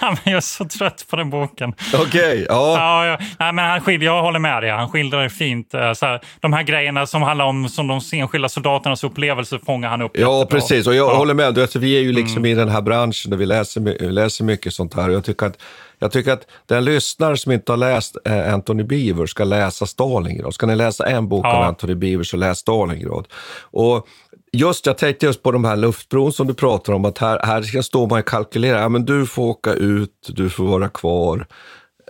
jag 0.24 0.34
är 0.34 0.40
så 0.40 0.64
trött 0.64 1.04
på 1.10 1.16
den 1.16 1.30
boken. 1.30 1.74
Okej, 1.94 2.06
okay, 2.06 2.46
ja. 2.48 2.78
ja, 2.78 3.06
ja. 3.06 3.18
Nej, 3.38 3.52
men 3.52 3.64
han 3.64 3.80
skildrar, 3.80 4.06
jag 4.06 4.22
håller 4.22 4.38
med 4.38 4.62
dig, 4.62 4.70
han 4.70 4.88
skildrar 4.88 5.22
det 5.22 5.30
fint. 5.30 5.74
Eh, 5.74 5.92
så 5.92 6.06
här, 6.06 6.20
de 6.40 6.52
här 6.52 6.62
grejerna 6.62 7.06
som 7.06 7.22
handlar 7.22 7.44
om 7.44 7.68
som 7.68 7.86
de 7.86 8.00
enskilda 8.12 8.48
soldaternas 8.48 9.04
upplevelser 9.04 9.60
fångar 9.66 9.88
han 9.88 10.02
upp. 10.02 10.12
Ja, 10.14 10.46
precis. 10.50 10.86
Och 10.86 10.94
jag 10.94 11.10
ja. 11.10 11.16
håller 11.16 11.34
med. 11.34 11.58
Alltså, 11.58 11.78
vi 11.78 11.96
är 11.98 12.02
ju 12.02 12.12
liksom 12.12 12.36
mm. 12.36 12.52
i 12.52 12.54
den 12.54 12.68
här 12.68 12.82
branschen 12.82 13.30
där 13.30 13.36
vi 13.36 13.46
läser, 13.46 14.10
läser 14.10 14.44
mycket 14.44 14.74
sånt 14.74 14.94
här. 14.94 15.10
Jag 15.10 15.24
tycker 15.24 15.46
att 15.46 15.58
jag 15.98 16.12
tycker 16.12 16.32
att 16.32 16.46
den 16.66 16.84
lyssnare 16.84 17.36
som 17.36 17.52
inte 17.52 17.72
har 17.72 17.76
läst 17.76 18.16
eh, 18.24 18.54
Anthony 18.54 18.82
Beaver 18.82 19.26
ska 19.26 19.44
läsa 19.44 19.86
Stalingrad. 19.86 20.54
Ska 20.54 20.66
ni 20.66 20.76
läsa 20.76 21.06
en 21.06 21.28
bok 21.28 21.46
ja. 21.46 21.56
av 21.56 21.62
Anthony 21.62 21.94
Beaver 21.94 22.24
så 22.24 22.36
läs 22.36 22.58
Stalingrad. 22.58 23.26
Och 23.60 24.06
just, 24.52 24.86
jag 24.86 24.98
tänkte 24.98 25.26
just 25.26 25.42
på 25.42 25.52
de 25.52 25.64
här 25.64 25.76
luftbron 25.76 26.32
som 26.32 26.46
du 26.46 26.54
pratar 26.54 26.92
om, 26.92 27.04
att 27.04 27.18
här, 27.18 27.40
här 27.42 27.62
ska 27.62 27.82
stå 27.82 28.06
man 28.06 28.18
och 28.18 28.28
kalkylera. 28.28 28.80
Ja, 28.80 28.88
men 28.88 29.04
du 29.04 29.26
får 29.26 29.42
åka 29.42 29.74
ut, 29.74 30.28
du 30.28 30.50
får 30.50 30.64
vara 30.64 30.88
kvar. 30.88 31.46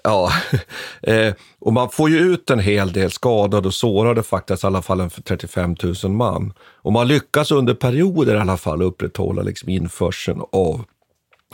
Ja, 0.04 0.32
eh, 1.02 1.34
och 1.58 1.72
man 1.72 1.90
får 1.90 2.10
ju 2.10 2.18
ut 2.18 2.50
en 2.50 2.58
hel 2.58 2.92
del 2.92 3.10
skadade 3.10 3.68
och 3.68 3.74
sårade 3.74 4.22
faktiskt, 4.22 4.64
i 4.64 4.66
alla 4.66 4.82
fall 4.82 5.10
35 5.10 5.76
000 6.02 6.12
man. 6.12 6.52
Och 6.60 6.92
man 6.92 7.08
lyckas 7.08 7.50
under 7.50 7.74
perioder 7.74 8.34
i 8.36 8.38
alla 8.38 8.56
fall 8.56 8.82
upprätthålla 8.82 9.42
liksom 9.42 9.68
införseln 9.68 10.42
av 10.52 10.84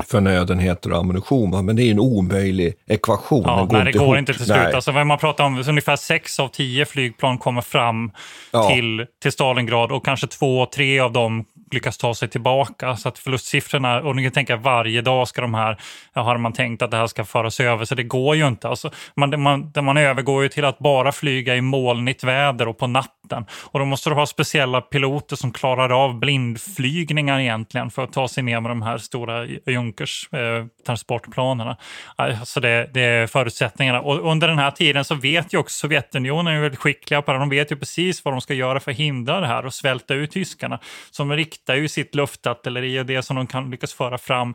förnödenheter 0.03 0.93
och 0.93 0.99
ammunition. 0.99 1.67
Men 1.67 1.77
det 1.77 1.83
är 1.83 1.91
en 1.91 2.01
omöjlig 2.01 2.75
ekvation. 2.87 3.43
Ja, 3.47 3.65
går 3.65 3.77
nej, 3.77 3.85
det 3.85 3.99
går 3.99 4.03
ihop. 4.03 4.17
inte 4.17 4.35
till 4.35 4.45
slut. 4.45 4.75
Alltså, 4.75 4.93
man 4.93 5.19
pratar 5.19 5.45
om 5.45 5.65
ungefär 5.69 5.97
sex 5.97 6.41
av 6.41 6.49
tio 6.49 6.85
flygplan 6.85 7.39
kommer 7.39 7.61
fram 7.61 8.11
ja. 8.53 8.69
till, 8.69 9.07
till 9.23 9.33
Stalingrad 9.33 9.93
och 9.93 10.05
kanske 10.05 10.27
två, 10.27 10.67
tre 10.67 11.01
av 11.01 11.13
dem 11.13 11.45
lyckas 11.71 11.99
ta 11.99 12.15
sig 12.15 12.29
tillbaka. 12.29 12.97
Så 12.97 13.09
att 13.09 13.19
förlustsiffrorna, 13.19 14.01
och 14.01 14.17
ni 14.17 14.23
kan 14.23 14.33
tänka 14.33 14.57
varje 14.57 15.03
dag 15.03 15.29
ska 15.29 15.41
de 15.41 15.55
här, 15.55 15.81
har 16.15 16.39
man 16.39 16.53
tänkt 16.53 16.83
att 16.83 16.91
det 16.91 16.97
här 16.97 17.07
ska 17.07 17.25
föras 17.25 17.61
över, 17.61 17.85
så 17.85 17.95
det 17.95 18.03
går 18.03 18.37
ju 18.37 18.47
inte. 18.47 18.69
Alltså, 18.69 18.91
man, 19.17 19.43
man, 19.43 19.73
man 19.83 19.97
övergår 19.97 20.43
ju 20.43 20.49
till 20.49 20.65
att 20.65 20.79
bara 20.79 21.13
flyga 21.13 21.57
i 21.57 21.61
molnigt 21.61 22.25
väder 22.25 22.69
och 22.69 22.79
på 22.79 22.87
natten. 22.87 23.11
Och 23.53 23.79
då 23.79 23.85
måste 23.85 24.11
du 24.11 24.15
ha 24.15 24.27
speciella 24.27 24.81
piloter 24.81 25.37
som 25.37 25.53
klarar 25.53 26.05
av 26.05 26.19
blindflygningar 26.19 27.41
egentligen 27.41 27.91
för 27.91 28.05
att 28.05 28.13
ta 28.13 28.29
sig 28.29 28.43
ner 28.43 28.61
med 28.61 28.71
de 28.71 28.83
här 28.83 28.99
stora 28.99 29.47
Junkers 29.47 30.29
eh, 30.33 30.67
transportplanerna. 30.87 31.77
Alltså 32.17 32.61
det, 32.61 32.91
det 32.95 33.01
är 33.01 33.27
förutsättningarna. 33.27 34.01
Och 34.01 34.31
under 34.31 34.49
den 34.49 34.59
här 34.59 34.71
tiden 34.71 35.05
så 35.05 35.15
vet 35.15 35.55
ju 35.55 35.59
också 35.59 35.79
Sovjetunionen 35.79 36.55
är 36.55 36.61
väldigt 36.61 36.81
skickliga 36.81 37.23
på 37.23 37.33
det. 37.33 37.39
De 37.39 37.49
vet 37.49 37.73
ju 37.73 37.77
precis 37.77 38.25
vad 38.25 38.35
de 38.35 38.41
ska 38.41 38.55
göra 38.55 38.81
för 38.81 38.91
att 38.91 38.97
hindra 38.97 39.41
det 39.41 39.47
här 39.47 39.67
och 39.67 39.75
svälta 39.75 40.15
ut 40.15 40.31
tyskarna. 40.31 40.81
Så 41.11 41.23
de 41.23 41.33
riktar 41.33 41.75
ju 41.75 41.89
sitt 41.89 42.15
luftartilleri 42.15 43.01
och 43.01 43.07
det 43.07 43.23
som 43.23 43.37
de 43.37 43.47
kan 43.47 43.71
lyckas 43.71 43.95
föra 43.95 44.19
fram 44.19 44.55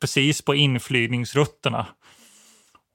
precis 0.00 0.42
på 0.42 0.54
inflygningsrutterna 0.54 1.86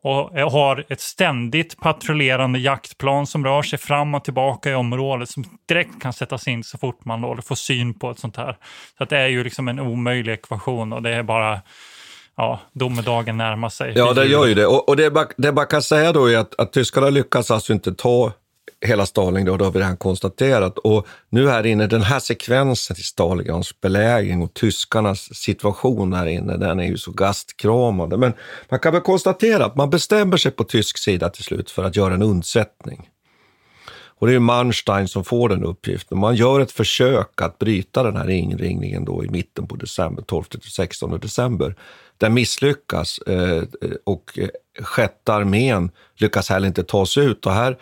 och 0.03 0.37
eh, 0.37 0.51
har 0.51 0.85
ett 0.89 1.01
ständigt 1.01 1.79
patrullerande 1.79 2.59
jaktplan 2.59 3.27
som 3.27 3.45
rör 3.45 3.61
sig 3.61 3.79
fram 3.79 4.15
och 4.15 4.23
tillbaka 4.23 4.71
i 4.71 4.75
området 4.75 5.29
som 5.29 5.43
direkt 5.67 6.01
kan 6.01 6.13
sättas 6.13 6.47
in 6.47 6.63
så 6.63 6.77
fort 6.77 7.05
man 7.05 7.21
då 7.21 7.37
får 7.41 7.55
syn 7.55 7.99
på 7.99 8.11
ett 8.11 8.19
sånt 8.19 8.37
här. 8.37 8.57
Så 8.97 9.03
att 9.03 9.09
det 9.09 9.17
är 9.17 9.27
ju 9.27 9.43
liksom 9.43 9.67
en 9.67 9.79
omöjlig 9.79 10.33
ekvation 10.33 10.93
och 10.93 11.01
det 11.01 11.09
är 11.09 11.23
bara 11.23 11.61
ja, 12.37 12.59
domedagen 12.73 13.37
närmar 13.37 13.69
sig. 13.69 13.93
Ja, 13.95 14.13
det 14.13 14.25
gör 14.25 14.45
ju 14.45 14.53
det. 14.53 14.65
Och, 14.65 14.89
och 14.89 14.95
det, 14.95 15.13
man, 15.13 15.25
det 15.37 15.51
man 15.51 15.67
kan 15.67 15.81
säga 15.81 16.11
då 16.11 16.31
är 16.31 16.37
att, 16.37 16.59
att 16.59 16.73
tyskarna 16.73 17.09
lyckas 17.09 17.51
alltså 17.51 17.73
inte 17.73 17.93
ta 17.93 18.31
hela 18.81 19.05
Stalingrad, 19.05 19.59
det 19.59 19.65
har 19.65 19.71
vi 19.71 19.79
redan 19.79 19.97
konstaterat. 19.97 20.77
Och 20.77 21.07
nu 21.29 21.49
här 21.49 21.65
inne, 21.65 21.87
den 21.87 22.01
här 22.01 22.19
sekvensen 22.19 22.95
i 22.99 23.03
Stalingrads 23.03 23.81
belägring 23.81 24.41
och 24.41 24.53
tyskarnas 24.53 25.35
situation 25.35 26.13
här 26.13 26.25
inne, 26.25 26.57
den 26.57 26.79
är 26.79 26.87
ju 26.87 26.97
så 26.97 27.11
gastkramande. 27.11 28.17
Men 28.17 28.33
man 28.69 28.79
kan 28.79 28.93
väl 28.93 29.01
konstatera 29.01 29.65
att 29.65 29.75
man 29.75 29.89
bestämmer 29.89 30.37
sig 30.37 30.51
på 30.51 30.63
tysk 30.63 30.97
sida 30.97 31.29
till 31.29 31.43
slut 31.43 31.71
för 31.71 31.83
att 31.83 31.95
göra 31.95 32.13
en 32.13 32.21
undsättning. 32.21 33.09
Och 34.21 34.27
det 34.27 34.33
är 34.33 34.39
Manstein 34.39 35.07
som 35.07 35.23
får 35.23 35.49
den 35.49 35.63
uppgiften. 35.63 36.17
Man 36.17 36.35
gör 36.35 36.59
ett 36.59 36.71
försök 36.71 37.41
att 37.41 37.59
bryta 37.59 38.03
den 38.03 38.17
här 38.17 38.29
inringningen 38.29 39.05
då 39.05 39.25
i 39.25 39.29
mitten 39.29 39.67
på 39.67 39.75
december, 39.75 40.23
12 40.23 40.43
16 40.63 41.19
december. 41.19 41.75
Den 42.17 42.33
misslyckas 42.33 43.17
eh, 43.17 43.63
och 44.03 44.39
eh, 44.39 44.49
sjätte 44.83 45.33
armén 45.33 45.91
lyckas 46.15 46.49
heller 46.49 46.67
inte 46.67 46.83
ta 46.83 47.05
sig 47.05 47.25
ut. 47.25 47.45
Och 47.45 47.53
här 47.53 47.77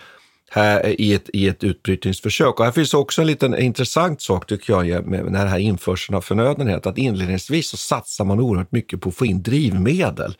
här 0.51 0.85
eh, 0.85 0.91
i 0.91 1.13
ett, 1.13 1.29
i 1.33 1.47
ett 1.47 1.63
utbrytningsförsök. 1.63 2.59
Och 2.59 2.65
här 2.65 2.71
finns 2.71 2.93
också 2.93 3.21
en 3.21 3.27
liten 3.27 3.59
intressant 3.59 4.21
sak 4.21 4.45
tycker 4.45 4.83
jag 4.83 5.05
med 5.05 5.25
den 5.25 5.35
här 5.35 5.59
införseln 5.59 6.15
av 6.15 6.21
förnödenhet. 6.21 6.85
Att 6.85 6.97
inledningsvis 6.97 7.69
så 7.69 7.77
satsar 7.77 8.25
man 8.25 8.39
oerhört 8.39 8.71
mycket 8.71 9.01
på 9.01 9.09
att 9.09 9.15
få 9.15 9.25
in 9.25 9.43
drivmedel. 9.43 10.35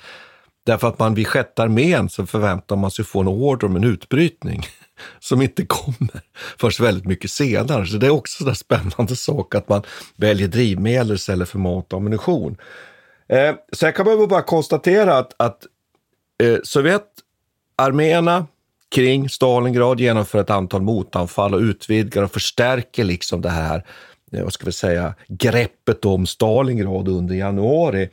Därför 0.66 0.88
att 0.88 1.00
man 1.00 1.14
vid 1.14 1.28
sjätte 1.28 1.64
armén 1.64 2.10
så 2.10 2.26
förväntar 2.26 2.76
man 2.76 2.92
sig 2.92 3.06
få 3.06 3.22
en 3.22 3.28
order 3.28 3.68
om 3.68 3.76
en 3.76 3.84
utbrytning 3.84 4.64
som 5.20 5.42
inte 5.42 5.66
kommer 5.66 6.22
först 6.58 6.80
väldigt 6.80 7.06
mycket 7.06 7.32
senare. 7.32 7.86
Så 7.86 7.98
det 7.98 8.06
är 8.06 8.12
också 8.12 8.48
en 8.48 8.56
spännande 8.56 9.16
sak 9.16 9.56
att 9.56 9.70
man 9.70 9.82
väljer 10.16 10.48
drivmedel 10.48 11.16
istället 11.16 11.50
för 11.50 11.60
mat 11.60 11.94
och 11.94 12.00
ammunition. 12.00 12.58
Eh, 13.30 13.56
sen 13.74 13.94
kan 13.94 14.06
man 14.06 14.28
bara 14.28 14.42
konstatera 14.42 15.18
att, 15.18 15.34
att 15.38 15.66
eh, 16.44 16.58
Sovjetarméerna 16.64 18.48
kring 18.90 19.30
Stalingrad, 19.30 20.00
genomför 20.00 20.40
ett 20.40 20.50
antal 20.50 20.82
motanfall 20.82 21.54
och 21.54 21.60
utvidgar 21.60 22.24
och 22.24 22.32
förstärker 22.32 23.04
liksom 23.04 23.42
det 23.42 23.50
här 23.50 23.86
eh, 24.32 24.44
vad 24.44 24.54
ska 24.54 24.66
vi 24.66 24.72
säga, 24.72 25.16
greppet 25.28 26.06
om 26.06 26.28
Stalingrad 26.28 27.08
under 27.08 27.36
januari. 27.36 28.10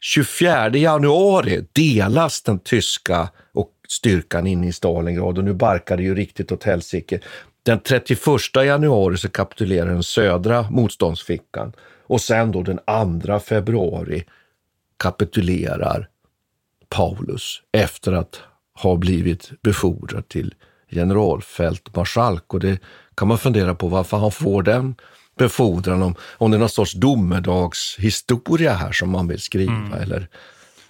24 0.00 0.68
januari 0.68 1.66
delas 1.72 2.42
den 2.42 2.58
tyska 2.58 3.28
och 3.54 3.70
styrkan 3.88 4.46
in 4.46 4.64
i 4.64 4.72
Stalingrad 4.72 5.38
och 5.38 5.44
nu 5.44 5.54
barkar 5.54 5.96
det 5.96 6.02
ju 6.02 6.14
riktigt 6.14 6.52
åt 6.52 6.64
helsike. 6.64 7.20
Den 7.62 7.80
31 7.80 8.20
januari 8.54 9.16
så 9.16 9.28
kapitulerar 9.28 9.86
den 9.86 10.02
södra 10.02 10.70
motståndsfickan 10.70 11.72
och 12.06 12.20
sen 12.20 12.52
då 12.52 12.62
den 12.62 12.78
2 13.22 13.38
februari 13.38 14.24
kapitulerar 14.96 16.08
Paulus 16.88 17.62
efter 17.72 18.12
att 18.12 18.40
har 18.78 18.96
blivit 18.96 19.50
befordrad 19.62 20.28
till 20.28 20.54
generalfältmarskalk. 20.90 22.54
Och 22.54 22.60
det 22.60 22.78
kan 23.14 23.28
man 23.28 23.38
fundera 23.38 23.74
på 23.74 23.88
varför 23.88 24.16
han 24.16 24.32
får 24.32 24.62
den 24.62 24.94
befordran, 25.38 26.02
om, 26.02 26.14
om 26.38 26.50
det 26.50 26.56
är 26.56 26.58
någon 26.58 26.68
sorts 26.68 26.92
domedagshistoria 26.92 28.74
här 28.74 28.92
som 28.92 29.10
man 29.10 29.28
vill 29.28 29.40
skriva. 29.40 29.72
Mm. 29.72 29.92
Eller, 29.92 30.28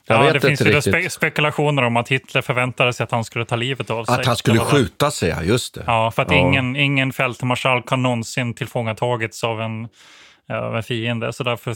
jag 0.07 0.27
ja, 0.27 0.33
det 0.33 0.41
finns 0.41 0.61
ju 0.61 0.83
spe 0.83 1.11
spekulationer 1.11 1.83
om 1.83 1.97
att 1.97 2.09
Hitler 2.09 2.43
förväntade 2.43 2.93
sig 2.93 3.05
att 3.05 3.11
han 3.11 3.25
skulle 3.25 3.45
ta 3.45 3.57
livet 3.57 3.91
av 3.91 4.05
sig. 4.05 4.15
Att 4.15 4.27
han 4.27 4.37
skulle 4.37 4.59
skjuta 4.59 5.11
sig, 5.11 5.29
ja 5.29 5.43
just 5.43 5.75
det. 5.75 5.85
Ja, 5.87 6.11
för 6.11 6.23
att 6.23 6.31
ja. 6.31 6.37
ingen, 6.37 6.77
ingen 6.77 7.13
fältmarskalk 7.13 7.89
har 7.91 7.97
någonsin 7.97 8.55
tillfångatagits 8.55 9.45
av 9.45 9.61
en 9.61 9.89
av 10.57 10.77
en 10.77 10.83
fiende. 10.83 11.33
Så 11.33 11.45
därför 11.45 11.75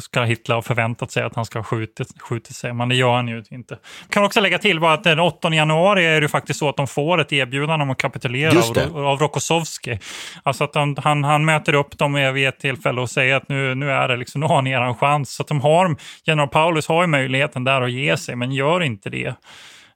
ska 0.00 0.22
Hitler 0.22 0.54
ha 0.54 0.62
förväntat 0.62 1.10
sig 1.10 1.22
att 1.22 1.34
han 1.34 1.44
ska 1.44 1.58
ha 1.58 1.64
skjutit, 1.64 2.22
skjutit 2.22 2.56
sig, 2.56 2.72
men 2.72 2.88
det 2.88 2.94
gör 2.94 3.14
han 3.14 3.28
ju 3.28 3.44
inte. 3.50 3.78
Kan 4.08 4.24
också 4.24 4.40
lägga 4.40 4.58
till 4.58 4.80
bara 4.80 4.92
att 4.92 5.04
den 5.04 5.20
8 5.20 5.54
januari 5.54 6.06
är 6.06 6.20
det 6.20 6.28
faktiskt 6.28 6.58
så 6.58 6.68
att 6.68 6.76
de 6.76 6.86
får 6.86 7.20
ett 7.20 7.32
erbjudande 7.32 7.82
om 7.82 7.90
att 7.90 7.98
kapitulera 7.98 8.84
av, 8.86 9.06
av 9.06 9.18
Rokossovski. 9.18 9.98
Alltså 10.42 10.64
att 10.64 10.74
han, 10.74 10.96
han, 10.98 11.24
han 11.24 11.44
möter 11.44 11.74
upp 11.74 11.98
dem 11.98 12.32
vid 12.34 12.48
ett 12.48 12.60
tillfälle 12.60 13.00
och 13.00 13.10
säger 13.10 13.34
att 13.34 13.48
nu, 13.48 13.74
nu 13.74 13.90
är 13.90 14.08
det 14.08 14.16
liksom, 14.16 14.40
nu 14.40 14.46
har 14.46 14.62
ni 14.62 14.70
er 14.70 14.94
chans. 14.94 15.34
Så 15.34 15.42
att 15.42 15.48
de 15.48 15.60
har, 15.60 15.96
general 16.24 16.48
Paulus 16.48 16.88
har 16.88 17.02
ju 17.02 17.06
möjligheten 17.06 17.64
där 17.64 17.82
att 17.82 17.92
ge 17.92 18.16
sig, 18.16 18.36
men 18.36 18.52
gör 18.52 18.82
inte 18.82 19.10
det. 19.10 19.34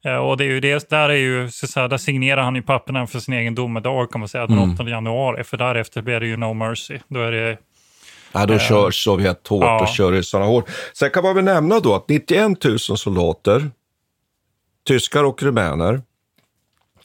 Eh, 0.07 0.17
och 0.17 0.37
det 0.37 0.45
är 0.45 0.49
ju 0.49 0.61
det, 0.61 0.91
där, 0.91 1.09
är 1.09 1.15
ju, 1.15 1.51
så 1.51 1.67
säga, 1.67 1.89
där 1.89 1.97
signerar 1.97 2.43
han 2.43 2.55
ju 2.55 2.63
papperna 2.63 3.07
för 3.07 3.19
sin 3.19 3.35
egen 3.35 3.55
domedag 3.55 4.11
kan 4.13 4.19
man 4.19 4.29
säga, 4.29 4.47
den 4.47 4.59
8 4.59 4.83
mm. 4.83 4.89
januari. 4.89 5.45
För 5.45 5.57
därefter 5.57 6.03
blir 6.03 6.21
det 6.21 6.27
ju 6.27 6.37
no 6.37 6.55
mercy. 6.55 6.99
Då 7.09 7.21
är 7.21 7.33
det 7.33 7.59
Ja, 8.39 8.47
då 8.47 8.59
kör 8.59 8.91
Sovjet 8.91 9.47
hårt 9.47 9.63
ja. 9.63 9.83
och 9.83 9.89
kör 9.89 10.13
ryssarna 10.13 10.45
hårt. 10.45 10.69
Sen 10.93 11.11
kan 11.11 11.23
man 11.23 11.35
väl 11.35 11.45
nämna 11.45 11.81
då 11.81 11.95
att 11.95 12.09
91 12.09 12.65
000 12.65 12.79
soldater, 12.79 13.71
tyskar 14.87 15.25
och 15.25 15.43
rumäner, 15.43 16.03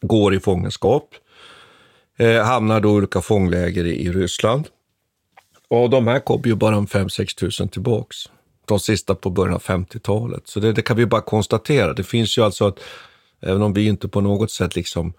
går 0.02 0.34
i 0.34 0.40
fångenskap. 0.40 1.16
Eh, 2.18 2.44
hamnar 2.44 2.82
då 2.82 2.90
i 2.90 2.92
olika 2.92 3.22
fångläger 3.22 3.86
i, 3.86 4.06
i 4.06 4.12
Ryssland. 4.12 4.68
Och 5.68 5.90
de 5.90 6.08
här 6.08 6.20
kom 6.20 6.42
ju 6.46 6.56
bara 6.56 6.76
5-6 6.76 7.62
000 7.62 7.70
tillbaks. 7.70 8.18
De 8.66 8.80
sista 8.80 9.16
på 9.16 9.30
början 9.30 9.56
av 9.56 9.62
50-talet. 9.62 10.48
Så 10.48 10.60
det, 10.60 10.74
det, 10.74 10.82
kan 10.82 10.98
vi 10.98 11.06
bara 11.06 11.22
konstatera. 11.22 11.94
Det 11.94 12.04
finns 12.04 12.38
ju 12.38 12.42
alltså 12.42 12.68
att, 12.68 12.80
även 13.42 13.62
om 13.62 13.74
vi 13.74 13.88
inte 13.88 14.08
på 14.08 14.22
något 14.22 14.52
sätt 14.52 14.76
liksom 14.76 15.14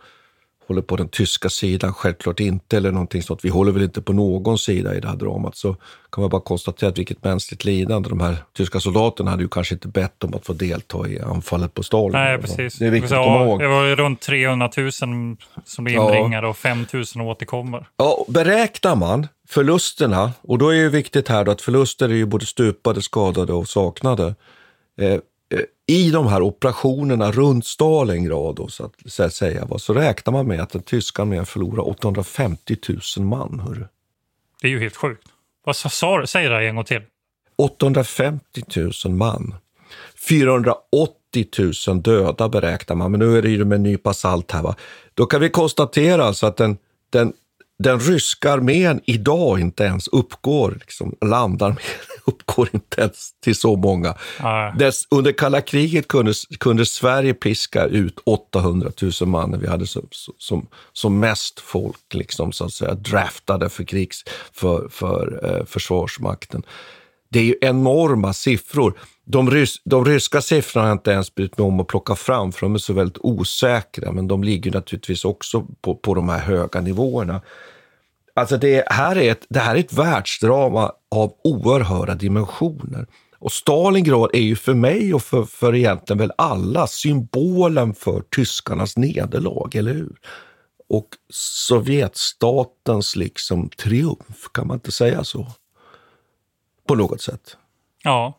håller 0.66 0.82
på 0.82 0.96
den 0.96 1.08
tyska 1.08 1.48
sidan, 1.48 1.94
självklart 1.94 2.40
inte, 2.40 2.76
eller 2.76 2.92
någonting 2.92 3.22
sånt. 3.22 3.44
Vi 3.44 3.48
håller 3.48 3.72
väl 3.72 3.82
inte 3.82 4.02
på 4.02 4.12
någon 4.12 4.58
sida 4.58 4.94
i 4.94 5.00
det 5.00 5.08
här 5.08 5.16
dramat. 5.16 5.56
Så 5.56 5.76
kan 6.12 6.22
man 6.22 6.30
bara 6.30 6.40
konstatera 6.40 6.90
att 6.90 6.98
vilket 6.98 7.24
mänskligt 7.24 7.64
lidande. 7.64 8.08
De 8.08 8.20
här 8.20 8.36
tyska 8.56 8.80
soldaterna 8.80 9.30
hade 9.30 9.42
ju 9.42 9.48
kanske 9.48 9.74
inte 9.74 9.88
bett 9.88 10.24
om 10.24 10.34
att 10.34 10.46
få 10.46 10.52
delta 10.52 11.08
i 11.08 11.20
anfallet 11.20 11.74
på 11.74 11.82
Stalin. 11.82 12.12
Nej, 12.12 12.38
precis. 12.38 12.78
Det 12.78 12.86
är 12.86 12.90
viktigt 12.90 13.12
att 13.12 13.24
komma 13.24 13.44
ihåg. 13.44 13.60
Det 13.60 13.68
var 13.68 13.84
ju 13.84 13.96
runt 13.96 14.20
300 14.20 14.70
000 14.76 14.92
som 14.92 15.36
blev 15.78 15.96
inringade 15.96 16.46
ja. 16.46 16.50
och 16.50 16.56
5 16.56 16.86
000 17.16 17.26
återkommer. 17.26 17.86
Ja, 17.96 18.24
beräknar 18.28 18.96
man 18.96 19.28
förlusterna, 19.48 20.32
och 20.42 20.58
då 20.58 20.74
är 20.74 20.82
det 20.82 20.88
viktigt 20.88 21.28
här 21.28 21.44
då 21.44 21.50
att 21.50 21.60
förluster 21.60 22.08
är 22.08 22.14
ju 22.14 22.26
både 22.26 22.46
stupade, 22.46 23.02
skadade 23.02 23.52
och 23.52 23.68
saknade. 23.68 24.34
I 25.92 26.10
de 26.10 26.26
här 26.26 26.42
operationerna 26.42 27.32
runt 27.32 27.66
Stalingrad, 27.66 28.56
då, 28.56 28.68
så, 28.68 28.84
att, 28.84 28.92
så 29.06 29.22
att 29.22 29.34
säga, 29.34 29.68
så 29.78 29.94
räknar 29.94 30.32
man 30.32 30.46
med 30.46 30.60
att 30.60 30.70
den 30.70 30.82
tyska 30.82 31.22
armén 31.22 31.46
förlorar 31.46 31.88
850 31.88 32.76
000 33.16 33.26
man. 33.26 33.60
Hörru. 33.60 33.86
Det 34.60 34.66
är 34.66 34.70
ju 34.70 34.80
helt 34.80 34.96
sjukt. 34.96 35.28
Vad 35.64 35.76
sa 35.76 36.20
du? 36.20 36.26
Säg 36.26 36.48
det 36.48 36.68
en 36.68 36.74
gång 36.74 36.84
till. 36.84 37.02
850 37.56 38.62
000 39.04 39.14
man. 39.14 39.54
480 40.28 41.46
000 41.88 42.02
döda 42.02 42.48
beräknar 42.48 42.96
man, 42.96 43.10
men 43.10 43.20
nu 43.20 43.38
är 43.38 43.42
det 43.42 43.50
ju 43.50 43.64
med 43.64 43.76
en 43.76 43.82
nypa 43.82 44.14
salt 44.14 44.50
här. 44.50 44.62
Va? 44.62 44.76
Då 45.14 45.26
kan 45.26 45.40
vi 45.40 45.50
konstatera 45.50 46.24
alltså 46.24 46.46
att 46.46 46.56
den, 46.56 46.78
den, 47.10 47.32
den 47.78 48.00
ryska 48.00 48.52
armén 48.52 49.00
idag 49.04 49.60
inte 49.60 49.84
ens 49.84 50.08
uppgår, 50.08 50.78
liksom, 50.80 51.16
landarmén 51.20 51.78
uppgår 52.26 52.68
inte 52.72 53.00
ens 53.00 53.30
till 53.40 53.56
så 53.56 53.76
många. 53.76 54.14
Dess, 54.78 55.06
under 55.10 55.32
kalla 55.32 55.60
kriget 55.60 56.08
kunde, 56.08 56.32
kunde 56.60 56.86
Sverige 56.86 57.34
piska 57.34 57.84
ut 57.84 58.18
800 58.24 58.90
000 59.20 59.28
man 59.28 59.60
vi 59.60 59.68
hade 59.68 59.86
som, 59.86 60.08
som, 60.38 60.66
som 60.92 61.20
mest 61.20 61.60
folk 61.60 62.14
liksom, 62.14 62.52
så 62.52 62.64
att 62.64 62.72
säga, 62.72 62.94
draftade 62.94 63.68
för, 63.68 63.84
krigs, 63.84 64.24
för, 64.52 64.88
för 64.88 65.40
eh, 65.42 65.64
Försvarsmakten. 65.64 66.62
Det 67.28 67.38
är 67.38 67.44
ju 67.44 67.54
enorma 67.60 68.32
siffror. 68.32 68.94
De, 69.24 69.50
rys 69.50 69.82
de 69.84 70.04
ryska 70.04 70.40
siffrorna 70.40 70.84
har 70.84 70.88
jag 70.88 70.94
inte 70.94 71.10
ens 71.10 71.34
brytt 71.34 71.58
mig 71.58 71.66
om 71.66 71.80
att 71.80 71.86
plocka 71.86 72.14
fram, 72.14 72.52
för 72.52 72.60
de 72.66 72.74
är 72.74 72.78
så 72.78 72.92
väldigt 72.92 73.18
osäkra, 73.20 74.12
men 74.12 74.28
de 74.28 74.44
ligger 74.44 74.70
naturligtvis 74.70 75.24
också 75.24 75.66
på, 75.80 75.94
på 75.94 76.14
de 76.14 76.28
här 76.28 76.38
höga 76.38 76.80
nivåerna. 76.80 77.40
Alltså 78.34 78.56
det 78.56 78.84
här, 78.86 79.16
är 79.16 79.30
ett, 79.30 79.46
det 79.48 79.60
här 79.60 79.74
är 79.74 79.80
ett 79.80 79.92
världsdrama 79.92 80.92
av 81.10 81.32
oerhörda 81.44 82.14
dimensioner. 82.14 83.06
Och 83.38 83.52
Stalingrad 83.52 84.30
är 84.32 84.40
ju 84.40 84.56
för 84.56 84.74
mig 84.74 85.14
och 85.14 85.22
för, 85.22 85.44
för 85.44 85.74
egentligen 85.74 86.18
väl 86.18 86.32
alla 86.38 86.86
symbolen 86.86 87.94
för 87.94 88.20
tyskarnas 88.36 88.96
nederlag, 88.96 89.74
eller 89.74 89.94
hur? 89.94 90.16
Och 90.88 91.08
Sovjetstatens 91.68 93.16
liksom 93.16 93.68
triumf, 93.68 94.48
kan 94.54 94.66
man 94.66 94.76
inte 94.76 94.92
säga 94.92 95.24
så? 95.24 95.46
På 96.88 96.94
något 96.94 97.20
sätt. 97.20 97.56
Ja, 98.02 98.38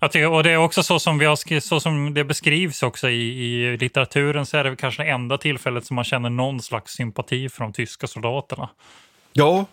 jag 0.00 0.12
tycker, 0.12 0.30
och 0.30 0.42
det 0.42 0.50
är 0.50 0.56
också 0.56 0.82
så 0.82 0.98
som, 0.98 1.18
vi 1.18 1.26
har, 1.26 1.60
så 1.60 1.80
som 1.80 2.14
det 2.14 2.24
beskrivs 2.24 2.82
också 2.82 3.08
i, 3.08 3.44
i 3.44 3.76
litteraturen 3.76 4.46
så 4.46 4.56
är 4.56 4.64
det 4.64 4.76
kanske 4.76 5.02
det 5.02 5.10
enda 5.10 5.38
tillfället 5.38 5.86
som 5.86 5.94
man 5.94 6.04
känner 6.04 6.30
någon 6.30 6.62
slags 6.62 6.92
sympati 6.92 7.48
för 7.48 7.64
de 7.64 7.72
tyska 7.72 8.06
soldaterna. 8.06 8.68
Ja, 9.36 9.66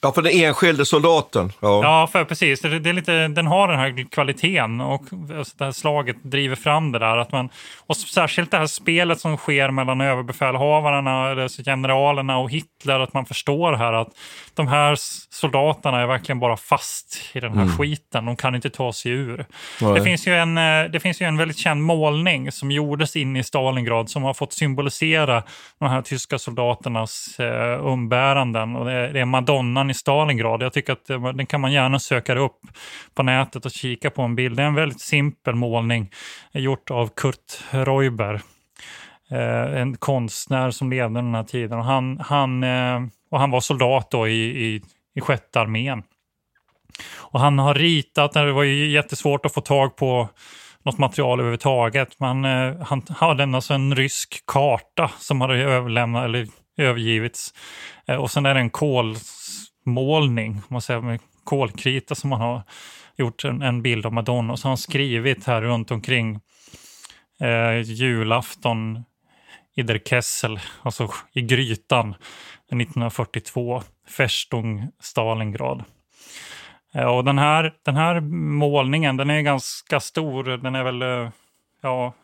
Ja, 0.00 0.12
för 0.12 0.22
den 0.22 0.32
enskilde 0.32 0.84
soldaten. 0.84 1.52
Ja, 1.60 1.82
ja 1.82 2.06
för 2.06 2.24
precis. 2.24 2.60
Det, 2.60 2.78
det, 2.78 2.90
är 2.90 2.94
lite, 2.94 3.28
den 3.28 3.46
har 3.46 3.68
den 3.68 3.78
här 3.78 4.10
kvaliteten 4.10 4.80
och 4.80 5.02
det 5.58 5.64
här 5.64 5.72
slaget 5.72 6.16
driver 6.22 6.56
fram 6.56 6.92
det 6.92 6.98
där. 6.98 7.16
Att 7.16 7.32
man, 7.32 7.48
och 7.86 7.96
särskilt 7.96 8.50
det 8.50 8.56
här 8.56 8.66
spelet 8.66 9.20
som 9.20 9.36
sker 9.36 9.70
mellan 9.70 10.00
överbefälhavarna, 10.00 11.42
alltså 11.42 11.62
generalerna 11.62 12.38
och 12.38 12.50
Hitler. 12.50 13.00
Att 13.00 13.14
man 13.14 13.26
förstår 13.26 13.72
här 13.72 13.92
att 13.92 14.08
de 14.54 14.68
här 14.68 14.96
soldaterna 15.30 16.00
är 16.00 16.06
verkligen 16.06 16.40
bara 16.40 16.56
fast 16.56 17.20
i 17.32 17.40
den 17.40 17.52
här 17.52 17.62
mm. 17.62 17.76
skiten. 17.76 18.24
De 18.24 18.36
kan 18.36 18.54
inte 18.54 18.70
ta 18.70 18.92
sig 18.92 19.12
ur. 19.12 19.46
Det 19.94 20.02
finns, 20.02 20.26
ju 20.26 20.34
en, 20.34 20.58
eh, 20.58 20.90
det 20.90 21.00
finns 21.00 21.22
ju 21.22 21.26
en 21.26 21.36
väldigt 21.36 21.58
känd 21.58 21.82
målning 21.82 22.52
som 22.52 22.70
gjordes 22.70 23.16
in 23.16 23.36
i 23.36 23.44
Stalingrad 23.44 24.10
som 24.10 24.22
har 24.22 24.34
fått 24.34 24.52
symbolisera 24.52 25.42
de 25.78 25.88
här 25.88 26.02
tyska 26.02 26.38
soldaternas 26.38 27.40
eh, 27.40 27.86
umbäranden. 27.86 28.76
Och 28.76 28.84
det, 28.84 29.12
det 29.12 29.20
är 29.20 29.24
Madonnan 29.86 29.90
i 29.90 29.94
Stalingrad. 29.94 30.62
Jag 30.62 30.72
tycker 30.72 30.92
att 30.92 31.10
eh, 31.10 31.32
den 31.32 31.46
kan 31.46 31.60
man 31.60 31.72
gärna 31.72 31.98
söka 31.98 32.34
upp 32.34 32.60
på 33.14 33.22
nätet 33.22 33.64
och 33.64 33.70
kika 33.70 34.10
på 34.10 34.22
en 34.22 34.34
bild. 34.34 34.56
Det 34.56 34.62
är 34.62 34.66
en 34.66 34.74
väldigt 34.74 35.00
simpel 35.00 35.54
målning 35.54 36.10
eh, 36.54 36.60
gjort 36.60 36.90
av 36.90 37.10
Kurt 37.16 37.62
Reuber. 37.70 38.40
Eh, 39.30 39.80
en 39.80 39.96
konstnär 39.96 40.70
som 40.70 40.90
levde 40.90 41.20
den 41.20 41.34
här 41.34 41.44
tiden. 41.44 41.78
Och 41.78 41.84
han, 41.84 42.18
han, 42.18 42.64
och 43.30 43.40
han 43.40 43.50
var 43.50 43.60
soldat 43.60 44.10
då 44.10 44.28
i, 44.28 44.66
i, 44.66 44.82
i 45.14 45.20
sjätte 45.20 45.60
armén. 45.60 46.02
Och 47.32 47.40
han 47.40 47.58
har 47.58 47.74
ritat, 47.74 48.32
det 48.32 48.52
var 48.52 48.62
ju 48.62 48.90
jättesvårt 48.90 49.46
att 49.46 49.54
få 49.54 49.60
tag 49.60 49.96
på 49.96 50.28
något 50.84 50.98
material 50.98 51.40
överhuvudtaget. 51.40 52.20
Men 52.20 52.44
eh, 52.44 52.82
han 52.82 53.02
hade 53.08 53.44
alltså 53.44 53.74
en 53.74 53.94
rysk 53.94 54.42
karta 54.46 55.10
som 55.18 55.40
hade 55.40 55.54
överlämnat, 55.54 56.24
eller 56.24 56.46
övergivits. 56.76 57.54
Eh, 58.06 58.16
och 58.16 58.30
sen 58.30 58.46
är 58.46 58.54
det 58.54 58.60
en 58.60 58.70
kol, 58.70 59.16
målning, 59.86 60.62
man 60.68 60.82
säger, 60.82 61.00
med 61.00 61.20
kolkrita 61.44 62.14
som 62.14 62.30
man 62.30 62.40
har 62.40 62.62
gjort 63.16 63.44
en, 63.44 63.62
en 63.62 63.82
bild 63.82 64.06
av 64.06 64.12
Madonna. 64.12 64.52
Och 64.52 64.58
så 64.58 64.66
har 64.66 64.70
han 64.70 64.78
skrivit 64.78 65.46
här 65.46 65.62
runt 65.62 65.90
omkring 65.90 66.40
eh, 67.40 67.80
julafton 67.80 69.04
i 69.74 69.82
der 69.82 69.98
Kessel, 69.98 70.60
alltså 70.82 71.08
i 71.32 71.42
grytan 71.42 72.14
1942, 72.68 73.82
Festung 74.08 74.88
Stalingrad. 75.00 75.84
Eh, 76.94 77.16
och 77.16 77.24
den 77.24 77.38
här, 77.38 77.74
den 77.84 77.96
här 77.96 78.20
målningen, 78.20 79.16
den 79.16 79.30
är 79.30 79.40
ganska 79.40 80.00
stor. 80.00 80.44
Den 80.44 80.74
är 80.74 80.84
väl, 80.84 81.02
eh, 81.02 81.30
ja, 81.80 82.14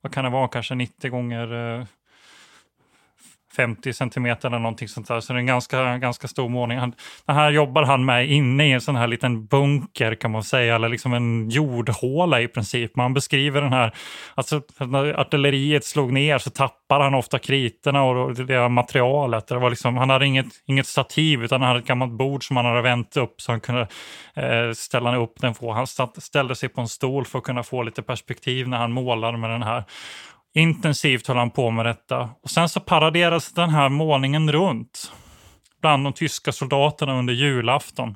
vad 0.00 0.12
kan 0.12 0.24
det 0.24 0.30
vara, 0.30 0.48
kanske 0.48 0.74
90 0.74 1.10
gånger 1.10 1.78
eh, 1.78 1.86
50 3.56 3.92
centimeter 3.92 4.48
eller 4.48 4.58
någonting 4.58 4.88
sånt 4.88 5.08
där. 5.08 5.20
Så 5.20 5.32
det 5.32 5.36
är 5.36 5.40
en 5.40 5.46
ganska, 5.46 5.98
ganska 5.98 6.28
stor 6.28 6.48
målning. 6.48 6.78
Han, 6.78 6.92
den 7.26 7.36
här 7.36 7.50
jobbar 7.50 7.82
han 7.82 8.04
med 8.04 8.30
inne 8.30 8.68
i 8.68 8.72
en 8.72 8.80
sån 8.80 8.96
här 8.96 9.06
liten 9.06 9.46
bunker 9.46 10.14
kan 10.14 10.30
man 10.30 10.42
säga, 10.42 10.74
eller 10.74 10.88
liksom 10.88 11.14
en 11.14 11.50
jordhåla 11.50 12.40
i 12.40 12.48
princip. 12.48 12.96
Man 12.96 13.14
beskriver 13.14 13.62
den 13.62 13.72
här, 13.72 13.94
alltså 14.34 14.62
när 14.78 15.20
artilleriet 15.20 15.84
slog 15.84 16.12
ner 16.12 16.38
så 16.38 16.50
tappade 16.50 17.04
han 17.04 17.14
ofta 17.14 17.38
kriterna 17.38 18.02
och 18.02 18.34
det 18.34 18.68
materialet. 18.68 19.46
Det 19.46 19.58
var 19.58 19.70
liksom, 19.70 19.96
han 19.96 20.10
hade 20.10 20.26
inget, 20.26 20.46
inget 20.66 20.86
stativ 20.86 21.44
utan 21.44 21.60
han 21.60 21.68
hade 21.68 21.80
ett 21.80 21.86
gammalt 21.86 22.12
bord 22.12 22.46
som 22.46 22.56
han 22.56 22.66
hade 22.66 22.82
vänt 22.82 23.16
upp 23.16 23.40
så 23.40 23.52
han 23.52 23.60
kunde 23.60 23.88
eh, 24.34 24.72
ställa 24.74 25.16
upp 25.16 25.40
den 25.40 25.54
på. 25.54 25.72
Han 25.72 25.86
ställde 26.18 26.54
sig 26.54 26.68
på 26.68 26.80
en 26.80 26.88
stol 26.88 27.24
för 27.24 27.38
att 27.38 27.44
kunna 27.44 27.62
få 27.62 27.82
lite 27.82 28.02
perspektiv 28.02 28.68
när 28.68 28.78
han 28.78 28.92
målade 28.92 29.38
med 29.38 29.50
den 29.50 29.62
här. 29.62 29.84
Intensivt 30.56 31.26
höll 31.26 31.36
han 31.36 31.50
på 31.50 31.70
med 31.70 31.86
detta. 31.86 32.30
Och 32.42 32.50
sen 32.50 32.68
så 32.68 32.80
paraderades 32.80 33.52
den 33.52 33.70
här 33.70 33.88
målningen 33.88 34.52
runt 34.52 35.12
bland 35.80 36.04
de 36.04 36.12
tyska 36.12 36.52
soldaterna 36.52 37.18
under 37.18 37.34
julafton. 37.34 38.14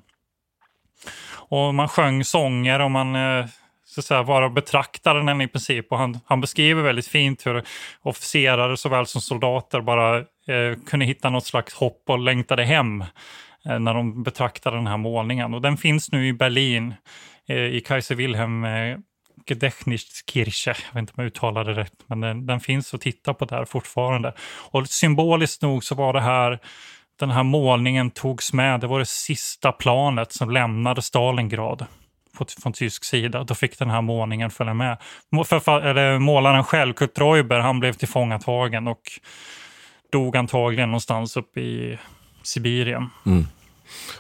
Och 1.33 1.75
man 1.75 1.89
sjöng 1.89 2.25
sånger 2.25 2.81
och 2.81 2.91
man 2.91 3.17
eh, 3.17 3.47
så 3.85 4.01
att 4.01 4.05
säga, 4.05 4.25
bara 4.25 4.49
betraktade 4.49 5.23
den 5.23 5.41
i 5.41 5.49
princip. 5.49 5.93
Och 5.93 5.99
han, 5.99 6.21
han 6.27 6.41
beskriver 6.41 6.83
väldigt 6.83 7.09
fint 7.09 7.47
hur 7.47 7.63
officerare 8.03 8.77
såväl 8.77 9.07
som 9.07 9.21
soldater 9.21 9.81
bara 9.81 10.19
eh, 10.19 10.79
kunde 10.87 11.07
hitta 11.07 11.31
något 11.31 11.47
slags 11.47 11.75
hopp 11.75 12.03
och 12.07 12.19
längtade 12.19 12.65
hem 12.65 13.05
eh, 13.65 13.79
när 13.79 13.95
de 13.95 14.23
betraktade 14.23 14.77
den 14.77 14.87
här 14.87 14.97
målningen. 14.97 15.55
Och 15.55 15.63
den 15.63 15.77
finns 15.77 16.13
nu 16.13 16.29
i 16.29 16.33
Berlin 16.33 16.95
eh, 17.49 17.57
i 17.57 17.81
Kaiser 17.81 18.15
Wilhelm 18.15 18.65
eh, 18.65 18.99
Gedächtniskirche, 19.47 20.71
jag 20.71 20.95
vet 20.95 21.01
inte 21.01 21.13
om 21.17 21.25
jag 21.25 21.27
uttalade 21.27 21.75
det 21.75 21.81
rätt, 21.81 21.93
men 22.07 22.21
den, 22.21 22.47
den, 22.47 22.61
finns 22.61 22.95
att 22.95 23.01
titta 23.01 23.35
på 23.35 23.45
där 23.45 23.65
fortfarande. 23.65 24.35
Och 24.71 24.89
symboliskt 24.89 25.63
nog 25.63 25.85
så 25.85 25.95
var 25.95 26.13
det 26.13 26.21
här, 26.21 26.59
den 27.19 27.31
här 27.31 27.43
målningen 27.43 28.11
togs 28.11 28.53
med, 28.53 28.81
det 28.81 28.87
var 28.87 28.99
det 28.99 29.09
sista 29.09 29.73
planet 29.73 30.33
som 30.33 30.51
lämnade 30.51 31.03
Stalingrad 31.03 31.87
på, 32.39 32.47
från 32.63 32.73
tysk 32.73 33.05
sida. 33.05 33.45
Då 33.45 33.55
fick 33.55 33.79
den 33.79 33.91
här 33.91 34.03
målningen 34.03 34.51
följa 34.51 34.75
med. 34.75 34.99
För, 35.47 35.81
eller, 35.81 36.19
målaren 36.19 36.65
själv, 36.65 36.93
Kurt 36.93 37.19
Reuber, 37.19 37.59
han 37.59 37.81
blev 37.81 37.93
tillfångatagen 37.93 38.89
och 38.89 39.03
dog 40.13 40.37
antagligen 40.37 40.89
någonstans 40.89 41.37
uppe 41.37 41.61
i 41.61 41.99
Sibirien. 42.43 43.11
Mm. 43.27 43.47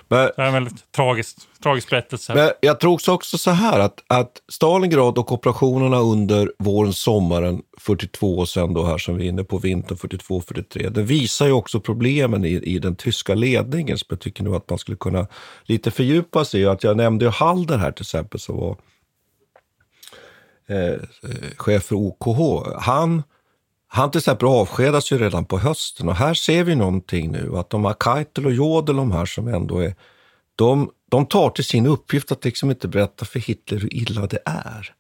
Men, 0.08 0.30
det 0.36 0.42
är 0.42 0.46
en 0.46 0.52
väldigt 0.52 0.92
tragisk, 0.92 1.36
tragisk 1.62 1.90
berättelse. 1.90 2.34
Men 2.34 2.50
jag 2.60 2.80
tror 2.80 3.10
också 3.10 3.38
så 3.38 3.50
här 3.50 3.80
att, 3.80 4.04
att 4.06 4.32
Stalingrad 4.48 5.18
och 5.18 5.32
operationerna 5.32 5.98
under 5.98 6.52
våren, 6.58 6.92
sommaren 6.92 7.62
42 7.78 8.38
och 8.38 8.48
sen 8.48 8.74
då 8.74 8.84
här 8.84 8.98
som 8.98 9.16
vi 9.16 9.24
är 9.24 9.28
inne 9.28 9.44
på 9.44 9.58
vintern 9.58 9.98
42-43, 9.98 10.90
det 10.90 11.02
visar 11.02 11.46
ju 11.46 11.52
också 11.52 11.80
problemen 11.80 12.44
i, 12.44 12.48
i 12.48 12.78
den 12.78 12.96
tyska 12.96 13.34
ledningen 13.34 13.98
som 13.98 14.06
jag 14.08 14.20
tycker 14.20 14.44
nu 14.44 14.54
att 14.54 14.70
man 14.70 14.78
skulle 14.78 14.96
kunna 14.96 15.26
lite 15.64 15.90
fördjupa 15.90 16.44
sig 16.44 16.60
i. 16.60 16.66
Att 16.66 16.84
jag 16.84 16.96
nämnde 16.96 17.24
ju 17.24 17.30
Halder 17.30 17.78
här 17.78 17.92
till 17.92 18.02
exempel 18.02 18.40
som 18.40 18.56
var 18.56 18.76
eh, 20.68 21.00
chef 21.56 21.82
för 21.82 21.94
OKH. 21.94 22.68
Han 22.80 23.22
han 23.93 24.11
till 24.11 24.18
exempel 24.18 24.49
avskedas 24.49 25.12
ju 25.12 25.18
redan 25.18 25.45
på 25.45 25.59
hösten 25.59 26.09
och 26.09 26.14
här 26.14 26.34
ser 26.34 26.64
vi 26.64 26.74
någonting 26.74 27.32
nu 27.32 27.57
att 27.57 27.70
de 27.70 27.84
här 27.84 27.95
Keitel 28.05 28.47
och 28.47 28.53
Jodel, 28.53 28.97
de 28.97 29.12
här 29.12 29.26
som 29.26 29.49
ändå 29.49 29.78
är, 29.78 29.95
de, 30.57 30.91
de 31.09 31.26
tar 31.26 31.51
till 31.51 31.64
sin 31.64 31.86
uppgift 31.86 32.32
att 32.32 32.45
liksom 32.45 32.70
inte 32.70 32.88
berätta 32.88 33.24
för 33.24 33.41
Hitler 33.41 33.78
hur 33.78 33.95
illa 33.95 34.26
det 34.26 34.38
är. 34.45 34.95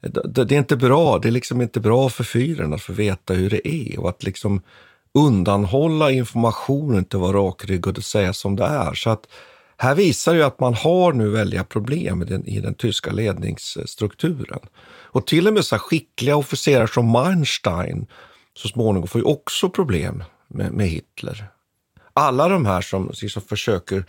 Det, 0.00 0.44
det 0.44 0.54
är 0.54 0.58
inte 0.58 0.76
bra, 0.76 1.18
det 1.18 1.28
är 1.28 1.32
liksom 1.32 1.60
inte 1.60 1.80
bra 1.80 2.08
för 2.08 2.24
fyren 2.24 2.72
att 2.72 2.82
få 2.82 2.92
veta 2.92 3.34
hur 3.34 3.50
det 3.50 3.68
är 3.68 4.00
och 4.00 4.08
att 4.08 4.22
liksom 4.22 4.62
undanhålla 5.14 6.10
information, 6.10 6.92
och 6.92 6.98
inte 6.98 7.16
vara 7.16 7.36
rakryggad 7.36 7.98
och 7.98 8.04
säga 8.04 8.32
som 8.32 8.56
det 8.56 8.64
är. 8.64 8.94
Så 8.94 9.10
att 9.10 9.26
här 9.76 9.94
visar 9.94 10.34
ju 10.34 10.42
att 10.42 10.60
man 10.60 10.74
har 10.74 11.12
nu 11.12 11.28
väldiga 11.28 11.64
problem 11.64 12.22
i 12.22 12.24
den, 12.24 12.46
i 12.46 12.60
den 12.60 12.74
tyska 12.74 13.12
ledningsstrukturen. 13.12 14.60
Och 15.12 15.26
till 15.26 15.48
och 15.48 15.54
med 15.54 15.64
så 15.64 15.78
skickliga 15.78 16.36
officerare 16.36 16.88
som 16.88 17.06
Manstein 17.06 18.06
så 18.54 18.68
småningom 18.68 19.08
får 19.08 19.20
ju 19.20 19.24
också 19.24 19.70
problem 19.70 20.24
med, 20.48 20.72
med 20.72 20.88
Hitler. 20.88 21.46
Alla 22.12 22.48
de 22.48 22.66
här 22.66 22.80
som 22.80 23.12
liksom 23.22 23.42
försöker 23.42 24.04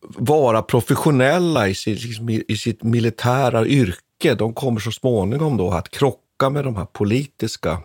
vara 0.00 0.62
professionella 0.62 1.68
i 1.68 1.74
sitt, 1.74 2.04
liksom, 2.04 2.30
i 2.30 2.56
sitt 2.56 2.82
militära 2.82 3.66
yrke, 3.66 4.34
de 4.34 4.54
kommer 4.54 4.80
så 4.80 4.92
småningom 4.92 5.56
då 5.56 5.70
att 5.70 5.90
krocka 5.90 6.50
med 6.50 6.64
de 6.64 6.76
här 6.76 6.84
politiska 6.84 7.82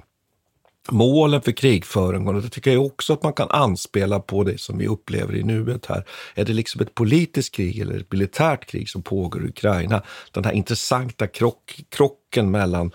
målen 0.92 1.42
för 1.42 1.52
krigföringen. 1.52 2.36
Och 2.36 2.42
det 2.42 2.50
tycker 2.50 2.72
jag 2.72 2.86
också 2.86 3.14
att 3.14 3.24
man 3.24 3.34
kan 3.34 3.50
anspela 3.50 4.20
på 4.20 4.44
det 4.44 4.60
som 4.60 4.78
vi 4.78 4.88
upplever 4.88 5.36
i 5.36 5.44
nuet 5.44 5.86
här. 5.86 6.06
Är 6.36 6.46
det 6.46 6.54
liksom 6.54 6.82
ett 6.82 6.96
politiskt 6.96 7.56
krig 7.56 7.80
eller 7.80 7.98
ett 8.00 8.12
militärt 8.12 8.66
krig 8.66 8.90
som 8.90 9.04
pågår 9.04 9.46
i 9.46 9.50
Ukraina? 9.50 10.02
Den 10.32 10.46
här 10.46 10.52
intressanta 10.52 11.28
krock, 11.28 11.80
krocken 11.90 12.52
mellan 12.52 12.92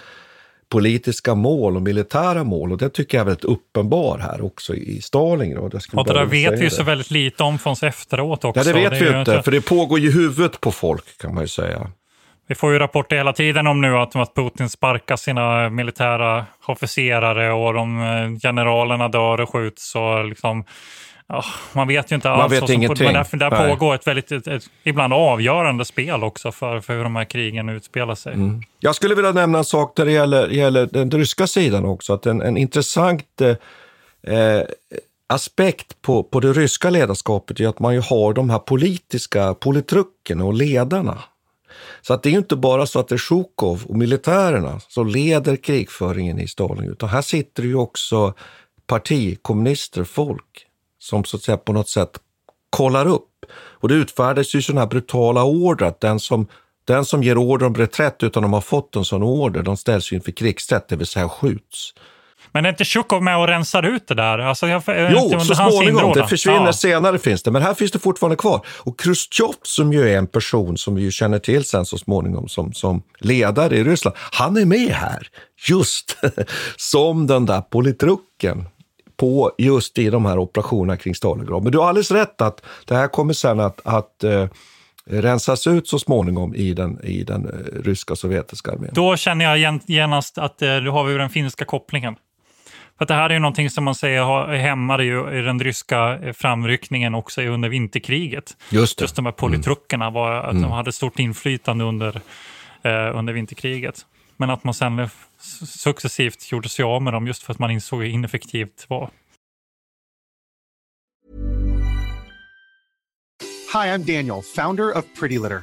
politiska 0.68 1.34
mål 1.34 1.76
och 1.76 1.82
militära 1.82 2.44
mål 2.44 2.72
och 2.72 2.78
det 2.78 2.88
tycker 2.88 3.18
jag 3.18 3.22
är 3.22 3.26
väldigt 3.26 3.44
uppenbar 3.44 4.18
här 4.18 4.44
också 4.44 4.74
i 4.74 5.00
Stalingrad. 5.02 5.74
Och 5.92 6.04
det 6.06 6.12
där 6.12 6.26
vet 6.26 6.60
vi 6.60 6.64
ju 6.64 6.70
så 6.70 6.82
väldigt 6.82 7.10
lite 7.10 7.42
om 7.42 7.58
från 7.58 7.76
efteråt 7.82 8.44
också. 8.44 8.60
Ja, 8.60 8.64
det 8.64 8.72
vet 8.72 8.90
det 8.90 8.98
vi 8.98 9.10
ju 9.10 9.18
inte, 9.18 9.42
för 9.42 9.50
det 9.50 9.60
pågår 9.60 9.98
ju 9.98 10.10
huvudet 10.10 10.60
på 10.60 10.72
folk 10.72 11.18
kan 11.18 11.34
man 11.34 11.44
ju 11.44 11.48
säga. 11.48 11.90
Vi 12.50 12.54
får 12.54 12.72
ju 12.72 12.78
rapporter 12.78 13.16
hela 13.16 13.32
tiden 13.32 13.66
om 13.66 13.80
nu 13.80 13.96
att, 13.96 14.16
att 14.16 14.34
Putin 14.34 14.68
sparkar 14.68 15.16
sina 15.16 15.70
militära 15.70 16.46
officerare 16.66 17.52
och 17.52 17.74
de 17.74 18.02
eh, 18.02 18.38
generalerna 18.42 19.08
dör 19.08 19.40
och 19.40 19.52
skjuts. 19.52 19.94
Och 19.94 20.24
liksom, 20.24 20.64
ja, 21.26 21.44
man 21.72 21.88
vet 21.88 22.12
ju 22.12 22.14
inte 22.14 22.30
alls. 22.30 22.40
Man 22.40 22.60
vet 22.60 22.70
ingenting. 22.70 23.12
Men 23.12 23.14
där, 23.38 23.50
där 23.50 23.68
pågår 23.68 23.94
ett 23.94 24.06
väldigt, 24.06 24.32
ett, 24.32 24.46
ett, 24.46 24.62
ibland 24.84 25.12
avgörande 25.12 25.84
spel 25.84 26.24
också 26.24 26.52
för, 26.52 26.80
för 26.80 26.96
hur 26.96 27.02
de 27.02 27.16
här 27.16 27.24
krigen 27.24 27.68
utspelar 27.68 28.14
sig. 28.14 28.34
Mm. 28.34 28.62
Jag 28.80 28.94
skulle 28.94 29.14
vilja 29.14 29.32
nämna 29.32 29.58
en 29.58 29.64
sak 29.64 29.96
där 29.96 30.04
det 30.04 30.12
gäller, 30.12 30.48
gäller 30.48 30.88
den 30.92 31.10
ryska 31.10 31.46
sidan 31.46 31.84
också. 31.84 32.12
Att 32.12 32.26
en, 32.26 32.42
en 32.42 32.56
intressant 32.56 33.40
eh, 33.40 34.34
eh 34.34 34.62
aspekt 35.26 36.02
på, 36.02 36.22
på 36.22 36.40
det 36.40 36.52
ryska 36.52 36.90
ledarskapet 36.90 37.60
är 37.60 37.68
att 37.68 37.78
man 37.78 37.94
ju 37.94 38.00
har 38.00 38.32
de 38.32 38.50
här 38.50 38.58
politiska 38.58 39.54
politrucken 39.54 40.40
och 40.40 40.54
ledarna 40.54 41.18
så 42.02 42.14
att 42.14 42.22
det 42.22 42.28
är 42.28 42.38
inte 42.38 42.56
bara 42.56 42.86
så 42.86 43.00
att 43.00 43.08
det 43.08 43.14
är 43.14 43.18
Sjukov 43.18 43.84
och 43.88 43.96
militärerna 43.96 44.80
som 44.80 45.06
leder 45.06 45.56
krigföringen 45.56 46.40
i 46.40 46.48
Stalin, 46.48 46.90
utan 46.90 47.08
här 47.08 47.22
sitter 47.22 47.62
ju 47.62 47.74
också 47.74 48.34
partikommunister, 48.86 50.04
folk, 50.04 50.66
som 50.98 51.24
så 51.24 51.36
att 51.36 51.42
säga 51.42 51.56
på 51.56 51.72
något 51.72 51.88
sätt 51.88 52.20
kollar 52.70 53.06
upp. 53.06 53.46
Och 53.52 53.88
det 53.88 53.94
utfärdas 53.94 54.54
ju 54.54 54.62
sådana 54.62 54.80
här 54.80 54.88
brutala 54.88 55.44
order 55.44 55.86
att 55.86 56.00
den 56.00 56.20
som, 56.20 56.46
den 56.84 57.04
som 57.04 57.22
ger 57.22 57.38
order 57.38 57.66
om 57.66 57.74
reträtt 57.74 58.22
utan 58.22 58.44
att 58.44 58.44
de 58.44 58.52
har 58.52 58.60
fått 58.60 58.96
en 58.96 59.04
sån 59.04 59.22
order, 59.22 59.62
de 59.62 59.76
ställs 59.76 60.12
ju 60.12 60.16
inför 60.16 60.32
krigsrätt, 60.32 60.88
det 60.88 60.96
vill 60.96 61.06
säga 61.06 61.28
skjuts. 61.28 61.94
Men 62.52 62.64
är 62.64 62.68
inte 62.68 62.84
Tjukov 62.84 63.22
med 63.22 63.38
och 63.38 63.46
rensar 63.48 63.82
ut 63.82 64.08
det 64.08 64.14
där? 64.14 64.38
Alltså, 64.38 64.68
jag, 64.68 64.82
jo, 64.86 65.40
så 65.40 65.54
småningom. 65.54 66.12
Det 66.12 66.26
försvinner 66.26 66.66
ja. 66.66 66.72
senare 66.72 67.18
finns 67.18 67.42
det, 67.42 67.50
men 67.50 67.62
här 67.62 67.74
finns 67.74 67.90
det 67.90 67.98
fortfarande 67.98 68.36
kvar. 68.36 68.66
Och 68.66 69.00
Khrushchev 69.00 69.54
som 69.62 69.92
ju 69.92 70.08
är 70.08 70.18
en 70.18 70.26
person 70.26 70.78
som 70.78 70.94
vi 70.94 71.02
ju 71.02 71.10
känner 71.10 71.38
till 71.38 71.64
sen 71.64 71.86
så 71.86 71.98
småningom 71.98 72.48
som, 72.48 72.72
som 72.72 73.02
ledare 73.18 73.76
i 73.76 73.84
Ryssland, 73.84 74.16
han 74.32 74.56
är 74.56 74.64
med 74.64 74.90
här 74.90 75.28
just 75.68 76.16
som 76.76 77.26
den 77.26 77.46
där 77.46 77.60
politrucken 77.60 78.68
på 79.16 79.52
just 79.58 79.98
i 79.98 80.10
de 80.10 80.26
här 80.26 80.38
operationerna 80.38 80.96
kring 80.96 81.14
Stalingrad. 81.14 81.62
Men 81.62 81.72
du 81.72 81.78
har 81.78 81.88
alldeles 81.88 82.10
rätt 82.10 82.40
att 82.40 82.62
det 82.84 82.94
här 82.94 83.08
kommer 83.08 83.32
sen 83.32 83.60
att, 83.60 83.80
att 83.84 84.24
eh, 84.24 84.46
rensas 85.04 85.66
ut 85.66 85.88
så 85.88 85.98
småningom 85.98 86.54
i 86.54 86.74
den, 86.74 87.04
i 87.04 87.24
den 87.24 87.46
eh, 87.46 87.82
ryska 87.82 88.16
sovjetiska 88.16 88.72
armén. 88.72 88.90
Då 88.94 89.16
känner 89.16 89.44
jag 89.44 89.80
genast 89.86 90.38
att 90.38 90.62
eh, 90.62 90.76
du 90.76 90.90
har 90.90 91.04
vi 91.04 91.14
den 91.14 91.30
finska 91.30 91.64
kopplingen. 91.64 92.16
För 93.00 93.06
det 93.06 93.14
här 93.14 93.30
är 93.30 93.34
ju 93.34 93.40
någonting 93.40 93.70
som 93.70 93.84
man 93.84 93.94
säger 93.94 94.46
hämmade 94.46 95.04
ju 95.04 95.38
i 95.38 95.42
den 95.42 95.60
ryska 95.60 96.18
eh, 96.18 96.32
framryckningen 96.32 97.14
också 97.14 97.42
under 97.42 97.68
vinterkriget. 97.68 98.56
Just, 98.70 98.98
det. 98.98 99.02
Just 99.02 99.16
de 99.16 99.24
här 99.24 99.32
politruckerna, 99.32 100.04
mm. 100.04 100.14
var 100.14 100.32
att 100.32 100.50
mm. 100.50 100.62
de 100.62 100.70
hade 100.70 100.92
stort 100.92 101.18
inflytande 101.18 101.84
under, 101.84 102.20
eh, 102.82 103.18
under 103.18 103.32
vinterkriget. 103.32 104.06
Men 104.36 104.50
att 104.50 104.64
man 104.64 104.74
sen 104.74 105.08
successivt 105.66 106.52
gjorde 106.52 106.68
sig 106.68 106.82
av 106.82 107.02
med 107.02 107.12
dem 107.12 107.26
just 107.26 107.42
för 107.42 107.52
att 107.52 107.58
man 107.58 107.70
insåg 107.70 108.00
hur 108.00 108.08
ineffektivt 108.08 108.76
det 108.76 108.90
var. 108.94 109.10
Hi, 113.72 113.88
I'm 113.88 113.98
Daniel, 113.98 114.42
founder 114.56 114.98
of 114.98 115.04
Pretty 115.20 115.38
Litter. 115.38 115.62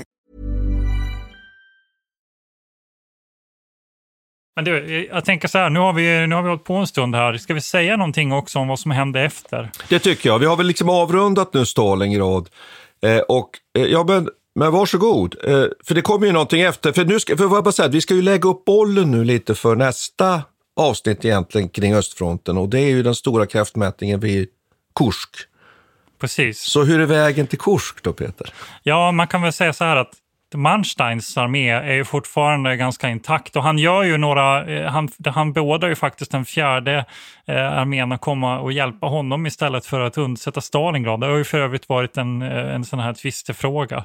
Men 4.55 4.65
du, 4.65 5.07
jag 5.11 5.25
tänker 5.25 5.47
så 5.47 5.57
här, 5.57 5.69
nu 5.69 5.79
har, 5.79 5.93
vi, 5.93 6.27
nu 6.27 6.35
har 6.35 6.41
vi 6.41 6.49
hållit 6.49 6.63
på 6.63 6.73
en 6.73 6.87
stund 6.87 7.15
här. 7.15 7.37
Ska 7.37 7.53
vi 7.53 7.61
säga 7.61 7.97
någonting 7.97 8.31
också 8.31 8.59
om 8.59 8.67
vad 8.67 8.79
som 8.79 8.91
hände 8.91 9.21
efter? 9.21 9.69
Det 9.89 9.99
tycker 9.99 10.29
jag. 10.29 10.39
Vi 10.39 10.45
har 10.45 10.55
väl 10.55 10.67
liksom 10.67 10.89
avrundat 10.89 11.53
nu 11.53 11.65
Stalingrad. 11.65 12.49
Eh, 13.03 13.19
och, 13.19 13.49
eh, 13.77 13.85
ja, 13.85 14.03
men, 14.07 14.29
men 14.55 14.71
varsågod, 14.71 15.35
eh, 15.43 15.65
för 15.85 15.95
det 15.95 16.01
kommer 16.01 16.27
ju 16.27 16.33
någonting 16.33 16.61
efter. 16.61 16.91
För 16.91 17.05
nu 17.05 17.19
ska, 17.19 17.37
för 17.37 17.45
vad 17.45 17.63
bara 17.63 17.71
säga, 17.71 17.87
vi 17.87 18.01
ska 18.01 18.13
ju 18.13 18.21
lägga 18.21 18.49
upp 18.49 18.65
bollen 18.65 19.11
nu 19.11 19.23
lite 19.23 19.55
för 19.55 19.75
nästa 19.75 20.41
avsnitt 20.75 21.25
egentligen 21.25 21.69
kring 21.69 21.93
östfronten 21.93 22.57
och 22.57 22.69
det 22.69 22.79
är 22.79 22.89
ju 22.89 23.03
den 23.03 23.15
stora 23.15 23.45
kraftmätningen 23.45 24.19
vid 24.19 24.47
Kursk. 24.95 25.29
Precis. 26.21 26.59
Så 26.59 26.83
hur 26.83 26.99
är 26.99 27.05
vägen 27.05 27.47
till 27.47 27.59
Kursk 27.59 28.03
då, 28.03 28.13
Peter? 28.13 28.53
Ja, 28.83 29.11
man 29.11 29.27
kan 29.27 29.41
väl 29.41 29.53
säga 29.53 29.73
så 29.73 29.83
här 29.83 29.95
att 29.95 30.13
Mansteins 30.55 31.37
armé 31.37 31.69
är 31.69 31.93
ju 31.93 32.05
fortfarande 32.05 32.75
ganska 32.75 33.09
intakt 33.09 33.55
och 33.55 33.63
han 33.63 33.77
gör 33.77 34.03
ju 34.03 34.17
några, 34.17 34.65
eh, 34.65 34.91
han, 34.91 35.09
han 35.25 35.53
beordrar 35.53 35.89
ju 35.89 35.95
faktiskt 35.95 36.31
den 36.31 36.45
fjärde 36.45 37.05
eh, 37.45 37.77
armén 37.77 38.11
att 38.11 38.21
komma 38.21 38.59
och 38.59 38.71
hjälpa 38.71 39.07
honom 39.07 39.45
istället 39.45 39.85
för 39.85 39.99
att 39.99 40.17
undsätta 40.17 40.61
Stalingrad. 40.61 41.19
Det 41.19 41.27
har 41.27 41.37
ju 41.37 41.43
för 41.43 41.59
övrigt 41.59 41.89
varit 41.89 42.17
en, 42.17 42.41
eh, 42.41 42.75
en 42.75 42.85
sån 42.85 42.99
här 42.99 43.13
tvistefråga. 43.13 44.03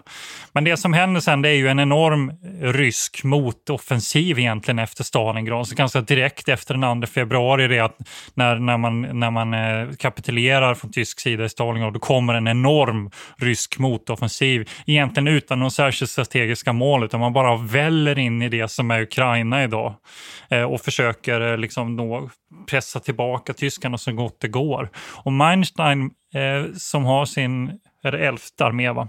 Men 0.52 0.64
det 0.64 0.76
som 0.76 0.92
händer 0.92 1.20
sen 1.20 1.42
det 1.42 1.48
är 1.48 1.54
ju 1.54 1.68
en 1.68 1.80
enorm 1.80 2.32
rysk 2.60 3.24
motoffensiv 3.24 4.38
egentligen 4.38 4.78
efter 4.78 5.04
Stalingrad. 5.04 5.68
Så 5.68 5.74
ganska 5.74 6.00
direkt 6.00 6.48
efter 6.48 6.74
den 6.74 7.02
2 7.02 7.06
februari, 7.06 7.68
det 7.68 7.80
att 7.80 7.96
när, 8.34 8.56
när 8.56 8.76
man, 8.76 9.20
när 9.20 9.30
man 9.30 9.54
eh, 9.54 9.94
kapitulerar 9.98 10.74
från 10.74 10.92
tysk 10.92 11.20
sida 11.20 11.44
i 11.44 11.48
Stalingrad, 11.48 11.92
då 11.92 12.00
kommer 12.00 12.34
en 12.34 12.48
enorm 12.48 13.10
rysk 13.36 13.78
motoffensiv. 13.78 14.68
Egentligen 14.86 15.28
utan 15.28 15.58
någon 15.58 15.70
särskild 15.70 16.10
strategiska 16.36 16.72
mål, 16.72 17.04
utan 17.04 17.20
man 17.20 17.32
bara 17.32 17.56
väller 17.56 18.18
in 18.18 18.42
i 18.42 18.48
det 18.48 18.68
som 18.68 18.90
är 18.90 19.02
Ukraina 19.02 19.64
idag. 19.64 19.94
Eh, 20.50 20.62
och 20.62 20.80
försöker 20.80 21.40
eh, 21.40 21.58
liksom 21.58 21.96
nå, 21.96 22.30
pressa 22.70 23.00
tillbaka 23.00 23.52
tyskarna 23.52 23.98
så 23.98 24.12
gott 24.12 24.40
det 24.40 24.48
går. 24.48 24.90
Och 25.24 25.32
Meinstein, 25.32 26.10
eh, 26.34 26.74
som 26.74 27.04
har 27.04 27.24
sin, 27.24 27.80
är 28.02 28.12
det 28.12 28.26
elfte 28.26 28.64
armé 28.64 28.90
va? 28.90 29.08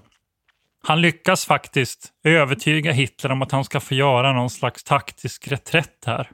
Han 0.87 1.01
lyckas 1.01 1.45
faktiskt 1.45 2.09
övertyga 2.23 2.91
Hitler 2.91 3.31
om 3.31 3.41
att 3.41 3.51
han 3.51 3.63
ska 3.63 3.79
få 3.79 3.93
göra 3.93 4.33
någon 4.33 4.49
slags 4.49 4.83
taktisk 4.83 5.47
reträtt 5.47 6.03
här. 6.05 6.29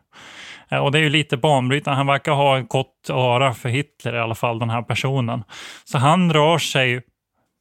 Eh, 0.72 0.78
och 0.78 0.92
det 0.92 0.98
är 0.98 1.04
ju 1.04 1.10
lite 1.10 1.38
banbrytande. 1.38 1.98
Han 1.98 2.08
verkar 2.08 2.32
ha 2.32 2.60
ett 2.60 2.70
gott 2.70 3.10
öra 3.10 3.54
för 3.54 3.70
Hitler 3.70 4.16
i 4.16 4.20
alla 4.20 4.36
fall, 4.36 4.60
den 4.60 4.70
här 4.70 4.82
personen. 4.82 5.44
Så 5.84 5.98
han 5.98 6.34
rör 6.34 6.58
sig 6.58 7.02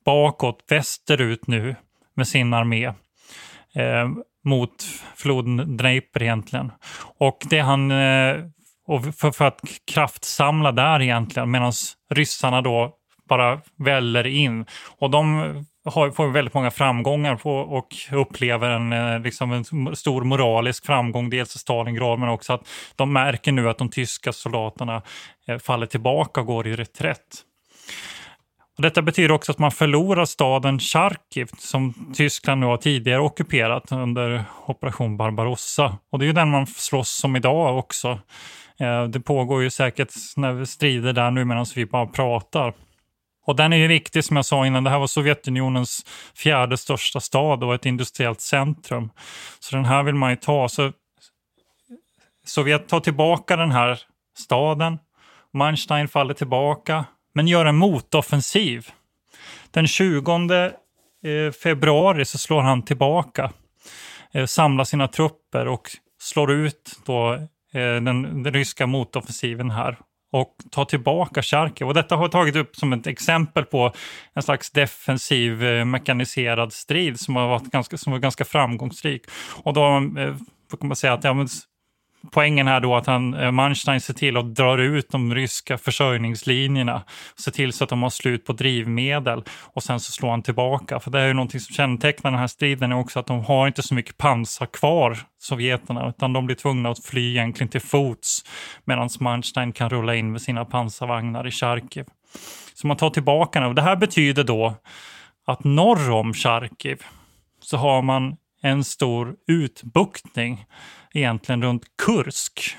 bakåt, 0.05 0.65
västerut 0.69 1.47
nu 1.47 1.77
med 2.15 2.29
sin 2.29 2.55
armé. 2.55 2.93
Eh, 3.75 4.09
mot 4.45 4.85
floden 5.17 5.77
Dnepr 5.77 6.23
egentligen. 6.23 6.73
Och 7.19 7.39
det 7.51 7.61
han... 7.61 7.91
Eh, 7.91 8.37
och 8.87 9.15
för, 9.15 9.31
för 9.31 9.45
att 9.45 9.61
kraftsamla 9.93 10.73
där 10.73 11.03
egentligen, 11.03 11.51
medan 11.51 11.73
ryssarna 12.15 12.63
då 12.63 12.95
bara 13.29 13.61
väller 13.79 14.27
in. 14.27 14.67
Och 14.99 15.11
de 15.11 15.27
har, 15.85 16.11
får 16.11 16.29
väldigt 16.29 16.55
många 16.55 16.71
framgångar 16.71 17.37
på, 17.37 17.57
och 17.57 17.95
upplever 18.13 18.71
en, 18.71 18.93
eh, 18.93 19.21
liksom 19.21 19.53
en 19.53 19.65
stor 19.97 20.25
moralisk 20.25 20.87
framgång, 20.87 21.31
dels 21.31 21.57
i 21.57 21.59
Stalingrad 21.59 22.19
men 22.19 22.29
också 22.29 22.53
att 22.53 22.69
de 22.97 23.13
märker 23.13 23.53
nu 23.53 23.69
att 23.69 23.79
de 23.79 23.89
tyska 23.89 24.33
soldaterna 24.33 25.03
eh, 25.49 25.59
faller 25.59 25.87
tillbaka 25.87 26.41
och 26.41 26.47
går 26.47 26.67
i 26.67 26.77
reträtt. 26.77 27.43
Och 28.77 28.83
detta 28.83 29.03
betyder 29.03 29.33
också 29.33 29.53
att 29.53 29.59
man 29.59 29.71
förlorar 29.71 30.25
staden 30.25 30.79
Charkiv 30.79 31.51
som 31.59 32.13
Tyskland 32.15 32.61
nu 32.61 32.67
har 32.67 32.77
tidigare 32.77 33.21
ockuperat 33.21 33.93
under 33.93 34.45
operation 34.67 35.17
Barbarossa. 35.17 35.99
Och 36.11 36.19
det 36.19 36.25
är 36.25 36.27
ju 36.27 36.33
den 36.33 36.51
man 36.51 36.67
slåss 36.67 37.25
om 37.25 37.37
idag 37.37 37.79
också. 37.79 38.19
Eh, 38.79 39.05
det 39.05 39.21
pågår 39.21 39.63
ju 39.63 39.71
säkert 39.71 40.11
strider 40.65 41.13
där 41.13 41.31
nu 41.31 41.45
medan 41.45 41.67
vi 41.75 41.87
bara 41.87 42.07
pratar. 42.07 42.75
Och 43.45 43.57
den 43.57 43.73
är 43.73 43.77
ju 43.77 43.87
viktig 43.87 44.25
som 44.25 44.37
jag 44.37 44.45
sa 44.45 44.67
innan, 44.67 44.85
det 44.85 44.91
här 44.91 44.99
var 44.99 45.07
Sovjetunionens 45.07 46.07
fjärde 46.35 46.77
största 46.77 47.21
stad 47.21 47.65
och 47.65 47.75
ett 47.75 47.87
industriellt 47.87 48.41
centrum. 48.41 49.11
Så 49.61 49.77
den 49.77 49.85
här 49.85 50.03
vill 50.03 50.15
man 50.15 50.31
ju 50.31 50.37
ta. 50.37 50.69
Så 50.69 50.93
Sovjet 52.47 52.89
tar 52.89 53.01
tillbaka 53.01 53.57
den 53.57 53.71
här 53.71 54.01
staden, 54.39 54.99
Manstein 55.53 56.09
faller 56.09 56.35
tillbaka, 56.35 57.05
men 57.33 57.49
gör 57.49 57.65
en 57.65 57.77
motoffensiv. 57.77 58.91
Den 59.71 59.87
20 59.87 60.73
eh, 61.25 61.53
februari 61.63 62.25
så 62.25 62.39
slår 62.39 62.61
han 62.61 62.83
tillbaka, 62.83 63.53
eh, 64.33 64.47
samlar 64.47 64.85
sina 64.85 65.09
trupper 65.09 65.69
och 65.69 65.91
slår 66.21 66.53
ut 66.53 66.99
då 67.07 67.33
eh, 67.33 67.95
den, 68.03 68.43
den 68.43 68.53
ryska 68.53 68.87
motoffensiven 68.87 69.71
här 69.71 69.99
och 70.33 70.57
tar 70.71 70.85
tillbaka 70.85 71.43
Charkiv. 71.43 71.87
Och 71.87 71.95
detta 71.95 72.17
har 72.17 72.25
jag 72.25 72.33
tagit 72.33 72.57
upp 72.57 72.77
som 72.77 72.93
ett 72.93 73.07
exempel 73.07 73.65
på 73.65 73.93
en 74.35 74.43
slags 74.43 74.71
defensiv 74.71 75.63
mekaniserad 75.87 76.73
strid 76.73 77.21
som 77.21 77.37
har 77.37 77.49
varit 77.49 77.71
ganska, 77.71 77.99
som 77.99 78.13
var 78.13 78.19
ganska 78.19 78.45
framgångsrik. 78.45 79.23
Och 79.63 79.75
då 79.75 79.83
kan 80.81 80.89
man 80.89 80.97
säga 80.97 81.13
att 81.13 81.25
ja, 81.25 81.35
men, 81.35 81.49
poängen 82.31 82.69
här 82.69 82.81
då 82.81 82.97
att 82.97 83.07
han, 83.07 83.35
eh, 83.35 83.51
Manstein 83.51 84.01
ser 84.01 84.15
till 84.15 84.37
att 84.37 84.55
dra 84.55 84.83
ut 84.83 85.11
de 85.11 85.35
ryska 85.35 85.79
försörjningslinjerna, 85.79 87.03
ser 87.45 87.51
till 87.51 87.73
så 87.73 87.85
att 87.85 87.91
de 87.91 88.03
har 88.03 88.11
slut 88.11 88.45
på 88.45 88.53
drivmedel 88.53 89.43
och 89.75 89.83
sen 89.83 90.01
så 90.01 90.13
slår 90.13 90.31
han 90.31 90.43
tillbaka. 90.43 91.01
För 91.01 91.11
det 91.11 91.21
är 91.21 91.27
ju 91.27 91.33
någonting 91.33 91.61
som 91.61 91.75
kännetecknar 91.75 92.31
den 92.31 92.41
här 92.41 92.47
striden 92.47 92.93
är 92.93 92.99
också 92.99 93.19
att 93.19 93.27
de 93.27 93.45
har 93.45 93.67
inte 93.67 93.83
så 93.83 93.95
mycket 93.95 94.17
pansar 94.17 94.67
kvar, 94.67 95.19
sovjeterna, 95.39 96.09
utan 96.09 96.33
de 96.33 96.47
blir 96.47 96.57
tvungna 96.57 96.91
att 96.91 97.05
fly 97.05 97.31
egentligen 97.31 97.69
till 97.69 97.81
fots 97.81 98.45
medan 98.85 99.09
Manstein 99.21 99.73
kan 99.73 99.91
rulla 99.91 100.15
in 100.15 100.33
med 100.33 100.43
sina 100.43 100.65
pansarvagnar 100.65 101.47
i 101.47 101.51
Charkiv. 101.51 102.05
Så 102.75 102.87
man 102.87 102.97
tar 102.97 103.11
tillbaka 103.11 103.61
den. 103.61 103.75
Det 103.75 103.83
här 103.83 103.97
betyder 103.97 104.45
då 104.45 104.75
att 105.47 105.65
norr 105.65 106.11
om 106.11 106.35
Charkiv 106.35 107.03
så 107.61 107.77
har 107.77 108.03
man 108.03 108.37
en 108.63 108.85
stor 108.85 109.35
utbuktning 109.47 110.65
egentligen 111.15 111.63
runt 111.63 111.83
Kursk. 112.05 112.77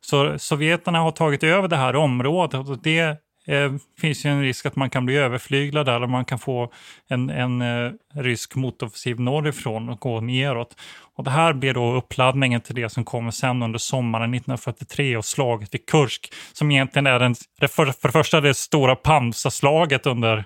Så 0.00 0.38
sovjeterna 0.38 0.98
har 0.98 1.10
tagit 1.10 1.42
över 1.42 1.68
det 1.68 1.76
här 1.76 1.96
området 1.96 2.68
och 2.68 2.82
det 2.82 3.00
eh, 3.46 3.72
finns 4.00 4.26
ju 4.26 4.30
en 4.30 4.42
risk 4.42 4.66
att 4.66 4.76
man 4.76 4.90
kan 4.90 5.06
bli 5.06 5.16
överflyglad 5.16 5.86
där 5.86 6.02
och 6.02 6.10
man 6.10 6.24
kan 6.24 6.38
få 6.38 6.72
en, 7.08 7.30
en 7.30 7.62
eh, 7.62 7.92
rysk 8.14 8.54
motoffensiv 8.54 9.20
norrifrån 9.20 9.88
och 9.88 10.00
gå 10.00 10.20
neråt. 10.20 10.76
Och 11.16 11.24
det 11.24 11.30
här 11.30 11.52
blir 11.52 11.74
då 11.74 11.94
uppladdningen 11.94 12.60
till 12.60 12.74
det 12.74 12.88
som 12.88 13.04
kommer 13.04 13.30
sen 13.30 13.62
under 13.62 13.78
sommaren 13.78 14.34
1943 14.34 15.16
och 15.16 15.24
slaget 15.24 15.74
vid 15.74 15.86
Kursk 15.86 16.32
som 16.52 16.70
egentligen 16.70 17.06
är 17.06 17.18
den, 17.18 17.34
för, 17.60 17.66
för 17.92 18.08
det 18.08 18.12
första 18.12 18.40
det 18.40 18.54
stora 18.54 18.96
pansarslaget 18.96 20.06
under 20.06 20.44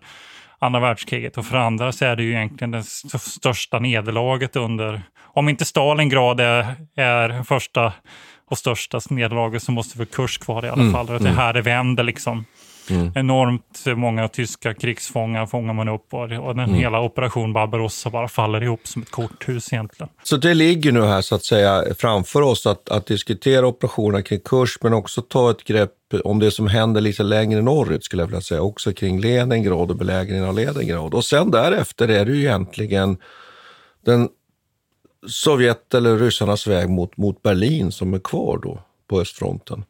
andra 0.61 0.81
världskriget 0.81 1.39
och 1.39 1.47
för 1.47 1.57
andra 1.57 1.93
så 1.93 2.05
är 2.05 2.17
det 2.17 2.23
ju 2.23 2.31
egentligen 2.31 2.71
det 2.71 2.85
största 3.21 3.79
nederlaget 3.79 4.57
under, 4.57 5.03
om 5.23 5.49
inte 5.49 5.65
Stalingrad 5.65 6.41
är, 6.41 6.77
är 6.97 7.43
första 7.43 7.93
och 8.51 8.59
största 8.59 9.01
nederlaget 9.11 9.63
så 9.63 9.73
måste 9.73 9.99
vi 9.99 10.07
kurs 10.07 10.39
kvar 10.39 10.65
i 10.65 10.69
alla 10.69 10.83
mm. 10.83 10.95
fall. 10.95 11.07
Det 11.07 11.17
mm. 11.17 11.37
här 11.37 11.53
det 11.53 11.63
vänder 11.63 12.05
liksom. 12.05 12.45
Mm. 12.91 13.13
Enormt 13.15 13.85
många 13.87 14.29
tyska 14.29 14.75
krigsfångar 14.75 15.47
fångar 15.47 15.73
man 15.73 15.89
upp 15.89 16.15
och, 16.15 16.23
och 16.23 16.57
den 16.57 16.65
mm. 16.65 16.75
hela 16.75 17.01
operation 17.01 17.53
Barbarossa 17.53 18.11
bara 18.11 18.29
faller 18.29 18.63
ihop 18.63 18.87
som 18.87 19.03
ett 19.03 19.11
korthus 19.11 19.73
egentligen. 19.73 20.09
Så 20.23 20.37
det 20.37 20.55
ligger 20.55 20.93
nu 20.93 21.03
här 21.03 21.21
så 21.21 21.35
att 21.35 21.45
säga 21.45 21.85
framför 21.99 22.43
oss 22.43 22.67
att, 22.67 22.89
att 22.89 23.07
diskutera 23.07 23.67
operationen 23.67 24.23
kring 24.23 24.41
kurs 24.41 24.79
men 24.81 24.95
också 24.95 25.23
ta 25.23 25.51
ett 25.51 25.65
grepp 25.65 25.93
om 26.25 26.39
det 26.39 26.51
som 26.51 26.67
händer 26.67 27.01
lite 27.01 27.23
längre 27.23 27.63
norrut 27.63 28.05
skulle 28.05 28.23
jag 28.23 28.27
vilja 28.27 28.41
säga, 28.41 28.63
också 28.63 28.93
kring 28.93 29.21
Leningrad 29.21 29.91
och 29.91 29.97
belägringen 29.97 30.45
av 30.45 30.55
Leningrad. 30.55 31.15
Och 31.15 31.25
sen 31.25 31.51
därefter 31.51 32.09
är 32.09 32.25
det 32.25 32.33
ju 32.33 32.39
egentligen 32.39 33.17
den 34.05 34.29
Sovjet 35.27 35.95
eller 35.95 36.19
ryssarnas 36.19 36.67
väg 36.67 36.91
mot, 36.91 37.17
mot 37.17 37.43
Berlin 37.43 37.93
som 37.93 38.15
är 38.15 38.19
kvar 38.19 38.61
då 38.63 38.83
på 39.09 39.21
östfronten. 39.21 39.85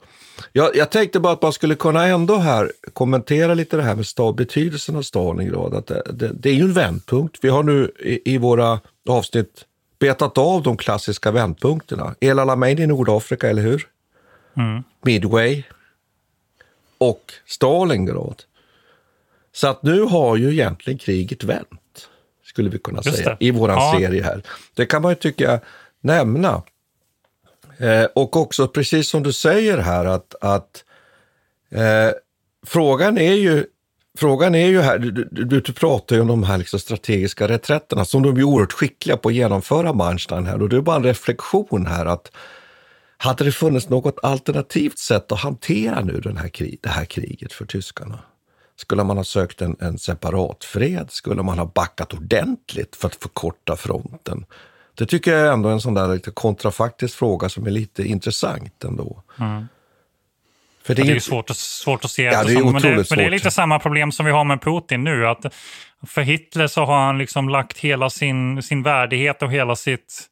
Jag, 0.52 0.76
jag 0.76 0.90
tänkte 0.90 1.20
bara 1.20 1.32
att 1.32 1.42
man 1.42 1.52
skulle 1.52 1.74
kunna 1.74 2.06
ändå 2.06 2.36
här 2.36 2.72
kommentera 2.92 3.54
lite 3.54 3.76
det 3.76 3.82
här 3.82 3.94
med 3.94 4.06
stav, 4.06 4.36
betydelsen 4.36 4.96
av 4.96 5.02
Stalingrad. 5.02 5.74
Att 5.74 5.86
det, 5.86 6.02
det, 6.12 6.32
det, 6.32 6.50
är 6.50 6.54
ju 6.54 6.62
en 6.62 6.72
vändpunkt. 6.72 7.38
Vi 7.42 7.48
har 7.48 7.62
nu 7.62 7.90
i, 7.98 8.34
i 8.34 8.38
våra 8.38 8.80
avsnitt 9.08 9.64
betat 9.98 10.38
av 10.38 10.62
de 10.62 10.76
klassiska 10.76 11.30
vändpunkterna. 11.30 12.14
El 12.20 12.38
Alamein 12.38 12.78
i 12.78 12.86
Nordafrika, 12.86 13.48
eller 13.48 13.62
hur? 13.62 13.86
Mm. 14.56 14.82
Midway 15.02 15.62
och 17.01 17.32
Stalingrad. 17.46 18.42
Så 19.53 19.68
att 19.68 19.82
nu 19.82 20.01
har 20.01 20.36
ju 20.36 20.53
egentligen 20.53 20.98
kriget 20.98 21.44
vänt, 21.44 22.09
skulle 22.44 22.70
vi 22.70 22.78
kunna 22.78 23.03
säga, 23.03 23.36
i 23.40 23.51
våran 23.51 23.76
ja. 23.76 23.98
serie 23.98 24.22
här. 24.22 24.42
Det 24.74 24.86
kan 24.86 25.03
man 25.03 25.12
ju 25.12 25.16
tycka 25.16 25.61
nämna. 26.01 26.62
Eh, 27.78 28.05
och 28.05 28.36
också 28.36 28.68
precis 28.68 29.09
som 29.09 29.22
du 29.22 29.32
säger 29.32 29.78
här 29.78 30.05
att, 30.05 30.34
att 30.40 30.84
eh, 31.70 32.11
frågan 32.66 33.18
är 33.18 33.34
ju 33.34 33.66
Frågan 34.18 34.55
är 34.55 34.66
ju 34.66 34.80
här, 34.80 34.98
du, 34.98 35.28
du, 35.30 35.61
du 35.61 35.72
pratar 35.72 36.16
ju 36.16 36.22
om 36.22 36.28
de 36.28 36.42
här 36.42 36.59
liksom 36.59 36.80
strategiska 36.80 37.48
reträtterna 37.48 38.05
som 38.05 38.22
de 38.22 38.36
är 38.36 38.42
oerhört 38.42 38.72
skickliga 38.72 39.16
på 39.16 39.28
att 39.28 39.34
genomföra 39.34 39.92
Manstein 39.92 40.46
här 40.46 40.62
och 40.62 40.68
det 40.68 40.76
är 40.76 40.80
bara 40.80 40.96
en 40.96 41.05
reflektion 41.05 41.86
här 41.86 42.07
att 42.07 42.32
hade 43.22 43.44
det 43.44 43.52
funnits 43.52 43.88
något 43.88 44.18
alternativt 44.22 44.98
sätt 44.98 45.32
att 45.32 45.40
hantera 45.40 46.00
nu 46.00 46.20
den 46.20 46.36
här 46.36 46.48
krig, 46.48 46.78
det 46.82 46.88
här 46.88 47.04
kriget 47.04 47.52
för 47.52 47.64
tyskarna? 47.64 48.18
Skulle 48.76 49.04
man 49.04 49.16
ha 49.16 49.24
sökt 49.24 49.62
en, 49.62 49.76
en 49.80 49.98
separat 49.98 50.64
fred? 50.64 51.10
Skulle 51.10 51.42
man 51.42 51.58
ha 51.58 51.66
backat 51.66 52.14
ordentligt 52.14 52.96
för 52.96 53.08
att 53.08 53.14
förkorta 53.14 53.76
fronten? 53.76 54.44
Det 54.94 55.06
tycker 55.06 55.32
jag 55.32 55.40
är 55.40 55.52
ändå 55.52 55.68
en 55.68 55.80
sån 55.80 55.94
där 55.94 56.14
lite 56.14 56.30
kontrafaktisk 56.30 57.18
fråga 57.18 57.48
som 57.48 57.66
är 57.66 57.70
lite 57.70 58.02
intressant 58.02 58.84
ändå. 58.84 59.22
Mm. 59.38 59.68
För 60.82 60.94
det, 60.94 61.02
är, 61.02 61.06
det 61.06 61.12
är 61.12 61.20
svårt, 61.20 61.50
att, 61.50 61.56
svårt 61.56 62.04
att 62.04 62.10
se. 62.10 62.22
Ja, 62.22 62.44
det 62.44 62.52
är 62.52 62.64
men, 62.64 62.82
det, 62.82 63.10
men 63.10 63.18
det 63.18 63.24
är 63.24 63.30
lite 63.30 63.50
samma 63.50 63.78
problem 63.78 64.12
som 64.12 64.26
vi 64.26 64.32
har 64.32 64.44
med 64.44 64.62
Putin 64.62 65.04
nu. 65.04 65.26
Att 65.26 65.46
för 66.06 66.22
Hitler 66.22 66.66
så 66.66 66.84
har 66.84 67.06
han 67.06 67.18
liksom 67.18 67.48
lagt 67.48 67.78
hela 67.78 68.10
sin, 68.10 68.62
sin 68.62 68.82
värdighet 68.82 69.42
och 69.42 69.52
hela 69.52 69.76
sitt, 69.76 70.22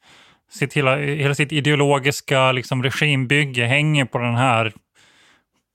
sitt, 0.50 0.74
hela, 0.74 0.96
hela 0.96 1.34
sitt 1.34 1.52
ideologiska 1.52 2.52
liksom 2.52 2.82
regimbygge 2.82 3.64
hänger 3.64 4.04
på 4.04 4.18
den 4.18 4.34
här 4.34 4.72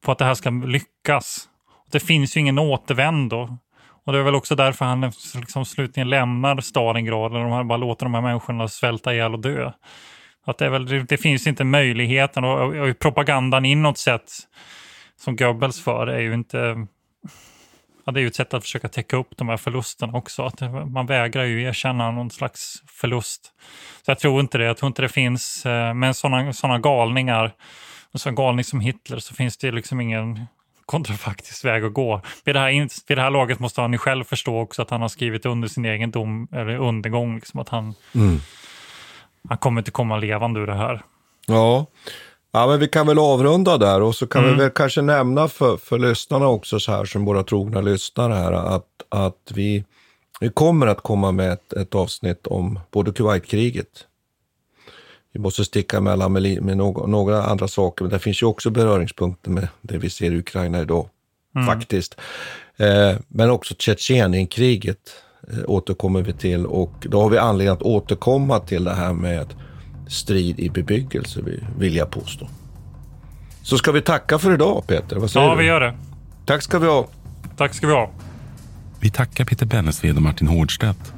på 0.06 0.12
att 0.12 0.18
det 0.18 0.26
här 0.26 0.34
ska 0.34 0.50
lyckas. 0.50 1.50
Det 1.92 2.00
finns 2.00 2.38
ju 2.38 2.42
ingen 2.42 2.60
återvändo. 2.60 3.58
Och 4.06 4.14
det 4.14 4.20
är 4.20 4.24
väl 4.24 4.36
också 4.36 4.56
därför 4.56 4.86
han 4.86 5.12
liksom 5.36 5.66
slutligen 5.66 6.10
lämnar 6.10 6.62
Stalingrad. 6.62 7.34
Och 7.34 7.50
de 7.50 7.68
bara 7.68 7.78
låter 7.78 8.06
de 8.06 8.14
här 8.14 8.22
människorna 8.22 8.68
svälta 8.68 9.14
ihjäl 9.14 9.34
och 9.34 9.42
dö. 9.42 9.72
Att 10.46 10.58
det, 10.58 10.66
är 10.66 10.70
väl, 10.70 11.06
det 11.06 11.18
finns 11.18 11.48
inte 11.48 11.64
möjligheten 11.64 12.44
och, 12.44 12.76
och 12.76 13.00
propagandan 13.00 13.66
inåt 13.66 13.98
sett 13.98 14.32
som 15.16 15.36
Goebbels 15.36 15.84
för 15.84 16.08
är 16.08 16.20
ju 16.20 16.34
inte... 16.34 16.88
Ja, 18.06 18.12
det 18.12 18.20
är 18.20 18.22
ju 18.22 18.28
ett 18.28 18.36
sätt 18.36 18.54
att 18.54 18.64
försöka 18.64 18.90
täcka 18.90 19.18
upp 19.18 19.38
de 19.38 19.50
här 19.50 19.58
förlusterna 19.58 20.18
också. 20.18 20.44
Att 20.44 20.62
man 20.92 21.06
vägrar 21.06 21.44
ju 21.44 21.64
erkänna 21.64 22.12
någon 22.12 22.30
slags 22.30 22.84
förlust. 22.88 23.52
Så 24.06 24.12
jag 24.12 24.20
tror 24.20 24.40
inte 24.40 24.58
det. 24.58 24.64
Jag 24.64 24.78
tror 24.78 24.88
inte 24.88 25.02
det 25.02 25.10
finns, 25.10 25.66
eh, 25.66 25.94
med 25.94 26.16
sådana 26.16 26.54
såna 26.54 26.80
galningar, 26.80 27.54
en 28.12 28.20
sån 28.20 28.36
galning 28.36 28.64
som 28.64 28.80
Hitler, 28.80 29.20
så 29.20 29.34
finns 29.34 29.58
det 29.58 29.72
liksom 29.72 30.02
ingen 30.02 30.46
kontrafaktisk 30.86 31.66
väg 31.66 31.84
att 31.84 31.94
gå. 31.94 32.22
Vid 32.44 32.56
det, 32.56 32.60
här, 32.60 33.08
vid 33.08 33.18
det 33.18 33.22
här 33.22 33.30
laget 33.30 33.60
måste 33.60 33.82
han 33.82 33.92
ju 33.92 33.98
själv 33.98 34.24
förstå 34.24 34.60
också 34.60 34.82
att 34.82 34.90
han 34.90 35.02
har 35.02 35.10
skrivit 35.10 35.46
under 35.46 35.68
sin 35.68 35.86
egen 35.86 36.12
dom, 36.12 36.48
eller 36.52 36.78
undergång, 36.78 37.36
liksom 37.36 37.60
att 37.60 37.70
han, 37.70 37.94
mm. 38.16 38.40
han 39.50 39.58
kommer 39.58 39.82
inte 39.82 39.92
komma 39.92 40.18
levande 40.18 40.60
ur 40.60 40.68
det 40.68 40.76
här. 40.76 41.02
Ja. 41.48 41.86
Ja, 42.54 42.68
men 42.68 42.80
vi 42.80 42.88
kan 42.88 43.08
väl 43.08 43.20
avrunda 43.20 43.78
där 43.78 44.02
och 44.02 44.16
så 44.16 44.28
kan 44.28 44.44
mm. 44.44 44.56
vi 44.56 44.64
väl 44.64 44.72
kanske 44.72 45.02
nämna 45.02 45.48
för, 45.48 45.78
för 45.78 46.00
lyssnarna 46.00 46.48
också 46.48 46.80
så 46.80 46.92
här, 46.92 47.06
som 47.06 47.26
våra 47.26 47.44
trogna 47.44 47.82
lyssnare 47.82 48.34
här, 48.34 48.52
att, 48.52 48.88
att 49.10 49.52
vi, 49.54 49.86
vi 50.40 50.50
kommer 50.50 50.88
att 50.88 51.02
komma 51.02 51.32
med 51.32 51.52
ett, 51.52 51.74
ett 51.74 51.96
avsnitt 51.96 52.48
om 52.48 52.80
både 52.92 53.12
Kuwaitkriget 53.12 54.08
vi 55.34 55.40
måste 55.40 55.66
sticka 55.66 55.98
emellan 55.98 56.32
med, 56.32 56.64
med 56.64 56.78
några, 56.78 57.06
några 57.06 57.44
andra 57.44 57.68
saker, 57.68 58.04
men 58.04 58.12
det 58.12 58.20
finns 58.20 58.42
ju 58.42 58.46
också 58.46 58.70
beröringspunkter 58.70 59.52
med 59.52 59.68
det 59.82 59.98
vi 59.98 60.10
ser 60.10 60.32
i 60.32 60.38
Ukraina 60.38 60.82
idag, 60.82 61.10
mm. 61.56 61.68
faktiskt. 61.68 62.16
Eh, 62.78 63.16
men 63.28 63.50
också 63.50 63.76
Tjetjenienkriget 63.78 65.14
eh, 65.52 65.60
återkommer 65.68 66.22
vi 66.22 66.34
till 66.34 66.66
och 66.66 66.94
då 67.02 67.22
har 67.22 67.30
vi 67.30 67.38
anledning 67.38 67.74
att 67.74 67.82
återkomma 67.82 68.60
till 68.60 68.84
det 68.84 68.94
här 68.94 69.14
med 69.14 69.54
strid 70.08 70.60
i 70.60 70.70
bebyggelse, 70.70 71.42
vill 71.78 71.96
jag 71.96 72.12
påstå. 72.12 72.50
Så 73.62 73.78
ska 73.78 73.92
vi 73.92 74.02
tacka 74.02 74.40
för 74.40 74.54
idag, 74.54 74.84
Peter? 74.88 75.16
Vad 75.16 75.32
säger 75.32 75.46
ja, 75.46 75.56
du? 75.56 75.62
vi 75.62 75.68
gör 75.68 75.80
det. 75.80 75.94
Tack 76.46 76.62
ska 76.62 76.80
vi 76.80 76.88
ha. 76.88 77.08
Tack 77.58 77.74
ska 77.74 77.88
vi 77.88 77.94
ha. 77.94 78.12
Vi 79.00 79.10
tackar 79.10 79.46
Peter 79.46 79.66
Bennesved 79.66 80.16
och 80.16 80.22
Martin 80.22 80.48
Hårdstedt. 80.48 81.14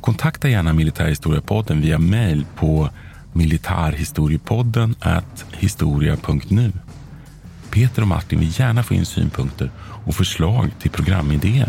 Kontakta 0.00 0.48
gärna 0.48 0.72
Militärhistoriepodden 0.72 1.80
via 1.80 1.98
mail 1.98 2.46
på 2.56 2.88
militarhistoriepodden 3.32 4.94
historia.nu. 5.52 6.72
Peter 7.70 8.02
och 8.02 8.08
Martin 8.08 8.38
vill 8.40 8.60
gärna 8.60 8.82
få 8.82 8.94
in 8.94 9.06
synpunkter 9.06 9.70
och 10.04 10.14
förslag 10.14 10.70
till 10.80 10.90
programidéer. 10.90 11.68